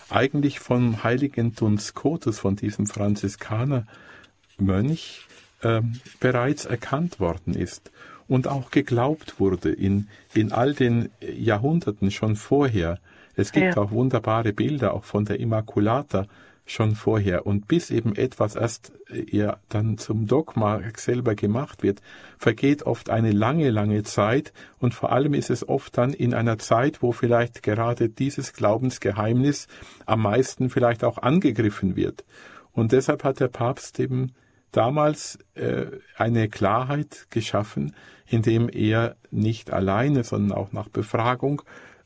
eigentlich 0.10 0.60
vom 0.60 1.04
heiligen 1.04 1.56
Dunscotus, 1.56 2.40
von 2.40 2.56
diesem 2.56 2.88
Franziskanermönch, 2.88 5.28
ähm, 5.64 6.00
bereits 6.20 6.66
erkannt 6.66 7.20
worden 7.20 7.54
ist 7.54 7.92
und 8.28 8.48
auch 8.48 8.72
geglaubt 8.72 9.40
wurde 9.40 9.72
in, 9.72 10.08
in 10.34 10.52
all 10.52 10.74
den 10.74 11.10
Jahrhunderten 11.22 12.12
schon 12.12 12.36
vorher. 12.36 13.00
Es 13.36 13.52
gibt 13.52 13.76
ja. 13.76 13.82
auch 13.82 13.92
wunderbare 13.92 14.54
Bilder, 14.54 14.94
auch 14.94 15.04
von 15.04 15.26
der 15.26 15.40
Immaculata, 15.40 16.28
schon 16.68 16.96
vorher. 16.96 17.48
Und 17.48 17.68
bis 17.68 17.90
eben 17.90 18.16
etwas 18.16 18.56
erst 18.56 18.92
äh, 19.10 19.26
ja 19.36 19.58
dann 19.70 19.98
zum 19.98 20.28
Dogma 20.28 20.82
selber 20.96 21.34
gemacht 21.34 21.82
wird, 21.82 22.02
vergeht 22.38 22.84
oft 22.84 23.10
eine 23.10 23.32
lange, 23.32 23.72
lange 23.72 24.04
Zeit 24.04 24.54
und 24.80 24.94
vor 24.94 25.12
allem 25.12 25.34
ist 25.34 25.50
es 25.50 25.68
oft 25.68 25.98
dann 25.98 26.14
in 26.14 26.34
einer 26.34 26.60
Zeit, 26.60 27.02
wo 27.02 27.12
vielleicht 27.12 27.64
gerade 27.64 28.10
dieses 28.10 28.54
Glaubensgeheimnis 28.54 29.68
am 30.06 30.22
meisten 30.22 30.70
vielleicht 30.70 31.04
auch 31.04 31.18
angegriffen 31.18 31.96
wird. 31.96 32.26
Und 32.74 32.92
deshalb 32.92 33.24
hat 33.24 33.40
der 33.40 33.48
Papst 33.48 34.00
eben 34.00 34.34
damals 34.72 35.40
äh, 35.56 35.88
eine 36.18 36.50
Klarheit 36.50 37.28
geschaffen, 37.30 37.96
indem 38.28 38.70
er 38.70 39.16
nicht 39.32 39.72
alleine, 39.72 40.24
sondern 40.24 40.58
auch 40.58 40.74
nach 40.74 40.90
Befragung 40.90 41.62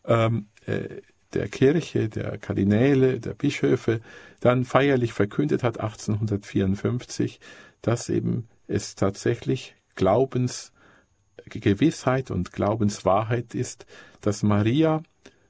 ähm, 0.05 0.47
äh, 0.65 1.01
der 1.33 1.47
Kirche, 1.47 2.09
der 2.09 2.37
Kardinäle, 2.37 3.19
der 3.19 3.33
Bischöfe 3.33 4.01
dann 4.39 4.65
feierlich 4.65 5.13
verkündet 5.13 5.63
hat 5.63 5.79
1854, 5.79 7.39
dass 7.81 8.09
eben 8.09 8.47
es 8.67 8.95
tatsächlich 8.95 9.75
Glaubensgewissheit 9.95 12.31
und 12.31 12.51
Glaubenswahrheit 12.51 13.55
ist, 13.55 13.85
dass 14.21 14.43
Maria 14.43 15.01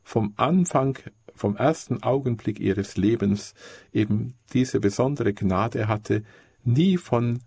vom 0.04 0.34
Anfang, 0.38 0.98
vom 1.36 1.56
ersten 1.56 2.04
Augenblick 2.04 2.60
ihres 2.60 2.98
Lebens 2.98 3.54
eben 3.94 4.36
diese 4.54 4.80
besondere 4.80 5.34
Gnade 5.34 5.88
hatte, 5.88 6.24
nie 6.64 6.98
von 6.98 7.40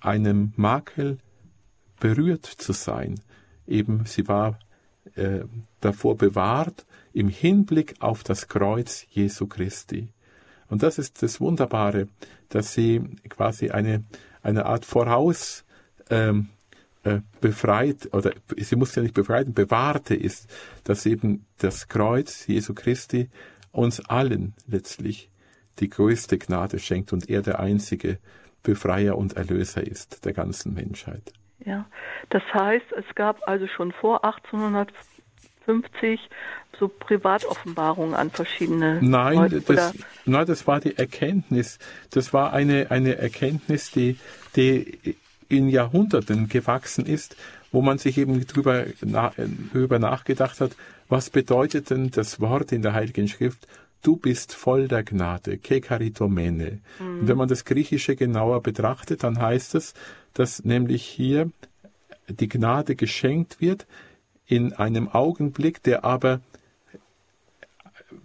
einem 0.00 0.52
Makel 0.56 1.18
berührt 2.00 2.46
zu 2.46 2.72
sein. 2.72 3.20
Eben 3.66 4.06
sie 4.06 4.28
war 4.28 4.58
äh, 5.18 5.44
davor 5.80 6.16
bewahrt, 6.16 6.86
im 7.12 7.28
Hinblick 7.28 7.96
auf 8.00 8.22
das 8.22 8.48
Kreuz 8.48 9.06
Jesu 9.10 9.46
Christi. 9.46 10.08
Und 10.68 10.82
das 10.82 10.98
ist 10.98 11.22
das 11.22 11.40
Wunderbare, 11.40 12.08
dass 12.48 12.74
sie 12.74 13.00
quasi 13.28 13.70
eine, 13.70 14.04
eine 14.42 14.66
Art 14.66 14.84
Voraus 14.84 15.64
ähm, 16.10 16.48
äh, 17.04 17.20
befreit, 17.40 18.12
oder 18.12 18.32
sie 18.56 18.76
muss 18.76 18.94
ja 18.94 19.02
nicht 19.02 19.14
befreit, 19.14 19.54
bewahrte 19.54 20.14
ist, 20.14 20.48
dass 20.84 21.06
eben 21.06 21.46
das 21.58 21.88
Kreuz 21.88 22.46
Jesu 22.46 22.74
Christi 22.74 23.30
uns 23.72 24.00
allen 24.00 24.54
letztlich 24.66 25.30
die 25.78 25.88
größte 25.88 26.38
Gnade 26.38 26.78
schenkt 26.78 27.12
und 27.12 27.30
er 27.30 27.42
der 27.42 27.60
einzige 27.60 28.18
Befreier 28.62 29.16
und 29.16 29.34
Erlöser 29.34 29.86
ist 29.86 30.24
der 30.24 30.32
ganzen 30.32 30.74
Menschheit. 30.74 31.32
Ja, 31.64 31.86
das 32.30 32.42
heißt, 32.54 32.86
es 32.96 33.14
gab 33.14 33.46
also 33.48 33.66
schon 33.66 33.92
vor 33.92 34.24
1800 34.24 34.92
50 35.68 36.18
so 36.78 36.88
Privatoffenbarungen 36.88 38.14
an 38.14 38.30
verschiedene 38.30 39.00
Nein, 39.02 39.36
Leute, 39.36 39.60
das, 39.60 39.94
nein, 40.24 40.46
das 40.46 40.66
war 40.66 40.80
die 40.80 40.96
Erkenntnis. 40.96 41.78
Das 42.10 42.32
war 42.32 42.54
eine, 42.54 42.90
eine 42.90 43.18
Erkenntnis, 43.18 43.90
die, 43.90 44.16
die 44.56 45.16
in 45.50 45.68
Jahrhunderten 45.68 46.48
gewachsen 46.48 47.04
ist, 47.04 47.36
wo 47.70 47.82
man 47.82 47.98
sich 47.98 48.16
eben 48.16 48.46
drüber, 48.46 48.86
na, 49.02 49.32
drüber 49.72 49.98
nachgedacht 49.98 50.60
hat, 50.62 50.72
was 51.10 51.28
bedeutet 51.28 51.90
denn 51.90 52.10
das 52.10 52.40
Wort 52.40 52.72
in 52.72 52.80
der 52.80 52.94
Heiligen 52.94 53.28
Schrift, 53.28 53.66
du 54.02 54.16
bist 54.16 54.54
voll 54.54 54.88
der 54.88 55.02
Gnade, 55.02 55.58
kekaritomene. 55.58 56.80
Mhm. 56.98 57.20
Und 57.20 57.28
wenn 57.28 57.36
man 57.36 57.48
das 57.48 57.64
Griechische 57.64 58.16
genauer 58.16 58.62
betrachtet, 58.62 59.22
dann 59.22 59.40
heißt 59.40 59.74
es, 59.74 59.94
dass 60.34 60.64
nämlich 60.64 61.04
hier 61.04 61.50
die 62.28 62.48
Gnade 62.48 62.94
geschenkt 62.94 63.60
wird 63.60 63.86
in 64.46 64.72
einem 64.72 65.08
Augenblick, 65.08 65.82
der 65.82 66.04
aber 66.04 66.40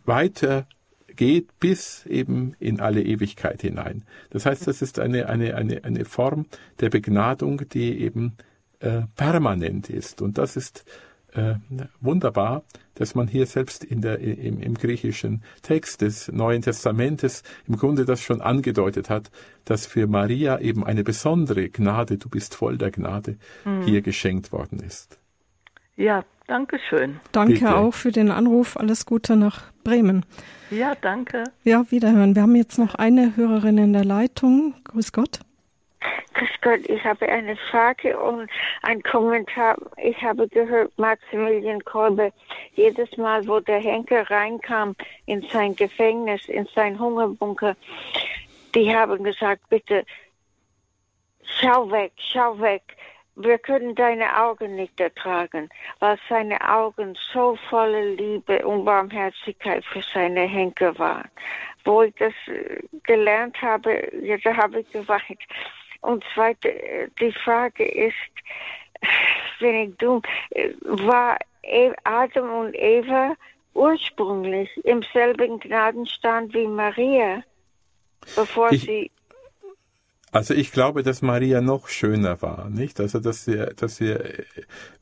weiter 0.06 0.68
geht 1.16 1.60
bis 1.60 2.06
eben 2.06 2.56
in 2.60 2.80
alle 2.80 3.04
Ewigkeit 3.04 3.62
hinein. 3.62 4.04
Das 4.32 4.46
heißt, 4.46 4.68
das 4.68 4.82
ist 4.82 5.00
eine, 5.00 5.30
eine, 5.30 5.56
eine, 5.56 5.84
eine 5.84 6.06
Form 6.06 6.46
der 6.80 6.90
Begnadung, 6.90 7.62
die 7.70 8.00
eben 8.00 8.36
äh, 8.80 9.04
permanent 9.16 9.90
ist. 9.90 10.22
Und 10.22 10.38
das 10.38 10.56
ist 10.56 10.86
äh, 11.36 11.56
wunderbar, 12.00 12.64
dass 12.96 13.16
man 13.16 13.28
hier 13.28 13.46
selbst 13.46 13.84
in 13.84 14.02
der, 14.02 14.20
im, 14.20 14.60
im 14.60 14.74
griechischen 14.76 15.44
Text 15.62 16.02
des 16.02 16.32
Neuen 16.32 16.62
Testamentes 16.62 17.44
im 17.68 17.78
Grunde 17.78 18.06
das 18.06 18.22
schon 18.22 18.42
angedeutet 18.42 19.10
hat, 19.10 19.32
dass 19.66 19.86
für 19.86 20.08
Maria 20.08 20.60
eben 20.60 20.86
eine 20.86 21.04
besondere 21.04 21.70
Gnade, 21.70 22.18
du 22.18 22.30
bist 22.30 22.56
voll 22.56 22.78
der 22.78 22.92
Gnade, 22.92 23.38
mhm. 23.66 23.84
hier 23.84 24.02
geschenkt 24.02 24.52
worden 24.52 24.80
ist. 24.80 25.20
Ja, 25.96 26.24
danke 26.48 26.80
schön. 26.90 27.20
Danke 27.32 27.54
Bitte. 27.54 27.76
auch 27.76 27.94
für 27.94 28.12
den 28.12 28.32
Anruf. 28.32 28.78
Alles 28.78 29.06
Gute 29.06 29.36
nach 29.36 29.72
Bremen. 29.84 30.26
Ja, 30.72 30.96
danke. 31.00 31.44
Ja, 31.64 31.86
wiederhören. 31.92 32.36
Wir 32.36 32.42
haben 32.42 32.56
jetzt 32.56 32.80
noch 32.80 32.96
eine 32.96 33.36
Hörerin 33.36 33.78
in 33.78 33.94
der 33.94 34.06
Leitung. 34.06 34.74
Grüß 34.86 35.12
Gott. 35.12 35.40
Grüß 36.34 36.50
Gott, 36.62 36.90
ich 36.90 37.04
habe 37.04 37.28
eine 37.30 37.56
Frage 37.70 38.18
und 38.20 38.50
einen 38.82 39.04
Kommentar. 39.04 39.78
Ich 39.98 40.22
habe 40.22 40.48
gehört, 40.48 40.98
Maximilian 40.98 41.84
Kolbe, 41.84 42.32
jedes 42.74 43.16
Mal, 43.18 43.48
wo 43.48 43.60
der 43.60 43.80
Henker 43.80 44.30
reinkam 44.30 44.96
in 45.26 45.42
sein 45.52 45.76
Gefängnis, 45.76 46.48
in 46.48 46.68
sein 46.74 47.00
Hungerbunker, 47.00 47.76
die 48.74 48.94
haben 48.94 49.24
gesagt, 49.24 49.62
bitte, 49.70 50.06
schau 51.44 51.90
weg, 51.92 52.12
schau 52.18 52.60
weg 52.60 52.82
wir 53.36 53.58
können 53.58 53.96
deine 53.96 54.38
Augen 54.40 54.76
nicht 54.76 55.00
ertragen, 55.00 55.70
weil 56.00 56.18
seine 56.30 56.62
Augen 56.70 57.18
so 57.34 57.58
voller 57.70 58.06
Liebe 58.06 58.66
und 58.66 58.86
Barmherzigkeit 58.86 59.84
für 59.86 60.02
seine 60.02 60.42
Henker 60.42 60.98
waren. 61.00 61.30
Wo 61.84 62.04
ich 62.04 62.14
das 62.16 62.34
äh, 62.48 62.80
gelernt 63.04 63.60
habe, 63.62 64.12
da 64.44 64.56
habe 64.56 64.82
ich 64.82 64.92
geweint. 64.92 65.42
Und 66.04 66.24
zweite, 66.34 66.70
äh, 66.70 67.08
die 67.20 67.32
Frage 67.32 67.86
ist, 67.86 68.14
wenn 69.60 69.76
ich 69.76 69.98
dumm, 69.98 70.22
war 70.84 71.38
e, 71.64 71.92
Adam 72.04 72.52
und 72.52 72.76
Eva 72.76 73.36
ursprünglich 73.74 74.70
im 74.86 75.04
selben 75.14 75.60
Gnadenstand 75.60 76.54
wie 76.54 76.68
Maria, 76.68 77.44
bevor 78.36 78.72
ich, 78.72 78.84
sie 78.84 79.12
also 80.34 80.56
ich 80.56 80.72
glaube, 80.72 81.04
dass 81.04 81.22
Maria 81.22 81.62
noch 81.62 81.88
schöner 81.90 82.42
war, 82.42 82.68
nicht? 82.68 83.00
Also 83.00 83.20
dass 83.20 83.46
wir, 83.46 83.68
dass 83.76 84.00
wir, 84.00 84.44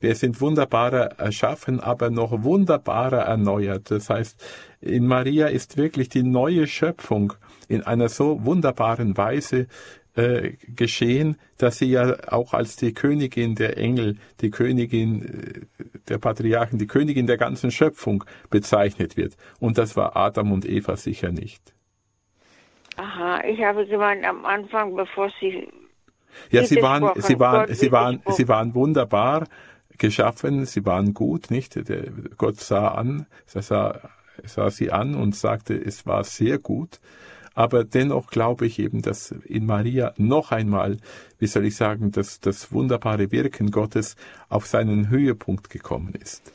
wir 0.02 0.16
sind 0.16 0.42
wunderbarer 0.42 1.20
erschaffen, 1.20 1.80
aber 1.80 2.10
noch 2.10 2.44
wunderbarer 2.44 3.22
erneuert. 3.22 3.92
Das 3.92 4.10
heißt, 4.10 4.44
in 4.82 5.08
Maria 5.08 5.48
ist 5.48 5.78
wirklich 5.78 6.10
die 6.10 6.24
neue 6.24 6.68
Schöpfung 6.68 7.32
in 7.70 7.82
einer 7.82 8.10
so 8.10 8.44
wunderbaren 8.44 9.16
Weise 9.16 9.68
äh, 10.16 10.58
geschehen, 10.68 11.38
dass 11.58 11.78
sie 11.78 11.90
ja 11.90 12.18
auch 12.28 12.54
als 12.54 12.76
die 12.76 12.94
Königin 12.94 13.56
der 13.56 13.78
Engel, 13.78 14.18
die 14.42 14.50
Königin 14.50 15.66
äh, 15.78 15.86
der 16.10 16.18
Patriarchen, 16.18 16.80
die 16.80 16.88
Königin 16.88 17.28
der 17.28 17.38
ganzen 17.38 17.72
Schöpfung 17.72 18.24
bezeichnet 18.50 19.16
wird. 19.16 19.38
Und 19.60 19.78
das 19.78 19.96
war 19.96 20.18
Adam 20.18 20.52
und 20.52 20.66
Eva 20.66 20.98
sicher 20.98 21.32
nicht. 21.32 21.74
Aha, 22.98 23.42
ich 23.46 23.62
habe 23.64 23.86
gemeint 23.86 24.26
am 24.26 24.46
Anfang, 24.46 24.96
bevor 24.96 25.30
Sie. 25.40 25.70
Ja, 26.50 26.64
Sie 26.66 26.82
waren, 26.82 27.10
Sie 27.22 27.40
waren, 27.40 27.74
Sie 27.74 27.92
waren, 27.92 28.22
Sie 28.28 28.48
waren 28.48 28.76
wunderbar 28.76 29.48
geschaffen, 29.98 30.66
Sie 30.66 30.86
waren 30.86 31.14
gut, 31.14 31.52
nicht? 31.52 31.80
Gott 32.38 32.60
sah 32.60 32.90
an, 32.90 33.28
sah, 33.46 34.02
sah 34.44 34.70
Sie 34.70 34.92
an 34.92 35.16
und 35.16 35.36
sagte, 35.36 35.74
es 35.74 36.06
war 36.06 36.24
sehr 36.24 36.58
gut. 36.58 37.00
Aber 37.54 37.84
dennoch 37.84 38.28
glaube 38.28 38.66
ich 38.66 38.80
eben, 38.80 39.02
dass 39.02 39.32
in 39.32 39.66
Maria 39.66 40.14
noch 40.18 40.52
einmal, 40.52 40.98
wie 41.38 41.48
soll 41.48 41.66
ich 41.66 41.76
sagen, 41.76 42.12
dass 42.12 42.40
das 42.40 42.72
wunderbare 42.72 43.32
Wirken 43.32 43.72
Gottes 43.72 44.16
auf 44.50 44.66
seinen 44.66 45.10
Höhepunkt 45.10 45.70
gekommen 45.70 46.14
ist. 46.14 46.52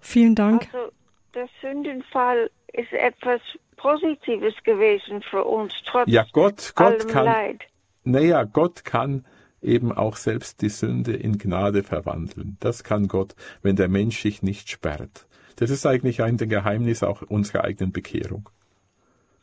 Vielen 0.00 0.34
Dank. 0.34 0.68
Also, 0.72 0.92
der 1.34 1.48
Sündenfall 1.60 2.50
ist 2.72 2.92
etwas 2.92 3.40
Positives 3.76 4.54
gewesen 4.64 5.22
für 5.22 5.44
uns, 5.44 5.72
trotz 5.86 6.08
ja, 6.10 6.26
Gott, 6.32 6.72
Gott 6.74 7.00
allem 7.00 7.08
kann, 7.08 7.24
Leid. 7.24 7.60
Naja, 8.04 8.44
Gott 8.44 8.84
kann 8.84 9.24
eben 9.62 9.92
auch 9.92 10.16
selbst 10.16 10.62
die 10.62 10.68
Sünde 10.70 11.12
in 11.12 11.38
Gnade 11.38 11.82
verwandeln. 11.82 12.56
Das 12.60 12.82
kann 12.82 13.08
Gott, 13.08 13.34
wenn 13.62 13.76
der 13.76 13.88
Mensch 13.88 14.20
sich 14.20 14.42
nicht 14.42 14.70
sperrt. 14.70 15.26
Das 15.56 15.70
ist 15.70 15.84
eigentlich 15.86 16.22
ein 16.22 16.38
Geheimnis 16.38 17.02
auch 17.02 17.22
unserer 17.22 17.64
eigenen 17.64 17.92
Bekehrung. 17.92 18.48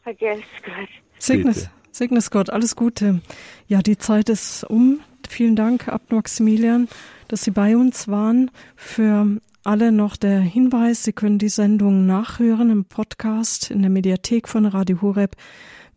Vergesst 0.07 0.47
Gott. 0.63 0.87
Segnes, 1.17 1.69
Segnes 1.91 2.31
Gott, 2.31 2.49
alles 2.49 2.77
Gute. 2.77 3.19
Ja, 3.67 3.81
die 3.81 3.97
Zeit 3.97 4.29
ist 4.29 4.63
um. 4.63 5.01
Vielen 5.27 5.57
Dank, 5.57 5.89
Abt 5.89 6.13
Maximilian, 6.13 6.87
dass 7.27 7.43
Sie 7.43 7.51
bei 7.51 7.75
uns 7.75 8.07
waren 8.07 8.49
für 8.77 9.41
alle 9.65 9.91
noch 9.91 10.15
der 10.15 10.39
Hinweis, 10.39 11.03
Sie 11.03 11.11
können 11.11 11.39
die 11.39 11.49
Sendung 11.49 12.05
nachhören 12.05 12.69
im 12.69 12.85
Podcast 12.85 13.69
in 13.69 13.81
der 13.81 13.89
Mediathek 13.91 14.47
von 14.47 14.65
Radio 14.65 15.01
Horeb 15.01 15.35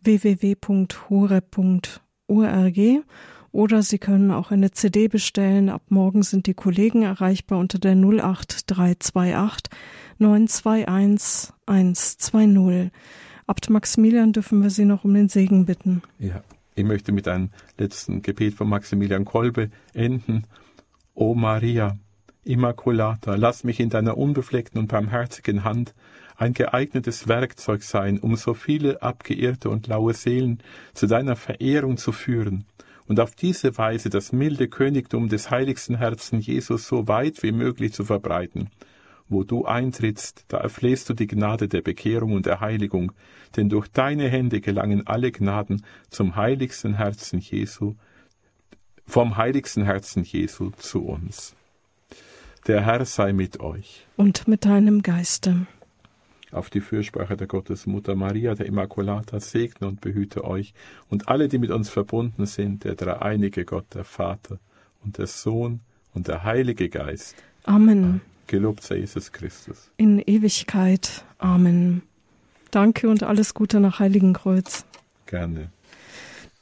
www.horeb.org 0.01 0.59
oder 3.53 3.81
Sie 3.81 3.97
können 3.97 4.31
auch 4.31 4.51
eine 4.51 4.71
CD 4.71 5.07
bestellen. 5.07 5.69
Ab 5.69 5.83
morgen 5.87 6.23
sind 6.23 6.47
die 6.47 6.53
Kollegen 6.53 7.03
erreichbar 7.03 7.59
unter 7.59 7.79
der 7.79 7.93
08328 7.93 9.71
921 10.17 11.53
120. 11.65 12.91
Abt 13.51 13.69
Maximilian 13.69 14.31
dürfen 14.31 14.63
wir 14.63 14.69
Sie 14.69 14.85
noch 14.85 15.03
um 15.03 15.13
den 15.13 15.27
Segen 15.27 15.65
bitten. 15.65 16.01
Ja, 16.19 16.41
ich 16.73 16.85
möchte 16.85 17.11
mit 17.11 17.27
einem 17.27 17.49
letzten 17.77 18.21
Gebet 18.21 18.53
von 18.53 18.69
Maximilian 18.69 19.25
Kolbe 19.25 19.71
enden. 19.93 20.45
O 21.15 21.35
Maria, 21.35 21.97
Immaculata, 22.45 23.35
lass 23.35 23.65
mich 23.65 23.81
in 23.81 23.89
deiner 23.89 24.17
unbefleckten 24.17 24.79
und 24.79 24.87
barmherzigen 24.87 25.65
Hand 25.65 25.93
ein 26.37 26.53
geeignetes 26.53 27.27
Werkzeug 27.27 27.83
sein, 27.83 28.19
um 28.19 28.37
so 28.37 28.53
viele 28.53 29.01
abgeirrte 29.01 29.69
und 29.69 29.87
laue 29.87 30.13
Seelen 30.13 30.59
zu 30.93 31.07
deiner 31.07 31.35
Verehrung 31.35 31.97
zu 31.97 32.13
führen 32.13 32.63
und 33.05 33.19
auf 33.19 33.35
diese 33.35 33.77
Weise 33.77 34.09
das 34.09 34.31
milde 34.31 34.69
Königtum 34.69 35.27
des 35.27 35.51
heiligsten 35.51 35.97
Herzen 35.97 36.39
Jesus 36.39 36.87
so 36.87 37.09
weit 37.09 37.43
wie 37.43 37.51
möglich 37.51 37.91
zu 37.91 38.05
verbreiten. 38.05 38.69
Wo 39.31 39.45
du 39.45 39.63
eintrittst, 39.63 40.43
da 40.49 40.57
erflehst 40.57 41.09
du 41.09 41.13
die 41.13 41.25
Gnade 41.25 41.69
der 41.69 41.81
Bekehrung 41.81 42.33
und 42.33 42.45
der 42.45 42.59
Heiligung, 42.59 43.13
denn 43.55 43.69
durch 43.69 43.87
deine 43.87 44.27
Hände 44.27 44.59
gelangen 44.59 45.07
alle 45.07 45.31
Gnaden 45.31 45.85
zum 46.09 46.35
heiligsten 46.35 46.95
Herzen 46.95 47.39
Jesu, 47.39 47.95
vom 49.07 49.37
heiligsten 49.37 49.85
Herzen 49.85 50.25
Jesu 50.25 50.71
zu 50.71 51.05
uns. 51.05 51.55
Der 52.67 52.85
Herr 52.85 53.05
sei 53.05 53.31
mit 53.31 53.61
euch. 53.61 54.05
Und 54.17 54.49
mit 54.49 54.65
deinem 54.65 55.01
Geiste. 55.01 55.65
Auf 56.51 56.69
die 56.69 56.81
Fürsprache 56.81 57.37
der 57.37 57.47
Gottesmutter 57.47 58.15
Maria, 58.15 58.53
der 58.53 58.65
Immaculata, 58.65 59.39
segne 59.39 59.87
und 59.87 60.01
behüte 60.01 60.43
euch 60.43 60.73
und 61.09 61.29
alle, 61.29 61.47
die 61.47 61.57
mit 61.57 61.71
uns 61.71 61.89
verbunden 61.89 62.45
sind, 62.45 62.83
der 62.83 62.95
dreieinige 62.95 63.63
Gott, 63.63 63.85
der 63.93 64.03
Vater 64.03 64.59
und 65.05 65.17
der 65.17 65.27
Sohn 65.27 65.79
und 66.13 66.27
der 66.27 66.43
Heilige 66.43 66.89
Geist. 66.89 67.41
Amen. 67.63 68.19
Gelobt 68.51 68.83
sei 68.83 68.97
Jesus 68.97 69.31
Christus. 69.31 69.91
In 69.95 70.19
Ewigkeit. 70.19 71.23
Amen. 71.37 72.01
Danke 72.69 73.07
und 73.07 73.23
alles 73.23 73.53
Gute 73.53 73.79
nach 73.79 73.99
Heiligenkreuz. 73.99 74.83
Gerne. 75.25 75.69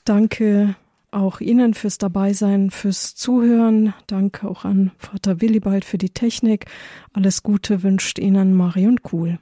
Danke 0.06 0.76
auch 1.10 1.42
Ihnen 1.42 1.74
fürs 1.74 1.98
Dabeisein, 1.98 2.70
fürs 2.70 3.16
Zuhören. 3.16 3.96
Danke 4.06 4.48
auch 4.48 4.66
an 4.66 4.92
Vater 5.00 5.42
Willibald 5.42 5.84
für 5.84 5.98
die 5.98 6.12
Technik. 6.12 6.66
Alles 7.14 7.42
Gute 7.42 7.82
wünscht 7.82 8.20
Ihnen 8.20 8.54
Marion 8.54 9.02
Kuhl. 9.02 9.38